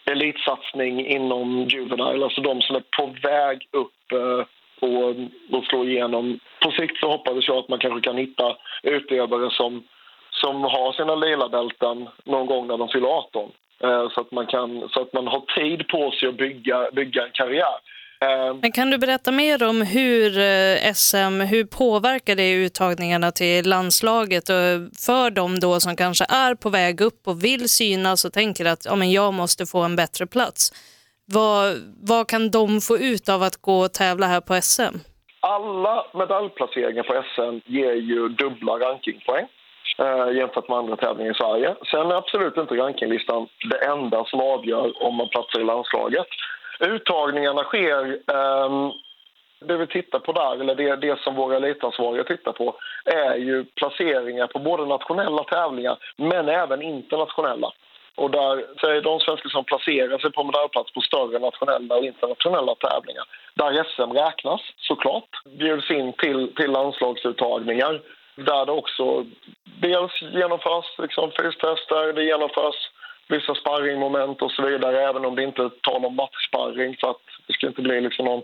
elitsatsning 0.04 1.06
inom 1.06 1.64
Juvenile, 1.68 2.24
alltså 2.24 2.40
de 2.40 2.62
som 2.62 2.76
är 2.76 2.82
på 2.96 3.14
väg 3.22 3.68
upp 3.70 4.12
eh, 4.12 4.46
och, 4.80 5.14
och 5.50 5.64
slå 5.64 5.84
igenom. 5.84 6.38
På 6.60 6.70
sikt 6.70 6.98
så 6.98 7.10
hoppas 7.10 7.48
jag 7.48 7.56
att 7.56 7.68
man 7.68 7.78
kanske 7.78 8.00
kan 8.00 8.16
hitta 8.16 8.56
utövare 8.82 9.50
som 9.50 9.84
som 10.32 10.62
har 10.62 10.92
sina 10.92 11.14
lila 11.14 11.48
bälten 11.48 12.08
någon 12.24 12.46
gång 12.46 12.66
när 12.66 12.78
de 12.78 12.88
fyller 12.88 13.08
18. 13.08 13.50
Eh, 13.84 14.08
så 14.14 14.20
att 14.20 14.32
man, 14.32 14.46
kan, 14.46 14.88
så 14.88 15.02
att 15.02 15.12
man 15.12 15.26
har 15.26 15.60
tid 15.60 15.88
på 15.88 16.10
sig 16.10 16.28
att 16.28 16.36
bygga, 16.36 16.90
bygga 16.92 17.22
en 17.24 17.30
karriär. 17.32 17.76
Eh, 18.22 18.54
Men 18.62 18.72
kan 18.72 18.90
du 18.90 18.98
berätta 18.98 19.32
mer 19.32 19.62
om 19.62 19.82
hur 19.82 20.38
eh, 20.38 20.92
SM, 20.94 21.40
hur 21.40 21.64
påverkar 21.64 22.36
det 22.36 22.52
uttagningarna 22.52 23.30
till 23.30 23.68
landslaget 23.68 24.48
och 24.48 24.64
för 25.06 25.30
dem 25.30 25.60
då 25.60 25.80
som 25.80 25.96
kanske 25.96 26.24
är 26.28 26.54
på 26.54 26.70
väg 26.70 27.00
upp 27.00 27.20
och 27.26 27.44
vill 27.44 27.68
synas 27.68 28.24
och 28.24 28.32
tänker 28.32 28.64
att 28.64 28.84
ja, 28.84 28.96
men 28.96 29.12
jag 29.12 29.34
måste 29.34 29.66
få 29.66 29.80
en 29.82 29.96
bättre 29.96 30.26
plats. 30.26 30.72
Vad, 31.32 31.76
vad 32.02 32.28
kan 32.28 32.50
de 32.50 32.80
få 32.80 32.98
ut 32.98 33.28
av 33.28 33.42
att 33.42 33.56
gå 33.56 33.78
och 33.80 33.92
tävla 33.92 34.26
här 34.26 34.40
på 34.40 34.54
SM? 34.62 34.96
Alla 35.40 36.06
medaljplaceringar 36.14 37.02
på 37.02 37.24
SM 37.34 37.70
ger 37.72 37.92
ju 37.92 38.28
dubbla 38.28 38.72
rankingpoäng 38.72 39.46
eh, 39.98 40.36
jämfört 40.36 40.68
med 40.68 40.78
andra 40.78 40.96
tävlingar 40.96 41.32
i 41.32 41.34
Sverige. 41.34 41.74
Sen 41.90 42.10
är 42.10 42.14
absolut 42.14 42.56
inte 42.56 42.74
rankinglistan 42.74 43.48
det 43.70 43.84
enda 43.84 44.24
som 44.24 44.40
avgör 44.40 45.02
om 45.02 45.14
man 45.14 45.28
platsar 45.28 45.60
i 45.60 45.64
landslaget. 45.64 46.26
Uttagningarna 46.80 47.64
sker 47.64 48.04
eh, 48.12 48.92
det 49.60 49.76
vi 49.76 49.86
tittar 49.86 50.18
på 50.18 50.32
där, 50.32 50.60
eller 50.60 50.74
det, 50.74 50.96
det 50.96 51.20
som 51.20 51.34
våra 51.34 51.56
elitansvariga 51.56 52.24
tittar 52.24 52.52
på 52.52 52.74
är 53.04 53.36
ju 53.36 53.64
placeringar 53.64 54.46
på 54.46 54.58
både 54.58 54.86
nationella 54.86 55.44
tävlingar 55.44 55.96
men 56.16 56.48
även 56.48 56.82
internationella. 56.82 57.72
Och 58.14 58.30
där 58.30 58.64
så 58.80 58.86
är 58.86 59.00
de 59.00 59.20
svenskar 59.20 59.50
som 59.50 59.64
placerar 59.64 60.18
sig 60.18 60.32
på 60.32 60.44
medaljplats 60.44 60.92
på 60.92 61.00
större 61.00 61.38
nationella 61.38 61.96
och 61.96 62.04
internationella 62.04 62.74
tävlingar 62.74 63.24
där 63.54 63.84
SM 63.84 64.12
räknas 64.12 64.60
såklart, 64.76 65.30
bjuds 65.58 65.90
in 65.90 66.12
till, 66.12 66.54
till 66.54 66.70
landslagsuttagningar 66.70 68.00
där 68.34 68.66
det 68.66 68.72
också 68.72 69.26
dels 69.80 70.22
genomförs 70.22 70.84
liksom, 70.98 71.30
fystester, 71.30 72.12
det 72.12 72.24
genomförs 72.24 72.90
vissa 73.28 73.54
sparringmoment 73.54 74.42
och 74.42 74.52
så 74.52 74.62
vidare 74.66 75.08
även 75.08 75.24
om 75.24 75.36
det 75.36 75.42
inte 75.42 75.70
tar 75.80 76.00
någon 76.00 76.14
matchsparring 76.14 76.96
så 77.00 77.10
att 77.10 77.22
det 77.46 77.52
ska 77.52 77.66
inte 77.66 77.82
bli 77.82 78.00
liksom 78.00 78.24
någon 78.24 78.42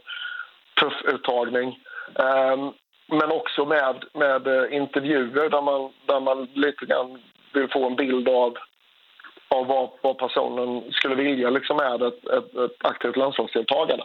tuff 0.80 1.02
uttagning. 1.04 1.68
Um, 2.14 2.72
men 3.10 3.32
också 3.32 3.64
med, 3.64 4.04
med 4.14 4.46
eh, 4.46 4.76
intervjuer 4.76 5.50
där 5.50 5.62
man, 5.62 5.92
där 6.06 6.20
man 6.20 6.48
lite 6.54 6.86
grann 6.86 7.18
vill 7.54 7.68
få 7.68 7.86
en 7.86 7.96
bild 7.96 8.28
av, 8.28 8.56
av 9.48 9.66
vad, 9.66 9.90
vad 10.02 10.18
personen 10.18 10.92
skulle 10.92 11.14
vilja 11.14 11.50
liksom 11.50 11.76
med 11.76 12.02
ett, 12.02 12.26
ett, 12.26 12.56
ett 12.56 12.84
aktivt 12.84 13.16
landslagsdeltagande. 13.16 14.04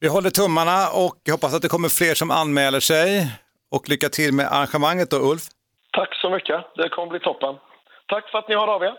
Vi 0.00 0.08
håller 0.08 0.30
tummarna 0.30 0.88
och 0.88 1.30
hoppas 1.30 1.54
att 1.54 1.62
det 1.62 1.68
kommer 1.68 1.88
fler 1.88 2.14
som 2.14 2.30
anmäler 2.30 2.80
sig. 2.80 3.26
Och 3.72 3.88
lycka 3.88 4.08
till 4.08 4.34
med 4.34 4.46
arrangemanget 4.46 5.10
då, 5.10 5.16
Ulf. 5.16 5.42
Tack 5.92 6.14
så 6.22 6.30
mycket. 6.30 6.56
Det 6.76 6.88
kommer 6.88 7.10
bli 7.10 7.20
toppen. 7.20 7.54
Tack 8.08 8.30
för 8.30 8.38
att 8.38 8.48
ni 8.48 8.54
hörde 8.54 8.72
av 8.72 8.82
er. 8.82 8.94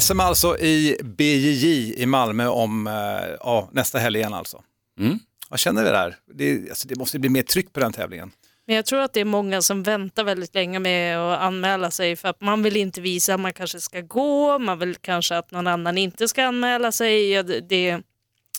SM 0.00 0.20
alltså 0.20 0.58
i 0.58 0.96
BJJ 1.02 2.02
i 2.02 2.06
Malmö 2.06 2.46
om 2.46 2.86
eh, 2.86 2.92
ja, 3.40 3.68
nästa 3.72 3.98
helg 3.98 4.18
igen 4.18 4.34
alltså. 4.34 4.62
Mm. 5.00 5.18
Vad 5.48 5.58
känner 5.58 5.84
vi 5.84 5.90
där? 5.90 6.14
Det, 6.34 6.68
alltså, 6.68 6.88
det 6.88 6.98
måste 6.98 7.18
bli 7.18 7.30
mer 7.30 7.42
tryck 7.42 7.72
på 7.72 7.80
den 7.80 7.92
tävlingen. 7.92 8.30
Men 8.66 8.76
jag 8.76 8.86
tror 8.86 9.00
att 9.00 9.12
det 9.12 9.20
är 9.20 9.24
många 9.24 9.62
som 9.62 9.82
väntar 9.82 10.24
väldigt 10.24 10.54
länge 10.54 10.78
med 10.78 11.18
att 11.18 11.40
anmäla 11.40 11.90
sig 11.90 12.16
för 12.16 12.28
att 12.28 12.40
man 12.40 12.62
vill 12.62 12.76
inte 12.76 13.00
visa 13.00 13.34
att 13.34 13.40
man 13.40 13.52
kanske 13.52 13.80
ska 13.80 14.00
gå, 14.00 14.58
man 14.58 14.78
vill 14.78 14.96
kanske 14.96 15.36
att 15.36 15.50
någon 15.50 15.66
annan 15.66 15.98
inte 15.98 16.28
ska 16.28 16.44
anmäla 16.44 16.92
sig. 16.92 17.42
Det, 17.42 18.02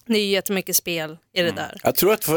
det, 0.07 0.13
det 0.13 0.19
är 0.19 0.27
jättemycket 0.27 0.75
spel 0.75 1.17
i 1.33 1.41
det 1.41 1.51
där. 1.51 1.77
Jag 1.83 1.95
tror, 1.95 2.13
att, 2.13 2.27
eh, 2.27 2.35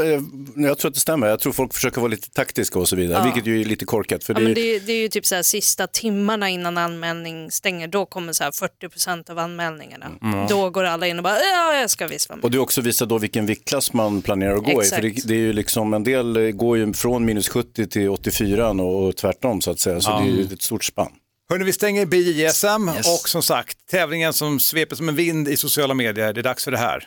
jag 0.57 0.79
tror 0.79 0.89
att 0.89 0.95
det 0.95 1.01
stämmer. 1.01 1.27
Jag 1.27 1.41
tror 1.41 1.53
folk 1.53 1.75
försöker 1.75 2.01
vara 2.01 2.11
lite 2.11 2.31
taktiska 2.31 2.79
och 2.79 2.89
så 2.89 2.97
vidare, 2.97 3.19
Ja. 3.19 3.25
vilket 3.25 3.47
ju 3.47 3.61
är 3.61 3.65
lite 3.65 3.85
korkat. 3.85 4.25
För 4.25 4.35
Ja, 4.35 4.39
det, 4.41 4.45
men 4.45 4.55
det, 4.55 4.79
det 4.79 4.93
är 4.93 5.01
ju 5.03 5.09
typ 5.09 5.27
så 5.27 5.35
här, 5.35 5.43
sista 5.43 5.87
timmarna 5.87 6.49
innan 6.49 6.79
anmälning 6.79 7.51
stänger, 7.51 7.89
då 7.89 8.07
kommer 8.07 8.33
så 8.33 8.45
här 8.45 8.51
40% 8.51 9.31
av 9.31 9.39
anmälningarna. 9.39 10.07
Mm. 10.23 10.47
Då 10.49 10.71
går 10.71 10.85
alla 10.85 11.07
in 11.07 11.17
och 11.19 11.23
bara, 11.25 11.37
ja 11.55 11.75
jag 11.81 11.91
ska 11.91 12.07
visst 12.07 12.29
vara 12.29 12.37
med. 12.37 12.45
Och 12.45 12.51
du 12.51 12.59
också 12.59 12.81
visar 12.81 13.07
då 13.07 13.19
vilken 13.19 13.47
viktklass 13.47 13.93
man 13.93 14.23
planerar 14.23 14.55
att 14.57 14.65
gå 14.65 14.81
Exakt. 14.81 15.05
i. 15.05 15.11
För 15.15 15.23
det, 15.23 15.29
det 15.29 15.35
är 15.35 15.39
ju 15.39 15.53
liksom, 15.53 15.95
en 15.95 16.05
del 16.05 16.37
eh, 16.37 16.43
går 16.51 16.79
ju 16.79 16.93
från 16.93 17.25
minus 17.25 17.49
70 17.49 17.87
till 17.87 18.09
84 18.09 18.71
och, 18.71 19.07
och 19.07 19.17
tvärtom 19.17 19.61
så 19.61 19.71
att 19.71 19.79
säga. 19.81 20.01
Så 20.01 20.11
Ja. 20.11 20.19
det 20.21 20.29
är 20.31 20.33
ju 20.33 20.43
ett 20.55 20.63
stort 20.63 20.85
spann. 20.85 21.13
Hörrni, 21.51 21.65
vi 21.65 21.73
stänger 21.73 22.07
BJSM 22.07 22.89
och 22.89 23.29
som 23.29 23.43
sagt, 23.43 23.79
tävlingen 23.91 24.33
som 24.33 24.61
sveper 24.61 24.97
som 24.97 25.09
en 25.09 25.15
vind 25.17 25.49
i 25.49 25.57
sociala 25.57 25.95
medier, 25.95 26.33
det 26.33 26.41
är 26.41 26.43
dags 26.43 26.65
för 26.65 26.71
det 26.71 26.79
här. 26.79 27.05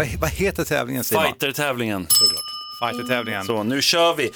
Vad, 0.00 0.08
vad 0.20 0.30
heter 0.30 0.64
tävlingen 0.64 1.04
Simon? 1.04 1.24
Fighter-tävlingen. 1.24 2.06
Fighter-tävlingen. 2.82 3.44
Så 3.44 3.62
nu 3.62 3.82
kör 3.82 4.14
vi. 4.14 4.30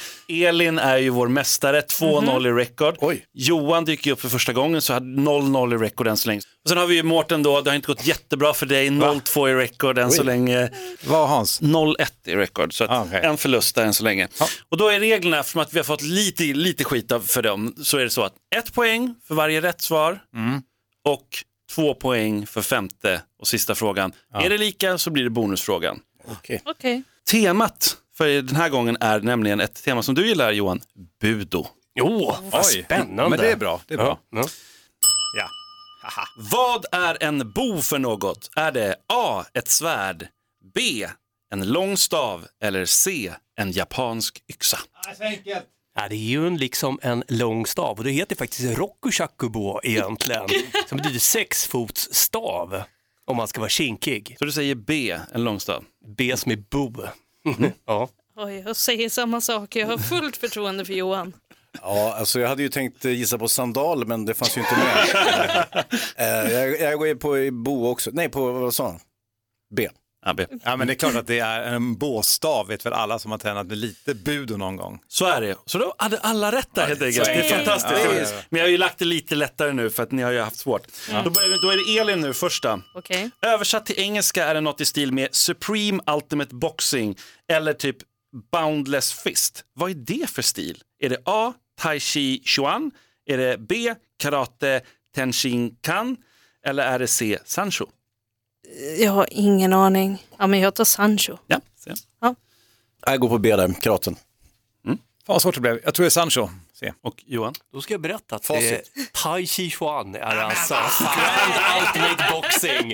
Elin 0.47 0.79
är 0.79 0.97
ju 0.97 1.11
vår 1.11 1.29
mästare, 1.29 1.81
2-0 1.81 2.49
i 2.49 2.53
record. 2.53 2.97
Johan 3.35 3.85
dyker 3.85 4.13
upp 4.13 4.21
för 4.21 4.29
första 4.29 4.53
gången 4.53 4.83
så 4.83 4.93
hade 4.93 5.07
0-0 5.07 5.75
i 5.75 5.77
record 5.77 6.07
än 6.07 6.17
så 6.17 6.29
länge. 6.29 6.41
Och 6.65 6.69
sen 6.69 6.79
har 6.79 6.87
vi 6.87 6.95
ju 6.95 7.03
Mårten 7.03 7.43
då, 7.43 7.61
det 7.61 7.71
har 7.71 7.75
inte 7.75 7.87
gått 7.87 8.07
jättebra 8.07 8.55
för 8.55 8.67
dig, 8.67 8.89
0-2 8.89 9.49
i 9.49 9.55
record 9.55 9.99
än 9.99 10.11
så 10.11 10.23
Oj. 10.23 10.27
länge. 10.27 10.71
Vad 11.05 11.29
Hans? 11.29 11.63
0-1 11.63 12.07
i 12.25 12.37
record, 12.37 12.73
så 12.73 12.85
att 12.85 13.13
en 13.13 13.37
förlust 13.37 13.75
där 13.75 13.85
än 13.85 13.95
så 13.95 14.05
länge. 14.05 14.29
Och 14.69 14.77
då 14.77 14.89
är 14.89 15.01
reglerna, 15.01 15.41
eftersom 15.41 15.61
att 15.61 15.73
vi 15.73 15.79
har 15.79 15.85
fått 15.85 16.03
lite, 16.03 16.43
lite 16.45 16.85
skit 16.85 17.13
av 17.13 17.21
för 17.21 17.43
dem, 17.43 17.75
så 17.83 17.99
är 17.99 18.05
det 18.05 18.11
så 18.11 18.23
att 18.23 18.35
ett 18.57 18.75
poäng 18.75 19.15
för 19.29 19.35
varje 19.35 19.61
rätt 19.61 19.81
svar 19.81 20.19
och 21.05 21.29
två 21.75 21.95
poäng 21.95 22.47
för 22.47 22.63
femte 22.63 23.23
och 23.41 23.49
sista 23.49 23.75
frågan. 23.75 24.13
Är 24.35 24.51
det 24.51 24.59
lika 24.59 24.99
så 24.99 25.11
blir 25.11 25.25
det 25.25 25.31
bonusfrågan. 25.31 26.01
Okej. 26.29 26.63
Temat 27.31 27.97
för 28.17 28.29
den 28.43 28.57
här 28.57 28.69
gången 28.69 28.97
är 29.01 29.21
nämligen 29.21 29.61
ett 29.61 29.85
tema 29.85 30.03
som 30.03 30.15
du 30.15 30.27
gillar 30.27 30.53
Johan, 30.53 30.81
budo. 31.21 31.67
Jo, 31.95 32.35
vad 32.43 32.67
Oj, 32.67 32.83
spännande. 32.85 33.29
men 33.29 33.39
det 33.39 33.53
är 33.53 33.57
bra, 33.57 33.81
det 33.87 33.95
är 33.95 33.99
bra. 33.99 34.19
Ja, 34.31 34.47
Ja. 35.37 35.49
Vad 36.37 36.85
är 36.93 37.23
en 37.23 37.53
bo 37.53 37.83
för 37.83 37.99
något? 37.99 38.51
Är 38.57 38.73
det 38.73 38.97
A. 39.09 39.45
Ett 39.55 39.69
svärd, 39.69 40.27
B. 40.75 41.07
En 41.53 41.73
lång 41.73 41.97
stav 41.97 42.47
eller 42.63 42.85
C. 42.85 43.33
En 43.59 43.73
japansk 43.73 44.43
yxa? 44.49 44.79
Ja, 45.95 46.09
det 46.09 46.15
är 46.15 46.19
ju 46.19 46.47
en, 46.47 46.57
liksom 46.57 46.99
en 47.03 47.25
lång 47.29 47.67
stav 47.67 47.99
och 47.99 48.05
det 48.05 48.11
heter 48.11 48.37
faktiskt 48.37 48.79
rokushakubo 48.79 49.81
egentligen. 49.83 50.49
som 50.89 50.99
betyder 50.99 51.19
sexfotsstav 51.19 52.83
om 53.25 53.37
man 53.37 53.49
ska 53.49 53.61
vara 53.61 53.69
kinkig. 53.69 54.37
Så 54.39 54.45
du 54.45 54.53
säger 54.53 54.75
B, 54.75 55.19
en 55.33 55.45
lång 55.45 55.61
stav? 55.61 55.85
B 56.07 56.37
som 56.37 56.53
är 56.53 56.57
bo. 56.57 56.93
ja. 57.87 58.09
Oj, 58.37 58.63
jag 58.67 58.77
säger 58.77 59.09
samma 59.09 59.41
sak, 59.41 59.77
jag 59.77 59.87
har 59.87 59.99
fullt 59.99 60.37
förtroende 60.37 60.85
för 60.85 60.93
Johan. 60.93 61.33
Ja, 61.83 62.15
alltså 62.19 62.41
jag 62.41 62.49
hade 62.49 62.63
ju 62.63 62.69
tänkt 62.69 63.05
eh, 63.05 63.13
gissa 63.13 63.39
på 63.39 63.49
sandal, 63.49 64.07
men 64.07 64.25
det 64.25 64.35
fanns 64.35 64.57
ju 64.57 64.61
inte 64.61 64.77
med. 64.77 65.85
Eh, 66.17 66.53
jag, 66.53 66.81
jag 66.81 66.99
går 66.99 67.07
ju 67.07 67.17
på 67.17 67.49
bo 67.53 67.89
också. 67.89 68.11
Nej, 68.13 68.29
på 68.29 68.53
vad 68.53 68.75
sa 68.75 68.87
han? 68.87 69.01
B. 69.75 69.89
Ja. 70.25 70.35
Ja, 70.63 70.77
men 70.77 70.87
det 70.87 70.93
är 70.93 70.95
klart 70.95 71.15
att 71.15 71.27
det 71.27 71.39
är 71.39 71.63
en 71.63 71.95
båstav, 71.97 72.67
vet 72.67 72.87
väl 72.87 72.93
alla 72.93 73.19
som 73.19 73.31
har 73.31 73.39
tränat 73.39 73.67
med 73.67 73.79
lite 73.79 74.15
budo 74.15 74.57
någon 74.57 74.77
gång. 74.77 75.01
Så 75.09 75.27
är 75.27 75.41
det. 75.41 75.57
Så 75.67 75.79
då 75.79 75.95
hade 75.99 76.19
alla 76.19 76.53
rätt 76.53 76.75
där 76.75 76.87
helt 76.87 77.03
enkelt. 77.03 77.25
Det 77.25 77.33
är 77.33 77.57
fantastiskt. 77.57 78.35
Ja. 78.35 78.43
Men 78.49 78.59
jag 78.59 78.67
har 78.67 78.71
ju 78.71 78.79
lagt 78.79 78.99
det 78.99 79.05
lite 79.05 79.35
lättare 79.35 79.73
nu 79.73 79.91
för 79.91 80.03
att 80.03 80.13
ni 80.13 80.23
har 80.23 80.31
ju 80.31 80.41
haft 80.41 80.57
svårt. 80.57 80.83
Då, 81.25 81.31
börjar 81.31 81.63
då 81.63 81.71
är 81.71 81.95
det 81.95 82.01
Elin 82.01 82.21
nu 82.21 82.35
första. 82.35 82.81
Okej. 82.95 83.31
Översatt 83.43 83.87
till 83.87 83.99
engelska 83.99 84.45
är 84.45 84.55
det 84.55 84.61
något 84.61 84.81
i 84.81 84.85
stil 84.85 85.13
med 85.13 85.29
Supreme 85.33 86.03
Ultimate 86.07 86.55
Boxing 86.55 87.17
eller 87.49 87.73
typ 87.73 87.97
Boundless 88.53 89.13
Fist. 89.13 89.65
Vad 89.75 89.91
är 89.91 89.95
det 89.95 90.31
för 90.31 90.43
stil? 90.43 90.83
Är 91.01 91.09
det 91.09 91.19
A. 91.25 91.53
Tai 91.81 92.01
Chi 92.01 92.43
Chuan? 92.45 92.91
Är 93.27 93.39
det 93.39 93.59
B. 93.59 93.95
Karate 94.19 94.81
Tenshin 95.15 95.77
Kan? 95.81 96.17
Eller 96.67 96.87
är 96.87 96.99
det 96.99 97.07
C. 97.07 97.39
Sancho? 97.45 97.87
Jag 98.99 99.13
har 99.13 99.29
ingen 99.31 99.73
aning. 99.73 100.27
Ja, 100.39 100.47
men 100.47 100.61
jag 100.61 100.75
tar 100.75 100.85
Sancho. 100.85 101.37
Ja, 101.47 101.61
se. 101.79 101.93
Jag 103.07 103.21
går 103.21 103.29
på 103.29 103.39
B 103.39 103.57
där, 103.57 103.75
karaten. 103.81 104.17
Fan 105.27 105.35
vad 105.35 105.43
svårt 105.43 105.55
det 105.55 105.61
blev. 105.61 105.81
Jag 105.85 105.95
tror 105.95 106.05
det 106.05 106.09
är 106.09 106.11
Sancho. 106.11 106.49
Se. 106.75 106.93
Och 107.03 107.15
Johan? 107.27 107.55
Då 107.73 107.81
ska 107.81 107.95
jag 107.95 108.01
berätta 108.01 108.37
att 108.37 108.47
Facit. 108.47 108.91
det 108.95 109.01
är 109.01 109.07
Tai 109.23 109.47
Chi 109.47 109.71
Chuan 109.71 110.15
är 110.15 110.21
alltså 110.37 110.75
Grand 111.01 111.83
Ultimate 111.87 112.25
Boxing. 112.33 112.93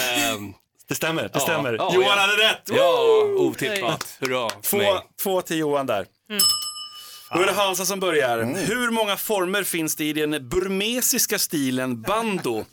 Ehm, 0.00 0.54
Det 0.88 0.94
stämmer, 0.94 1.22
det 1.22 1.30
Ja, 1.34 1.40
stämmer. 1.40 1.72
ja, 1.72 1.90
Johan 1.94 2.06
ja. 2.08 2.14
hade 2.16 2.32
rätt! 2.32 2.62
ja, 2.64 3.22
otippat. 3.36 4.16
Hurra 4.20 4.50
Två, 4.50 4.76
mig. 4.76 4.92
två 5.22 5.42
till 5.42 5.58
Johan 5.58 5.86
där. 5.86 6.06
Då 7.34 7.40
är 7.42 7.46
det 7.46 7.52
Hansa 7.52 7.84
som 7.86 8.00
börjar. 8.00 8.38
Hur 8.66 8.90
många 8.90 9.16
former 9.16 9.62
finns 9.62 9.96
det 9.96 10.04
i 10.04 10.12
den 10.12 10.48
burmesiska 10.48 11.38
stilen 11.38 12.02
bando? 12.02 12.64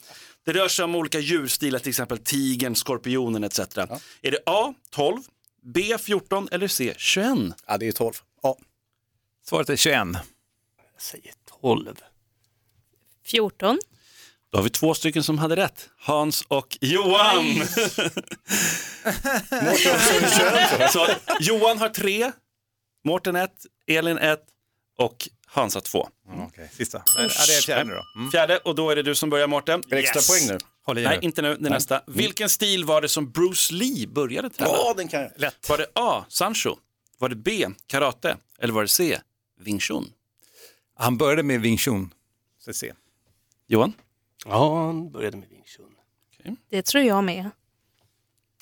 Det 0.45 0.53
rör 0.53 0.67
sig 0.67 0.85
om 0.85 0.95
olika 0.95 1.19
djurstilar, 1.19 1.79
till 1.79 1.89
exempel 1.89 2.17
tigern, 2.17 2.75
skorpionen 2.75 3.43
etc. 3.43 3.59
Är 3.59 4.31
det 4.31 4.39
A. 4.45 4.73
12, 4.89 5.21
B. 5.63 5.97
14 5.99 6.47
eller 6.51 6.67
C. 6.67 6.93
21? 6.97 7.37
Ja, 7.67 7.77
det 7.77 7.87
är 7.87 7.91
12. 7.91 8.13
Ja. 8.43 8.57
Svaret 9.45 9.69
är 9.69 9.75
21. 9.75 9.97
Jag 10.93 11.01
säger 11.01 11.33
12. 11.61 11.95
14. 13.25 13.79
Då 14.51 14.57
har 14.57 14.63
vi 14.63 14.69
två 14.69 14.93
stycken 14.93 15.23
som 15.23 15.37
hade 15.37 15.55
rätt. 15.55 15.89
Hans 15.97 16.41
och 16.47 16.77
Johan. 16.81 17.45
Så 20.91 21.07
Johan 21.39 21.77
har 21.77 21.89
tre, 21.89 22.31
Mårten 23.03 23.35
ett, 23.35 23.65
Elin 23.87 24.17
ett 24.17 24.45
och 24.97 25.29
Hansa 25.55 25.81
två. 25.81 26.09
Okej, 26.47 26.69
sista. 26.73 27.03
Ja, 27.17 27.21
det 27.21 27.25
är 27.57 27.61
fjärde 27.61 27.93
då. 27.95 28.19
Mm. 28.19 28.31
Fjärde 28.31 28.57
och 28.57 28.75
då 28.75 28.89
är 28.89 28.95
det 28.95 29.03
du 29.03 29.15
som 29.15 29.29
börjar 29.29 29.47
Mårten. 29.47 29.83
Det 29.87 29.97
extra 29.99 30.21
poäng 30.33 30.47
nu? 30.47 30.65
Håll 30.85 30.97
i 30.97 31.03
Nej, 31.03 31.17
nu. 31.21 31.25
inte 31.25 31.41
nu. 31.41 31.55
Det 31.59 31.67
är 31.67 31.69
nästa. 31.71 32.01
Vilken 32.07 32.49
stil 32.49 32.85
var 32.85 33.01
det 33.01 33.09
som 33.09 33.31
Bruce 33.31 33.73
Lee 33.73 34.07
började 34.07 34.49
träna? 34.49 34.69
Ja, 34.71 34.93
den 34.97 35.07
kan 35.07 35.21
jag. 35.21 35.31
Lätt. 35.35 35.69
Var 35.69 35.77
det 35.77 35.87
A. 35.95 36.25
Sancho? 36.29 36.75
Var 37.17 37.29
det 37.29 37.35
B. 37.35 37.67
Karate? 37.87 38.37
Eller 38.59 38.73
var 38.73 38.81
det 38.81 38.87
C. 38.87 39.19
Wing 39.59 39.79
Chun? 39.79 40.11
Han 40.95 41.17
började 41.17 41.43
med 41.43 41.61
Wing 41.61 41.77
Chun. 41.77 42.13
Så 42.59 42.73
se. 42.73 42.93
Johan? 43.67 43.93
Ja, 44.45 44.85
han 44.85 45.11
började 45.11 45.37
med 45.37 45.49
Wing 45.49 45.63
Chun. 45.65 46.55
Det 46.69 46.81
tror 46.81 47.03
jag 47.03 47.23
med. 47.23 47.49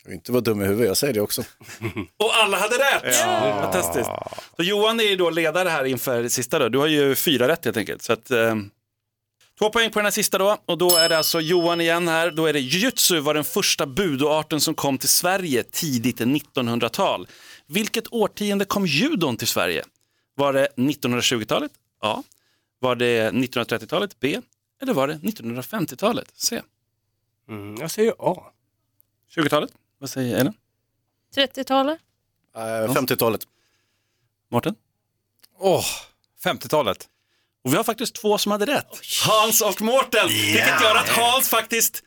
Inte 0.09 0.31
vara 0.31 0.41
dum 0.41 0.61
i 0.61 0.65
huvudet, 0.65 0.87
jag 0.87 0.97
säger 0.97 1.13
det 1.13 1.21
också. 1.21 1.41
Och 2.17 2.35
alla 2.35 2.57
hade 2.57 2.75
rätt! 2.75 3.15
Fantastiskt. 3.61 4.09
Så 4.55 4.63
Johan 4.63 4.99
är 4.99 5.03
ju 5.03 5.15
då 5.15 5.29
ledare 5.29 5.69
här 5.69 5.85
inför 5.85 6.23
det 6.23 6.29
sista 6.29 6.59
då. 6.59 6.69
Du 6.69 6.77
har 6.77 6.87
ju 6.87 7.15
fyra 7.15 7.47
rätt 7.47 7.65
helt 7.65 7.77
enkelt. 7.77 8.01
Så 8.01 8.13
att, 8.13 8.31
eh, 8.31 8.55
två 9.59 9.69
poäng 9.69 9.91
på 9.91 9.99
den 9.99 10.05
här 10.05 10.11
sista 10.11 10.37
då. 10.37 10.57
Och 10.65 10.77
då 10.77 10.97
är 10.97 11.09
det 11.09 11.17
alltså 11.17 11.41
Johan 11.41 11.81
igen 11.81 12.07
här. 12.07 12.31
Då 12.31 12.45
är 12.45 12.53
det 12.53 12.59
jujutsu 12.59 13.19
var 13.19 13.33
den 13.33 13.43
första 13.43 13.85
budoarten 13.85 14.61
som 14.61 14.73
kom 14.75 14.97
till 14.97 15.09
Sverige 15.09 15.63
tidigt 15.63 16.19
1900-tal. 16.19 17.27
Vilket 17.67 18.13
årtionde 18.13 18.65
kom 18.65 18.85
judon 18.85 19.37
till 19.37 19.47
Sverige? 19.47 19.83
Var 20.35 20.53
det 20.53 20.67
1920-talet? 20.75 21.71
A. 22.01 22.23
Var 22.79 22.95
det 22.95 23.31
1930-talet? 23.31 24.19
B. 24.19 24.41
Eller 24.81 24.93
var 24.93 25.07
det 25.07 25.13
1950-talet? 25.13 26.31
C. 26.35 26.61
Mm, 27.49 27.75
jag 27.79 27.91
säger 27.91 28.13
A. 28.19 28.43
20-talet? 29.35 29.71
Vad 30.03 30.09
säger 30.09 30.37
Elin? 30.37 30.53
30-talet? 31.35 31.99
Eh, 32.55 32.61
50-talet. 32.93 33.41
Mårten? 34.51 34.75
Åh, 35.59 35.85
50-talet. 36.43 37.07
Och 37.63 37.73
vi 37.73 37.77
har 37.77 37.83
faktiskt 37.83 38.15
två 38.15 38.37
som 38.37 38.51
hade 38.51 38.65
rätt. 38.65 38.87
Hans 39.27 39.61
och 39.61 39.81
Mårten. 39.81 40.27
Vilket 40.27 40.81
gör 40.81 40.95
att 40.95 41.09
Hans 41.09 41.49
faktiskt 41.49 42.03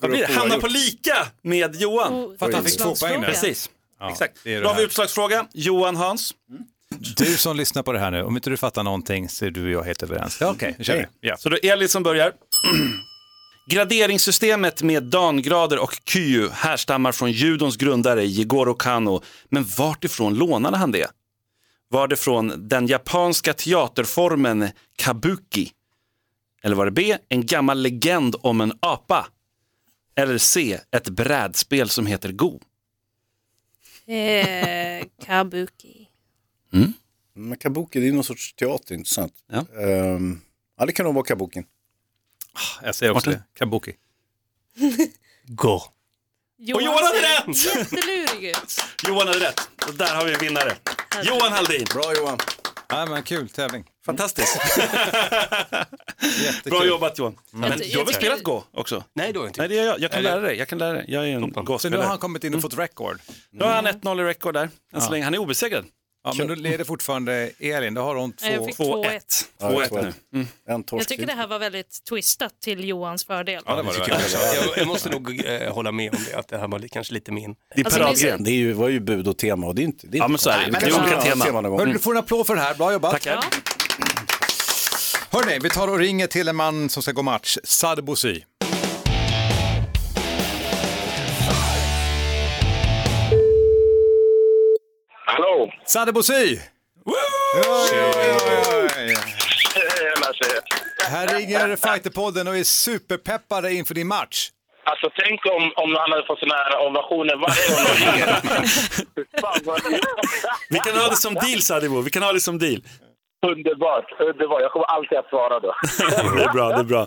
det? 0.00 0.32
hamnar 0.32 0.60
på 0.60 0.66
lika 0.66 1.26
med 1.42 1.76
Johan. 1.76 2.12
Oh, 2.14 2.38
För 2.38 2.46
att 2.46 2.54
han 2.54 2.64
fick 2.64 2.78
två 2.78 2.94
poäng 2.94 3.20
nu. 3.20 3.26
Precis. 3.26 3.70
Ja, 4.00 4.10
Exakt. 4.10 4.38
det 4.44 4.50
är 4.54 4.56
det 4.56 4.62
Då 4.62 4.68
har 4.68 4.76
vi 4.76 4.82
utslagsfråga. 4.82 5.46
Johan, 5.52 5.96
Hans. 5.96 6.34
Du 7.16 7.36
som 7.36 7.56
lyssnar 7.56 7.82
på 7.82 7.92
det 7.92 7.98
här 7.98 8.10
nu, 8.10 8.22
om 8.22 8.36
inte 8.36 8.50
du 8.50 8.56
fattar 8.56 8.82
någonting 8.82 9.28
så 9.28 9.44
är 9.44 9.50
du 9.50 9.64
och 9.64 9.70
jag 9.70 9.82
helt 9.82 10.02
överens. 10.02 10.38
Ja, 10.40 10.50
Okej, 10.50 10.74
nu 10.78 10.84
kör 10.84 10.96
vi. 10.96 11.06
Ja. 11.28 11.36
Så 11.36 11.48
då 11.48 11.56
är 11.62 11.72
Elin 11.72 11.88
som 11.88 12.02
börjar. 12.02 12.32
Graderingssystemet 13.66 14.82
med 14.82 15.02
dangrader 15.02 15.78
och 15.78 16.00
kyu 16.04 16.48
härstammar 16.48 17.12
från 17.12 17.32
judons 17.32 17.76
grundare 17.76 18.24
Jigoro 18.24 18.74
Kano, 18.74 19.22
men 19.48 19.64
vart 19.78 20.04
ifrån 20.04 20.34
lånade 20.34 20.76
han 20.76 20.92
det? 20.92 21.10
Var 21.88 22.08
det 22.08 22.16
från 22.16 22.68
den 22.68 22.86
japanska 22.86 23.54
teaterformen 23.54 24.68
kabuki? 24.96 25.70
Eller 26.62 26.76
var 26.76 26.84
det 26.84 26.90
B, 26.90 27.16
en 27.28 27.46
gammal 27.46 27.82
legend 27.82 28.36
om 28.40 28.60
en 28.60 28.72
apa? 28.80 29.26
Eller 30.14 30.38
C, 30.38 30.80
ett 30.90 31.08
brädspel 31.08 31.88
som 31.88 32.06
heter 32.06 32.32
Go? 32.32 32.60
Eh, 34.06 35.06
kabuki. 35.24 36.08
Men 37.34 37.58
kabuki, 37.58 38.00
det 38.00 38.08
är 38.08 38.12
någon 38.12 38.24
sorts 38.24 38.54
teater, 38.54 38.94
inte 38.94 39.10
sant? 39.10 39.34
Ja. 39.52 39.66
Ehm, 39.80 40.40
ja, 40.78 40.86
det 40.86 40.92
kan 40.92 41.04
nog 41.06 41.14
vara 41.14 41.24
kabukin. 41.24 41.64
Jag 42.82 42.94
säger 42.94 43.12
också 43.12 43.30
Martin? 43.30 43.42
det. 43.52 43.58
Kabuki. 43.58 43.92
Gå. 45.46 45.74
Och 45.74 46.82
Johan 46.82 47.04
hade 47.04 47.18
rätt! 47.22 47.64
Jättelurig 47.76 48.44
ut. 48.50 48.80
Johan 49.08 49.26
hade 49.28 49.40
rätt. 49.40 49.60
Och 49.88 49.94
där 49.94 50.14
har 50.14 50.24
vi 50.24 50.32
en 50.34 50.38
vinnare. 50.40 50.76
Johan 51.24 51.52
Halldin. 51.52 51.86
Bra 51.94 52.14
Johan. 52.16 52.38
Ja, 52.88 53.06
men 53.06 53.22
kul 53.22 53.48
tävling. 53.48 53.84
Fantastiskt. 54.06 54.56
Jättekul. 56.42 56.70
Bra 56.70 56.84
jobbat 56.86 57.18
Johan. 57.18 57.38
Men 57.50 57.70
Jag 57.70 57.78
ty- 57.78 57.88
du 57.92 57.98
har 57.98 58.04
väl 58.04 58.14
spelat 58.14 58.42
Go 58.42 58.62
också? 58.72 59.04
Nej, 59.14 59.32
det 59.32 59.38
har 59.38 59.44
jag 59.44 59.50
inte. 59.50 59.60
Nej, 59.60 59.68
det 59.68 59.74
gör 59.74 59.84
jag. 59.84 60.00
Jag 60.00 60.12
kan 60.12 60.22
lära 60.22 60.40
dig. 60.40 60.56
Jag 60.58 60.68
kan 60.68 60.78
lära 60.78 60.92
dig. 60.92 61.04
Jag 61.08 61.28
är 61.28 61.34
en 61.36 61.40
Toppen. 61.40 61.54
Så 61.54 61.60
nu 61.60 61.66
Go-spelare. 61.66 62.02
har 62.02 62.08
han 62.08 62.18
kommit 62.18 62.44
in 62.44 62.54
och 62.54 62.62
fått 62.62 62.78
record. 62.78 63.20
Nu 63.50 63.64
har 63.64 63.70
han 63.72 63.86
1-0 63.86 64.20
i 64.20 64.24
rekord 64.24 64.54
där. 64.54 64.70
Än 64.94 65.00
så 65.00 65.10
länge. 65.10 65.24
Han 65.24 65.34
är 65.34 65.38
obesegrad. 65.38 65.84
Ja, 66.24 66.34
men 66.38 66.46
då 66.48 66.54
leder 66.54 66.84
fortfarande 66.84 67.50
Elin, 67.58 67.94
då 67.94 68.02
har 68.02 68.14
hon 68.14 68.32
Nej, 68.42 68.52
jag 68.52 68.60
två. 68.60 68.66
fick 68.66 68.76
2-1. 68.78 69.20
2-1. 69.60 69.88
2-1 69.88 70.02
nu. 70.02 70.12
Mm. 70.34 70.46
En 70.68 70.82
torsk 70.84 71.00
Jag 71.00 71.08
tycker 71.08 71.26
det 71.26 71.32
här 71.32 71.46
var 71.46 71.58
väldigt 71.58 72.04
twistat 72.08 72.52
till 72.60 72.88
Johans 72.88 73.24
fördel. 73.24 73.62
Ja, 73.66 73.76
det 73.76 73.82
var 73.82 73.92
det 73.92 73.98
jag, 73.98 74.06
verkligen. 74.08 74.54
jag, 74.54 74.78
jag 74.78 74.86
måste 74.86 75.08
nog 75.10 75.44
eh, 75.46 75.72
hålla 75.74 75.92
med 75.92 76.14
om 76.14 76.20
det, 76.30 76.34
att 76.38 76.48
det 76.48 76.58
här 76.58 76.68
var 76.68 76.78
li- 76.78 76.88
kanske 76.88 77.14
lite 77.14 77.32
min... 77.32 77.54
Det 77.74 77.80
är 77.80 77.84
Alltså, 77.84 78.00
paradgren. 78.00 78.44
Det 78.44 78.50
är 78.50 78.54
ju, 78.54 78.72
var 78.72 78.88
ju 78.88 79.00
bud 79.00 79.28
och 79.28 79.38
tema 79.38 79.66
och 79.66 79.74
det 79.74 79.82
är 79.82 79.84
inte... 79.84 80.06
Det 80.06 80.16
är 80.16 80.18
Ja, 80.18 80.24
inte 80.24 80.30
men 80.32 80.38
så 80.38 80.50
är 80.50 80.58
det. 80.64 80.70
Nej, 80.70 80.80
Det 80.84 80.86
är 80.86 81.00
olika 81.02 81.14
ja, 81.16 81.22
teman. 81.44 81.62
någon 81.62 81.76
gång. 81.76 81.92
Du 81.92 81.98
får 81.98 82.10
en 82.12 82.16
applåd 82.18 82.46
för 82.46 82.54
det 82.54 82.60
här, 82.60 82.74
bra 82.74 82.92
jobbat. 82.92 83.12
Tackar. 83.12 83.32
Ja. 83.34 83.42
Hörrni, 85.30 85.58
vi 85.62 85.70
tar 85.70 85.88
och 85.88 85.98
ringer 85.98 86.26
till 86.26 86.48
en 86.48 86.56
man 86.56 86.88
som 86.90 87.02
ska 87.02 87.12
gå 87.12 87.22
match, 87.22 87.58
Sad 87.64 88.04
Hallå! 95.42 95.70
Tjena 99.98 100.32
tjejer! 100.32 100.60
Här 101.10 101.26
ringer 101.38 101.76
Fighterpodden 101.76 102.48
och 102.48 102.56
är 102.56 102.64
superpeppade 102.64 103.72
inför 103.74 103.94
din 103.94 104.08
match. 104.08 104.48
Alltså 104.84 105.10
tänk 105.16 105.46
om, 105.46 105.72
om 105.76 105.96
han 105.98 106.10
hade 106.12 106.26
fått 106.26 106.38
såna 106.38 106.54
här 106.54 106.86
ovationer 106.86 107.36
varje 107.36 107.68
gång 107.68 107.84
de 107.84 107.92
ringer. 108.04 108.28
Vi 110.70 110.78
kan 110.78 110.96
ha 110.96 111.08
det 111.08 111.16
som 111.16 111.34
deal 111.34 111.60
Sadibou. 111.62 112.02
Vi 112.02 112.10
kan 112.10 112.22
ha 112.22 112.32
det 112.32 112.40
som 112.40 112.58
deal. 112.58 112.82
Underbart, 113.46 114.20
underbart. 114.20 114.62
Jag 114.62 114.72
kommer 114.72 114.86
alltid 114.86 115.18
att 115.18 115.28
svara 115.28 115.60
då. 115.60 115.74
Det 116.36 116.42
är 116.42 116.52
bra, 116.52 116.68
det 116.68 116.80
är 116.80 116.84
bra. 116.84 117.06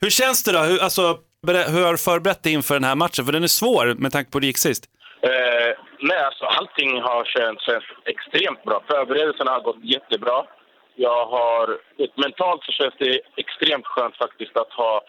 Hur 0.00 0.10
känns 0.10 0.42
det 0.42 0.52
då? 0.52 0.58
Hur, 0.58 0.82
alltså, 0.82 1.18
hur 1.46 1.84
har 1.84 1.92
du 1.92 1.98
förberett 1.98 2.42
dig 2.42 2.52
inför 2.52 2.74
den 2.74 2.84
här 2.84 2.94
matchen? 2.94 3.24
För 3.24 3.32
den 3.32 3.42
är 3.42 3.46
svår 3.48 3.94
med 3.98 4.12
tanke 4.12 4.30
på 4.30 4.36
hur 4.38 4.40
det 4.40 4.46
gick 4.46 4.58
sist. 4.58 4.84
Eh, 5.22 5.85
nej, 5.98 6.18
alltså 6.18 6.44
allting 6.44 7.00
har 7.02 7.24
känts, 7.24 7.64
extremt 8.04 8.64
bra. 8.64 8.82
Förberedelserna 8.86 9.50
har 9.50 9.60
gått 9.60 9.84
jättebra. 9.84 10.44
Jag 10.94 11.26
har, 11.26 11.78
mentalt 12.14 12.64
så 12.64 12.72
känns 12.72 12.94
det 12.98 13.20
extremt 13.36 13.86
skönt 13.86 14.16
faktiskt 14.16 14.56
att 14.56 14.72
ha 14.72 15.02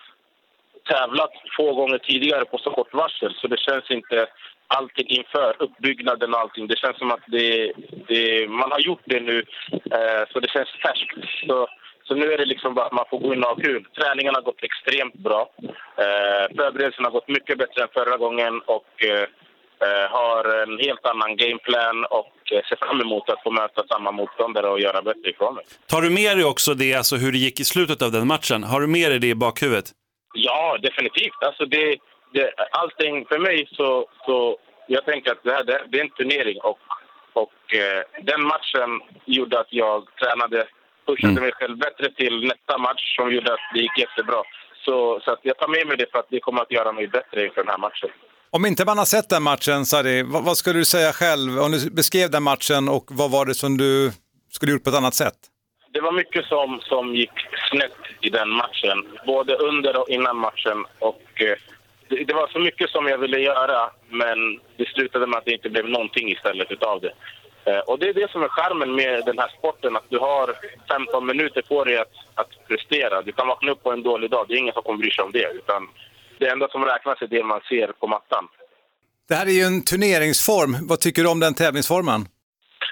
tävlat 0.89 1.31
två 1.57 1.73
gånger 1.73 1.97
tidigare 1.97 2.45
på 2.45 2.57
så 2.57 2.71
kort 2.71 2.93
varsel. 2.93 3.33
Så 3.41 3.47
det 3.47 3.59
känns 3.59 3.91
inte 3.91 4.27
allting 4.67 5.07
inför 5.07 5.55
uppbyggnaden 5.59 6.33
och 6.33 6.39
allting. 6.39 6.67
Det 6.67 6.77
känns 6.77 6.97
som 6.97 7.11
att 7.11 7.23
det, 7.27 7.71
det, 8.07 8.47
man 8.49 8.71
har 8.71 8.79
gjort 8.79 9.03
det 9.05 9.19
nu, 9.19 9.37
eh, 9.71 10.23
så 10.31 10.39
det 10.39 10.49
känns 10.49 10.69
färskt. 10.69 11.47
Så, 11.47 11.67
så 12.03 12.15
nu 12.15 12.33
är 12.33 12.37
det 12.37 12.45
liksom 12.45 12.73
bara 12.73 12.85
att 12.85 12.99
man 12.99 13.05
får 13.09 13.19
gå 13.19 13.33
in 13.33 13.43
och 13.43 13.49
ha 13.49 13.55
kul. 13.55 13.85
Träningen 13.99 14.35
har 14.35 14.41
gått 14.41 14.63
extremt 14.63 15.13
bra. 15.13 15.49
Eh, 15.97 16.55
förberedelserna 16.57 17.07
har 17.07 17.13
gått 17.13 17.27
mycket 17.27 17.57
bättre 17.57 17.81
än 17.81 17.89
förra 17.93 18.17
gången 18.17 18.61
och 18.65 19.03
eh, 19.03 19.27
har 20.09 20.63
en 20.63 20.79
helt 20.79 21.05
annan 21.05 21.37
gameplan 21.37 22.05
och 22.09 22.33
eh, 22.51 22.61
ser 22.69 22.75
fram 22.75 23.01
emot 23.01 23.29
att 23.29 23.43
få 23.43 23.51
möta 23.51 23.87
samma 23.87 24.11
motståndare 24.11 24.67
och 24.69 24.79
göra 24.79 25.01
bättre 25.01 25.29
ifrån 25.29 25.55
mig. 25.55 25.65
Tar 25.87 26.01
du 26.01 26.09
med 26.09 26.37
dig 26.37 26.45
också 26.45 26.73
det, 26.73 26.93
alltså 26.93 27.15
hur 27.15 27.31
det 27.31 27.37
gick 27.37 27.59
i 27.59 27.65
slutet 27.65 28.01
av 28.01 28.11
den 28.11 28.27
matchen? 28.27 28.63
Har 28.63 28.81
du 28.81 28.87
med 28.87 29.11
dig 29.11 29.19
det 29.19 29.27
i 29.27 29.35
bakhuvudet? 29.35 29.85
Ja, 30.33 30.77
definitivt. 30.81 31.43
Alltså 31.45 31.65
det, 31.65 31.97
det, 32.33 32.53
allting 32.71 33.25
för 33.25 33.39
mig 33.39 33.67
så, 33.71 34.05
så 34.25 34.57
jag 34.87 35.05
tänker 35.05 35.31
att 35.31 35.43
det, 35.43 35.51
här, 35.51 35.63
det, 35.63 35.81
det 35.89 35.97
är 35.99 36.03
en 36.03 36.09
turnering 36.09 36.57
och, 36.61 36.79
och 37.33 37.75
eh, 37.75 38.01
den 38.23 38.41
matchen 38.43 39.01
gjorde 39.25 39.59
att 39.59 39.73
jag 39.73 40.07
tränade, 40.21 40.67
pushade 41.07 41.41
mig 41.41 41.51
själv 41.51 41.77
bättre 41.77 42.11
till 42.11 42.47
nästa 42.47 42.77
match 42.77 43.15
som 43.15 43.33
gjorde 43.33 43.53
att 43.53 43.67
det 43.73 43.79
gick 43.79 43.99
jättebra. 43.99 44.43
Så, 44.85 45.19
så 45.23 45.31
att 45.31 45.39
jag 45.41 45.57
tar 45.57 45.67
med 45.67 45.87
mig 45.87 45.97
det 45.97 46.11
för 46.11 46.19
att 46.19 46.29
det 46.29 46.39
kommer 46.39 46.61
att 46.61 46.71
göra 46.71 46.91
mig 46.91 47.07
bättre 47.07 47.45
inför 47.45 47.61
den 47.63 47.71
här 47.71 47.77
matchen. 47.77 48.09
Om 48.51 48.65
inte 48.65 48.85
man 48.85 48.97
har 48.97 49.05
sett 49.05 49.29
den 49.29 49.43
matchen, 49.43 49.85
Sari, 49.85 50.23
vad, 50.23 50.43
vad 50.43 50.57
skulle 50.57 50.79
du 50.79 50.85
säga 50.85 51.13
själv? 51.13 51.59
Om 51.59 51.71
du 51.71 51.89
beskrev 51.91 52.31
den 52.31 52.43
matchen 52.43 52.89
och 52.89 53.05
vad 53.09 53.31
var 53.31 53.45
det 53.45 53.53
som 53.53 53.77
du 53.77 54.11
skulle 54.51 54.71
gjort 54.71 54.83
på 54.83 54.89
ett 54.89 54.95
annat 54.95 55.15
sätt? 55.15 55.33
Det 55.93 56.01
var 56.01 56.11
mycket 56.11 56.45
som, 56.45 56.79
som 56.83 57.15
gick 57.15 57.37
snett 57.71 57.97
i 58.21 58.29
den 58.29 58.49
matchen, 58.49 58.97
både 59.25 59.55
under 59.55 60.01
och 60.01 60.09
innan 60.09 60.37
matchen. 60.37 60.85
Och, 60.99 61.41
eh, 61.41 61.57
det, 62.09 62.23
det 62.23 62.33
var 62.33 62.47
så 62.47 62.59
mycket 62.59 62.89
som 62.89 63.07
jag 63.07 63.17
ville 63.17 63.39
göra, 63.39 63.89
men 64.09 64.59
det 64.77 64.87
slutade 64.87 65.27
med 65.27 65.37
att 65.37 65.45
det 65.45 65.51
inte 65.51 65.69
blev 65.69 65.89
någonting 65.89 66.31
istället 66.31 66.71
utav 66.71 67.01
det. 67.01 67.13
Eh, 67.71 67.79
och 67.79 67.99
det 67.99 68.09
är 68.09 68.13
det 68.13 68.31
som 68.31 68.43
är 68.43 68.47
charmen 68.47 68.95
med 68.95 69.25
den 69.25 69.39
här 69.39 69.51
sporten, 69.57 69.95
att 69.95 70.09
du 70.09 70.19
har 70.19 70.53
15 70.89 71.25
minuter 71.25 71.61
på 71.61 71.83
dig 71.83 71.97
att, 71.97 72.13
att 72.35 72.67
prestera. 72.67 73.21
Du 73.21 73.31
kan 73.31 73.47
vakna 73.47 73.71
upp 73.71 73.83
på 73.83 73.91
en 73.91 74.03
dålig 74.03 74.29
dag, 74.29 74.45
det 74.47 74.53
är 74.53 74.57
ingen 74.57 74.73
som 74.73 74.83
kommer 74.83 74.99
bry 74.99 75.11
sig 75.11 75.23
om 75.25 75.31
det. 75.31 75.51
Utan 75.53 75.87
det 76.39 76.49
enda 76.49 76.67
som 76.67 76.85
räknas 76.85 77.21
är 77.21 77.27
det 77.27 77.43
man 77.43 77.61
ser 77.69 77.87
på 77.87 78.07
mattan. 78.07 78.47
Det 79.27 79.35
här 79.35 79.45
är 79.45 79.51
ju 79.51 79.61
en 79.61 79.83
turneringsform. 79.83 80.87
Vad 80.89 80.99
tycker 80.99 81.21
du 81.23 81.29
om 81.29 81.39
den 81.39 81.53
tävlingsformen? 81.53 82.21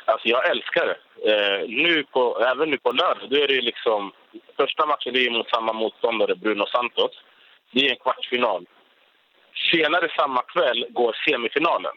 Alltså 0.05 0.27
jag 0.27 0.49
älskar 0.49 0.85
det. 0.85 0.97
Eh, 1.31 1.59
nu 1.67 2.03
på, 2.03 2.23
även 2.51 2.69
nu 2.69 2.77
på 2.77 2.91
lördag, 2.91 3.29
då 3.29 3.35
är 3.35 3.47
det 3.47 3.61
liksom... 3.61 4.11
Första 4.57 4.85
matchen 4.85 5.13
det 5.13 5.25
är 5.25 5.31
mot 5.31 5.49
samma 5.49 5.73
motståndare, 5.73 6.35
Bruno 6.35 6.65
Santos. 6.65 7.11
Det 7.71 7.87
är 7.87 7.91
en 7.91 8.03
kvartsfinal. 8.03 8.65
Senare 9.71 10.11
samma 10.17 10.41
kväll 10.41 10.85
går 10.89 11.15
semifinalen. 11.29 11.95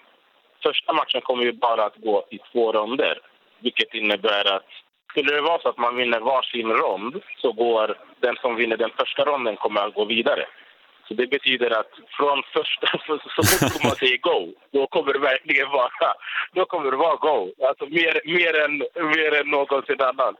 Första 0.62 0.92
matchen 0.92 1.20
kommer 1.20 1.44
ju 1.44 1.52
bara 1.52 1.84
att 1.84 1.96
gå 1.96 2.26
i 2.30 2.38
två 2.52 2.72
ronder. 2.72 3.18
Vilket 3.60 3.94
innebär 3.94 4.56
att 4.56 4.70
skulle 5.10 5.34
det 5.34 5.40
vara 5.40 5.62
så 5.62 5.68
att 5.68 5.78
man 5.78 5.96
vinner 5.96 6.20
varsin 6.20 6.68
rond 6.68 7.22
så 7.42 7.52
går 7.52 7.98
den 8.20 8.36
som 8.36 8.56
vinner 8.56 8.76
den 8.76 8.90
första 8.98 9.24
ronden 9.24 9.56
kommer 9.56 9.80
att 9.80 9.94
gå 9.94 10.04
vidare. 10.04 10.46
Så 11.08 11.14
det 11.14 11.26
betyder 11.26 11.70
att 11.70 11.92
från 12.16 12.42
första, 12.52 12.86
så, 13.06 13.42
fort 13.42 13.84
man 13.84 13.96
säger 13.96 14.18
go, 14.18 14.52
då 14.72 14.86
kommer 14.86 15.12
det 15.12 15.18
verkligen 15.18 15.70
vara, 15.70 16.12
då 16.52 16.64
kommer 16.64 16.90
det 16.90 16.96
vara 16.96 17.16
go. 17.16 17.52
Alltså 17.68 17.84
mer, 17.86 18.20
mer, 18.24 18.64
än, 18.64 18.78
mer 19.16 19.40
än 19.40 19.50
någonsin 19.50 20.00
annan. 20.00 20.34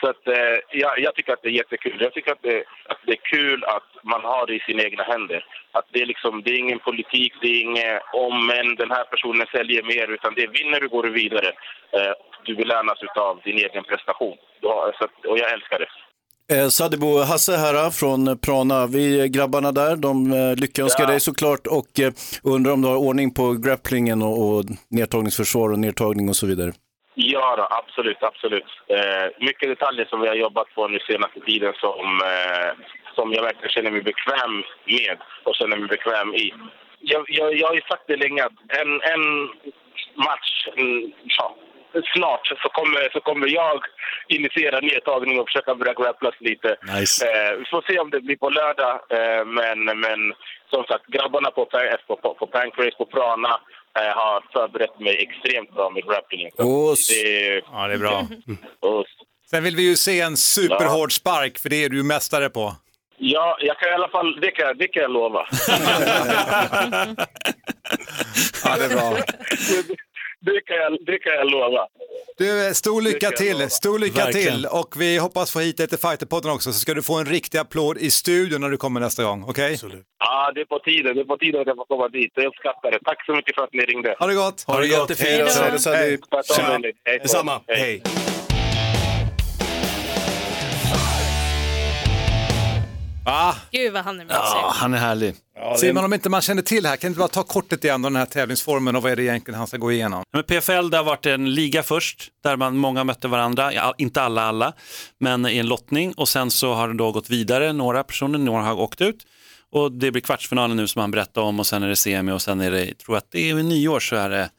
Så 0.00 0.10
att, 0.10 0.28
eh, 0.28 0.56
jag, 0.70 0.98
jag 0.98 1.14
tycker 1.14 1.32
att 1.32 1.42
det 1.42 1.48
är 1.48 1.60
jättekul. 1.62 1.96
Jag 2.00 2.12
tycker 2.12 2.32
att 2.32 2.42
det, 2.42 2.64
att 2.88 2.98
det 3.06 3.12
är 3.12 3.22
kul 3.36 3.64
att 3.64 3.88
man 4.02 4.24
har 4.24 4.46
det 4.46 4.54
i 4.54 4.60
sina 4.60 4.82
egna 4.82 5.02
händer. 5.02 5.44
Att 5.72 5.86
det, 5.92 6.02
är 6.02 6.06
liksom, 6.06 6.42
det 6.42 6.50
är 6.50 6.58
ingen 6.58 6.78
politik, 6.78 7.32
det 7.40 7.48
är 7.48 7.60
inget 7.60 8.02
om 8.12 8.50
än. 8.50 8.74
den 8.74 8.90
här 8.90 9.04
personen 9.04 9.46
säljer 9.46 9.82
mer, 9.82 10.08
utan 10.08 10.34
det 10.34 10.42
är 10.42 10.48
vinner 10.48 10.80
du 10.80 10.88
går 10.88 11.02
du 11.02 11.10
vidare. 11.10 11.48
Eh, 11.92 12.12
du 12.44 12.54
belönas 12.54 13.02
av 13.16 13.40
din 13.44 13.58
egen 13.58 13.84
prestation. 13.84 14.36
Då, 14.60 14.92
så 14.98 15.04
att, 15.04 15.26
och 15.26 15.38
jag 15.38 15.52
älskar 15.52 15.78
det. 15.78 15.88
Eh, 16.52 16.68
Sadebo, 16.68 17.18
Hasse 17.30 17.52
här 17.56 17.90
från 17.90 18.38
Prana. 18.38 18.86
Vi 18.86 19.28
grabbarna 19.28 19.72
där, 19.72 19.96
de 19.96 20.32
eh, 20.32 20.54
lyckönskar 20.56 21.04
Ja. 21.04 21.10
dig 21.10 21.20
såklart 21.20 21.66
och 21.66 22.00
eh, 22.00 22.12
undrar 22.54 22.72
om 22.72 22.82
du 22.82 22.88
har 22.88 22.96
ordning 22.96 23.34
på 23.34 23.52
grapplingen 23.64 24.22
och, 24.22 24.36
och 24.48 24.64
nedtagningsförsvar 24.90 25.72
och 25.72 25.78
nedtagning 25.78 26.28
och 26.28 26.36
så 26.36 26.46
vidare. 26.46 26.72
Ja, 27.14 27.56
då, 27.56 27.64
absolut, 27.80 28.22
absolut. 28.22 28.70
Eh, 28.96 29.26
mycket 29.46 29.68
detaljer 29.68 30.04
som 30.10 30.20
vi 30.20 30.28
har 30.28 30.34
jobbat 30.34 30.74
på 30.74 30.88
nu 30.88 30.98
senaste 30.98 31.40
tiden 31.40 31.72
som, 31.84 32.04
eh, 32.32 32.70
som 33.14 33.32
jag 33.32 33.42
verkligen 33.42 33.70
känner 33.70 33.90
mig 33.90 34.02
bekväm 34.02 34.54
med 34.86 35.16
och 35.44 35.54
känner 35.54 35.76
mig 35.76 35.88
bekväm 35.88 36.34
i. 36.34 36.54
Jag, 37.00 37.24
jag, 37.28 37.54
jag 37.56 37.66
har 37.68 37.74
ju 37.74 37.80
sagt 37.80 38.04
det 38.06 38.16
länge 38.16 38.44
att 38.44 38.58
en, 38.80 38.90
en 39.12 39.22
match, 40.26 40.50
mm, 40.76 41.12
ja, 41.38 41.56
snart 42.14 42.46
så 42.46 42.68
kommer, 42.68 43.12
så 43.12 43.20
kommer 43.20 43.46
jag 43.46 43.80
initiera 44.28 44.80
nedtagning 44.80 45.40
och 45.40 45.48
försöka 45.48 45.74
börja 45.74 45.94
grapplas 45.94 46.34
lite. 46.40 46.76
Nice. 46.94 47.26
Eh, 47.26 47.58
vi 47.58 47.64
får 47.70 47.82
se 47.88 47.98
om 47.98 48.10
det 48.10 48.20
blir 48.20 48.36
på 48.36 48.50
lördag, 48.50 48.94
eh, 49.16 49.44
men, 49.58 49.78
men 49.84 50.20
som 50.70 50.84
sagt, 50.84 51.06
grabbarna 51.06 51.50
på, 51.50 51.64
på, 52.06 52.16
på, 52.16 52.34
på 52.34 52.46
Pancrase, 52.46 52.96
på 52.98 53.06
Prana, 53.06 53.60
eh, 53.98 54.12
har 54.20 54.44
förberett 54.52 55.00
mig 55.00 55.16
extremt 55.26 55.74
bra 55.74 55.90
med 55.90 56.04
grapplingen. 56.04 56.50
Det, 56.56 56.62
Ja, 57.72 57.86
det 57.88 57.94
är 57.94 57.98
bra. 57.98 58.26
och, 58.90 59.04
Sen 59.50 59.64
vill 59.64 59.76
vi 59.76 59.88
ju 59.88 59.96
se 59.96 60.20
en 60.20 60.36
superhård 60.36 61.12
spark, 61.12 61.58
för 61.58 61.68
det 61.68 61.84
är 61.84 61.88
du 61.88 62.02
mästare 62.02 62.50
på. 62.50 62.72
Ja, 63.20 63.56
jag 63.60 63.78
kan 63.78 63.88
i 63.88 63.92
alla 63.92 64.08
fall, 64.08 64.40
det 64.40 64.50
kan, 64.50 64.78
det 64.78 64.88
kan 64.88 65.02
jag 65.02 65.10
lova. 65.10 65.46
Ja, 68.64 68.76
det 68.76 68.84
är 68.84 68.88
bra. 68.88 69.16
Det 70.40 70.60
kan 70.60 70.76
jag, 70.76 70.98
det 71.06 71.18
kan 71.18 71.32
jag 71.32 71.50
lova. 71.50 71.86
Du, 72.38 72.66
eh, 72.66 72.72
stor 72.72 73.02
lycka 73.02 73.30
till, 73.30 73.70
stor 73.70 73.98
lycka 73.98 74.24
Verkligen. 74.24 74.54
till 74.54 74.66
och 74.66 74.94
vi 75.00 75.18
hoppas 75.18 75.52
få 75.52 75.58
hit 75.60 75.76
dig 75.76 75.88
till 75.88 75.98
Fighterpodden 75.98 76.50
också 76.52 76.72
så 76.72 76.80
ska 76.80 76.94
du 76.94 77.02
få 77.02 77.18
en 77.18 77.26
riktig 77.26 77.58
applåd 77.58 77.98
i 77.98 78.10
studion 78.10 78.60
när 78.60 78.68
du 78.70 78.76
kommer 78.76 79.00
nästa 79.00 79.24
gång, 79.24 79.44
okej? 79.48 79.76
Ja, 80.18 80.52
det 80.54 80.60
är 80.60 80.64
på 80.64 80.78
tiden. 80.78 81.14
Det 81.16 81.20
är 81.20 81.24
på 81.24 81.36
tiden 81.36 81.60
att 81.60 81.66
jag 81.66 81.76
får 81.76 81.84
komma 81.84 82.08
dit. 82.08 82.32
Jag 82.34 82.46
uppskattar 82.46 82.90
det. 82.90 82.98
Tack 83.04 83.26
så 83.26 83.34
mycket 83.34 83.54
för 83.54 83.62
att 83.62 83.72
ni 83.72 83.80
ringde. 83.80 84.16
Ha 84.18 84.26
det 84.26 84.34
gott! 84.34 84.64
Ha 84.66 84.80
det 84.80 84.86
jättefint. 84.86 85.28
Hej 85.28 85.38
då. 85.84 85.90
Hej 85.90 86.18
då. 86.30 86.88
Hej. 87.04 87.18
Detsamma. 87.18 87.60
Hej. 87.66 88.02
Ah, 93.30 93.54
Gud 93.70 93.92
vad 93.92 94.04
han 94.04 94.20
är 94.20 94.24
mysig. 94.24 94.38
Ja, 94.38 94.72
han 94.74 94.94
är 94.94 94.98
härlig. 94.98 95.34
Simon, 95.76 96.04
om 96.04 96.12
inte 96.12 96.28
man 96.28 96.40
känner 96.40 96.62
till 96.62 96.82
det 96.82 96.88
här, 96.88 96.96
kan 96.96 97.12
du 97.12 97.18
bara 97.18 97.28
ta 97.28 97.42
kortet 97.42 97.84
igen 97.84 97.94
om 97.94 98.02
den 98.02 98.16
här 98.16 98.26
tävlingsformen 98.26 98.96
och 98.96 99.02
vad 99.02 99.12
är 99.12 99.16
det 99.16 99.22
egentligen 99.22 99.58
han 99.58 99.66
ska 99.66 99.76
gå 99.76 99.92
igenom? 99.92 100.24
Men 100.32 100.44
PFL, 100.44 100.90
det 100.90 100.96
har 100.96 101.04
varit 101.04 101.26
en 101.26 101.54
liga 101.54 101.82
först, 101.82 102.28
där 102.42 102.56
man, 102.56 102.76
många 102.76 103.04
mötte 103.04 103.28
varandra, 103.28 103.72
ja, 103.72 103.94
inte 103.98 104.22
alla 104.22 104.42
alla, 104.42 104.72
men 105.18 105.46
i 105.46 105.58
en 105.58 105.66
lottning 105.66 106.12
och 106.12 106.28
sen 106.28 106.50
så 106.50 106.74
har 106.74 106.88
det 106.88 106.94
då 106.94 107.12
gått 107.12 107.30
vidare, 107.30 107.72
några 107.72 108.04
personer, 108.04 108.38
några 108.38 108.62
har 108.62 108.80
åkt 108.80 109.00
ut 109.00 109.26
och 109.72 109.92
det 109.92 110.10
blir 110.10 110.22
kvartsfinalen 110.22 110.76
nu 110.76 110.86
som 110.86 111.00
han 111.00 111.10
berättade 111.10 111.46
om 111.46 111.60
och 111.60 111.66
sen 111.66 111.82
är 111.82 111.88
det 111.88 111.96
semi 111.96 112.32
och 112.32 112.42
sen 112.42 112.60
är 112.60 112.70
det, 112.70 112.84
jag 112.84 112.98
tror 112.98 113.16
att 113.16 113.30
det 113.30 113.50
är 113.50 113.54
vid 113.54 113.64
nyår 113.64 114.00
så 114.00 114.16
är 114.16 114.30
det 114.30 114.50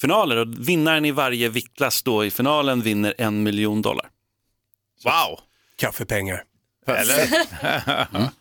finaler 0.00 0.36
och 0.36 0.68
vinnaren 0.68 1.04
i 1.04 1.10
varje 1.10 1.48
viktklass 1.48 2.02
då 2.02 2.24
i 2.24 2.30
finalen 2.30 2.80
vinner 2.82 3.14
en 3.18 3.42
miljon 3.42 3.82
dollar. 3.82 4.06
Wow! 5.04 5.40
Kaffepengar. 5.76 6.42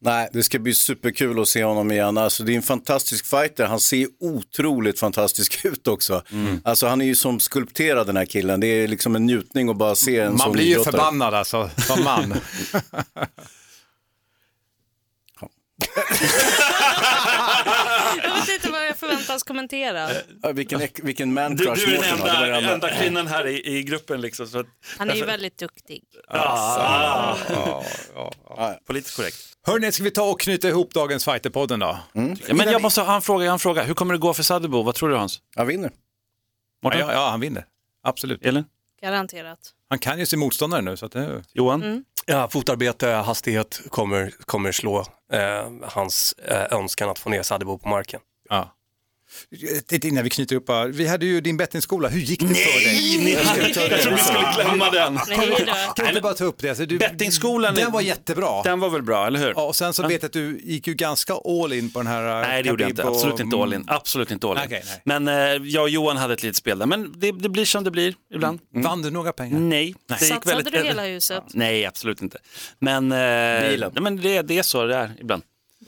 Nej, 0.00 0.28
det 0.32 0.42
ska 0.42 0.58
bli 0.58 0.74
superkul 0.74 1.40
att 1.42 1.48
se 1.48 1.64
honom 1.64 1.92
igen. 1.92 2.18
Alltså, 2.18 2.42
det 2.42 2.52
är 2.52 2.56
en 2.56 2.62
fantastisk 2.62 3.26
fighter. 3.26 3.66
Han 3.66 3.80
ser 3.80 4.06
otroligt 4.20 4.98
fantastisk 4.98 5.60
ut 5.64 5.88
också. 5.88 6.22
Alltså, 6.64 6.86
han 6.86 7.00
är 7.00 7.04
ju 7.04 7.14
som 7.14 7.40
skulpterad 7.40 8.06
den 8.06 8.16
här 8.16 8.24
killen. 8.26 8.60
Det 8.60 8.66
är 8.66 8.88
liksom 8.88 9.16
en 9.16 9.26
njutning 9.26 9.68
att 9.68 9.76
bara 9.76 9.94
se 9.94 10.20
en 10.20 10.30
Man 10.32 10.38
sån 10.38 10.52
blir 10.52 10.64
ju 10.64 10.70
idrottare. 10.70 10.92
förbannad 10.92 11.34
alltså, 11.34 11.70
som 11.76 12.04
man. 12.04 12.34
Jag 19.34 19.38
jag 19.38 19.40
förväntas 19.40 19.42
kommentera. 19.42 20.10
Ja, 20.42 20.52
vilken, 20.52 20.80
vilken 21.02 21.34
man 21.34 21.56
Du, 21.56 21.64
crush 21.64 21.86
du 21.86 21.96
är 21.96 22.02
den. 22.02 22.16
Det 22.18 22.22
var 22.22 22.28
enda, 22.28 22.56
enda. 22.56 22.74
enda 22.74 22.90
kvinnan 22.90 23.26
här 23.26 23.46
i, 23.46 23.76
i 23.78 23.82
gruppen 23.82 24.20
liksom. 24.20 24.46
Så 24.46 24.58
att, 24.58 24.66
Han 24.98 25.10
är 25.10 25.14
ju 25.14 25.24
väldigt 25.24 25.58
duktig. 25.58 26.02
ah, 26.28 27.36
politiskt 28.86 29.16
korrekt. 29.16 29.36
Hörni, 29.66 29.92
ska 29.92 30.04
vi 30.04 30.10
ta 30.10 30.30
och 30.30 30.40
knyta 30.40 30.68
ihop 30.68 30.94
dagens 30.94 31.24
Fighterpodden 31.24 31.80
då? 31.80 31.98
Ja, 32.12 32.54
men 32.54 32.68
jag 32.68 32.82
måste 32.82 33.00
ha 33.00 33.14
en 33.14 33.22
fråga, 33.22 33.44
jag 33.44 33.52
en 33.52 33.58
fråga. 33.58 33.82
Hur 33.82 33.94
kommer 33.94 34.14
det 34.14 34.18
gå 34.20 34.34
för 34.34 34.42
Sadebo? 34.42 34.82
Vad 34.82 34.94
tror 34.94 35.08
du 35.08 35.16
Hans? 35.16 35.40
Han 35.56 35.66
vinner. 35.66 35.90
Ja, 36.82 36.98
ja, 36.98 37.12
ja, 37.12 37.30
han 37.30 37.40
vinner. 37.40 37.64
Absolut. 38.02 38.46
Elin? 38.46 38.64
Garanterat. 39.02 39.58
Han 39.88 39.98
kan 39.98 40.18
ju 40.18 40.26
sin 40.26 40.38
motståndare 40.38 40.82
nu. 40.82 40.96
Så 40.96 41.06
att 41.06 41.12
det... 41.12 41.44
Johan? 41.52 42.04
Ja, 42.26 42.48
fotarbete, 42.48 43.08
hastighet 43.08 43.80
kommer, 43.88 44.32
kommer 44.46 44.72
slå 44.72 45.00
eh, 45.32 45.70
hans 45.82 46.32
eh, 46.32 46.78
önskan 46.78 47.08
att 47.10 47.18
få 47.18 47.30
ner 47.30 47.42
Sadebo 47.42 47.78
på 47.78 47.88
marken. 47.88 48.20
Ja. 48.48 48.74
Titta, 49.86 50.08
Innan 50.08 50.24
vi 50.24 50.30
knyter 50.30 50.56
upp, 50.56 50.68
här. 50.68 50.88
vi 50.88 51.06
hade 51.08 51.26
ju 51.26 51.40
din 51.40 51.56
bettingskola, 51.56 52.08
hur 52.08 52.20
gick 52.20 52.40
det 52.40 52.54
för 52.54 52.84
dig? 52.84 53.32
jag 53.32 53.74
trodde 53.74 54.10
vi 54.16 54.22
skulle 54.22 54.52
glömma 54.56 54.90
den. 54.90 55.14
Nej. 55.28 55.38
Kan 55.96 56.04
du 56.04 56.08
inte 56.08 56.20
bara 56.20 56.34
ta 56.34 56.44
upp 56.44 56.58
det? 56.58 56.68
Alltså, 56.68 56.86
du, 56.86 56.98
Bettingskolan, 56.98 57.74
den 57.74 57.92
var 57.92 58.00
jättebra. 58.00 58.62
Den 58.62 58.80
var 58.80 58.90
väl 58.90 59.02
bra, 59.02 59.26
eller 59.26 59.38
hur? 59.38 59.52
Ja, 59.56 59.62
och 59.66 59.76
sen 59.76 59.94
så 59.94 60.02
vet 60.02 60.22
jag 60.22 60.24
att 60.28 60.32
du 60.32 60.60
gick 60.64 60.86
ju 60.86 60.94
ganska 60.94 61.34
all 61.34 61.72
in 61.72 61.90
på 61.90 61.98
den 61.98 62.06
här... 62.06 62.40
Nej, 62.40 62.62
det 62.62 62.68
gjorde 62.68 62.82
jag 62.84 62.90
inte. 62.90 63.02
Och- 63.02 63.14
Absolut 63.16 63.40
inte 63.40 63.56
all 63.56 63.74
in. 63.74 63.84
Absolut 63.86 64.30
inte 64.30 64.46
all 64.46 64.58
in. 64.58 64.64
Nej. 64.70 64.82
Men 65.04 65.28
eh, 65.28 65.34
jag 65.68 65.82
och 65.82 65.88
Johan 65.90 66.16
hade 66.16 66.34
ett 66.34 66.42
litet 66.42 66.56
spel 66.56 66.78
där. 66.78 66.86
Men 66.86 67.12
det, 67.20 67.32
det 67.32 67.48
blir 67.48 67.64
som 67.64 67.84
det 67.84 67.90
blir 67.90 68.14
ibland. 68.34 68.60
Vann 68.74 69.02
du 69.02 69.10
några 69.10 69.32
pengar? 69.32 69.58
Nej. 69.58 69.94
Det 70.06 70.14
gick 70.24 70.34
Satsade 70.34 70.56
väldigt- 70.56 70.72
du 70.74 70.82
hela 70.84 71.04
huset? 71.04 71.42
Nej, 71.48 71.86
absolut 71.86 72.22
inte. 72.22 72.38
Men, 72.78 73.12
eh, 73.12 73.18
nej, 73.18 73.90
men 74.00 74.16
det, 74.16 74.42
det 74.42 74.58
är 74.58 74.62
så 74.62 74.84
det 74.86 74.96
är 74.96 75.10
ibland. 75.20 75.42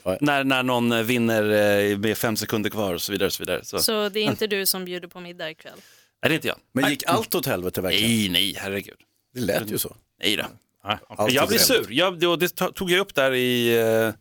Ja. 0.07 0.17
När, 0.21 0.43
när 0.43 0.63
någon 0.63 0.91
eh, 0.91 1.03
vinner 1.03 1.43
eh, 1.43 1.97
med 1.97 2.17
fem 2.17 2.35
sekunder 2.35 2.69
kvar 2.69 2.93
och 2.93 3.01
så 3.01 3.11
vidare. 3.11 3.27
Och 3.27 3.33
så 3.33 3.43
vidare. 3.43 3.65
Så. 3.65 3.79
Så 3.79 4.09
det 4.09 4.19
är 4.19 4.23
inte 4.23 4.47
du 4.47 4.65
som 4.65 4.85
bjuder 4.85 5.07
på 5.07 5.19
middag 5.19 5.49
ikväll? 5.49 5.73
Nej, 5.75 6.29
det 6.29 6.33
är 6.33 6.35
inte 6.35 6.47
jag. 6.47 6.57
Men 6.71 6.89
gick 6.89 7.03
allt 7.07 7.35
åt 7.35 7.45
helvete 7.45 7.81
verkligen? 7.81 8.09
Nej, 8.09 8.29
nej, 8.29 8.55
herregud. 8.57 8.97
Det 9.33 9.41
lät 9.41 9.71
ju 9.71 9.77
så. 9.77 9.95
Nej 10.23 10.35
då. 10.35 10.43
Allt 11.09 11.33
Jag 11.33 11.47
blir 11.47 11.57
sur. 11.57 11.87
Jag, 11.89 12.39
det, 12.39 12.49
tog 12.49 12.91
jag 12.91 12.99
upp 12.99 13.15
där 13.15 13.33
i 13.33 13.77
eh, 13.79 14.13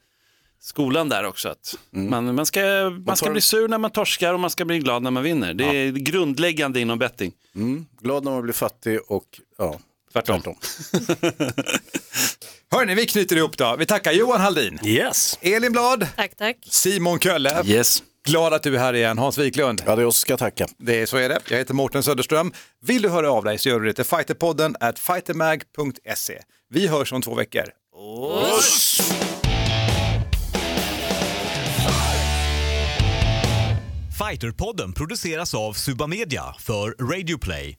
skolan 0.61 1.09
där 1.09 1.25
också. 1.25 1.49
Att 1.49 1.79
man, 1.91 2.35
man 2.35 2.47
ska, 2.47 2.61
man 3.07 3.17
ska 3.17 3.27
tar- 3.27 3.33
bli 3.33 3.41
sur 3.41 3.69
när 3.69 3.79
man 3.79 3.91
torskar 3.91 4.35
och 4.35 4.41
man 4.41 4.51
ska 4.51 4.65
bli 4.65 4.79
glad 4.79 5.03
när 5.03 5.11
man 5.11 5.23
vinner. 5.23 5.55
Det 5.55 5.65
är 5.65 5.93
grundläggande 5.93 6.81
inom 6.81 6.99
betting. 6.99 7.33
Mm. 7.55 7.87
Glad 8.01 8.25
när 8.25 8.31
man 8.31 8.43
blir 8.43 8.55
fattig 8.55 9.01
och 9.07 9.41
ja, 9.59 9.81
Tvärtom. 10.23 10.41
tvärtom. 10.43 10.57
Hörni, 12.73 12.95
vi 12.95 13.07
knyter 13.07 13.37
ihop 13.37 13.57
då. 13.57 13.77
Vi 13.79 13.87
tackar 13.87 14.13
Johan 14.13 14.41
Haldin, 14.41 14.79
Yes! 14.85 15.39
Elin 15.43 15.73
Blad, 15.73 16.07
Tack, 16.17 16.37
tack. 16.37 16.57
Simon 16.71 17.19
Kölle. 17.19 17.63
Yes. 17.67 18.03
Glad 18.27 18.53
att 18.55 18.63
du 18.63 18.75
är 18.75 18.79
här 18.79 18.95
igen, 18.95 19.19
Hans 19.19 19.39
Wiklund. 19.39 19.83
Ja, 19.87 19.97
det 19.97 20.03
är 20.03 20.07
oss 20.07 20.17
ska 20.19 20.37
tacka. 20.37 20.67
Det 20.79 21.03
är, 21.03 21.07
så 21.07 21.17
är 21.17 21.29
det. 21.29 21.39
Jag 21.49 21.59
heter 21.59 21.75
Mårten 21.75 22.03
Söderström. 22.03 22.53
Vill 22.87 23.03
du 23.03 23.09
höra 23.09 23.31
av 23.31 23.45
dig 23.45 23.59
så 23.59 23.69
gör 23.69 23.81
du 23.81 23.87
det 23.87 23.93
till 23.93 24.05
fighterpodden 24.05 24.77
at 24.81 24.99
fightermag.se. 24.99 26.39
Vi 26.71 26.87
hörs 26.87 27.13
om 27.13 27.23
två 27.23 27.35
veckor. 27.35 27.65
Fighterpodden 34.19 34.93
produceras 34.93 35.55
av 35.55 35.73
Suba 35.73 36.07
Media 36.07 36.55
för 36.59 36.91
Radio 37.13 37.39
Play. 37.39 37.79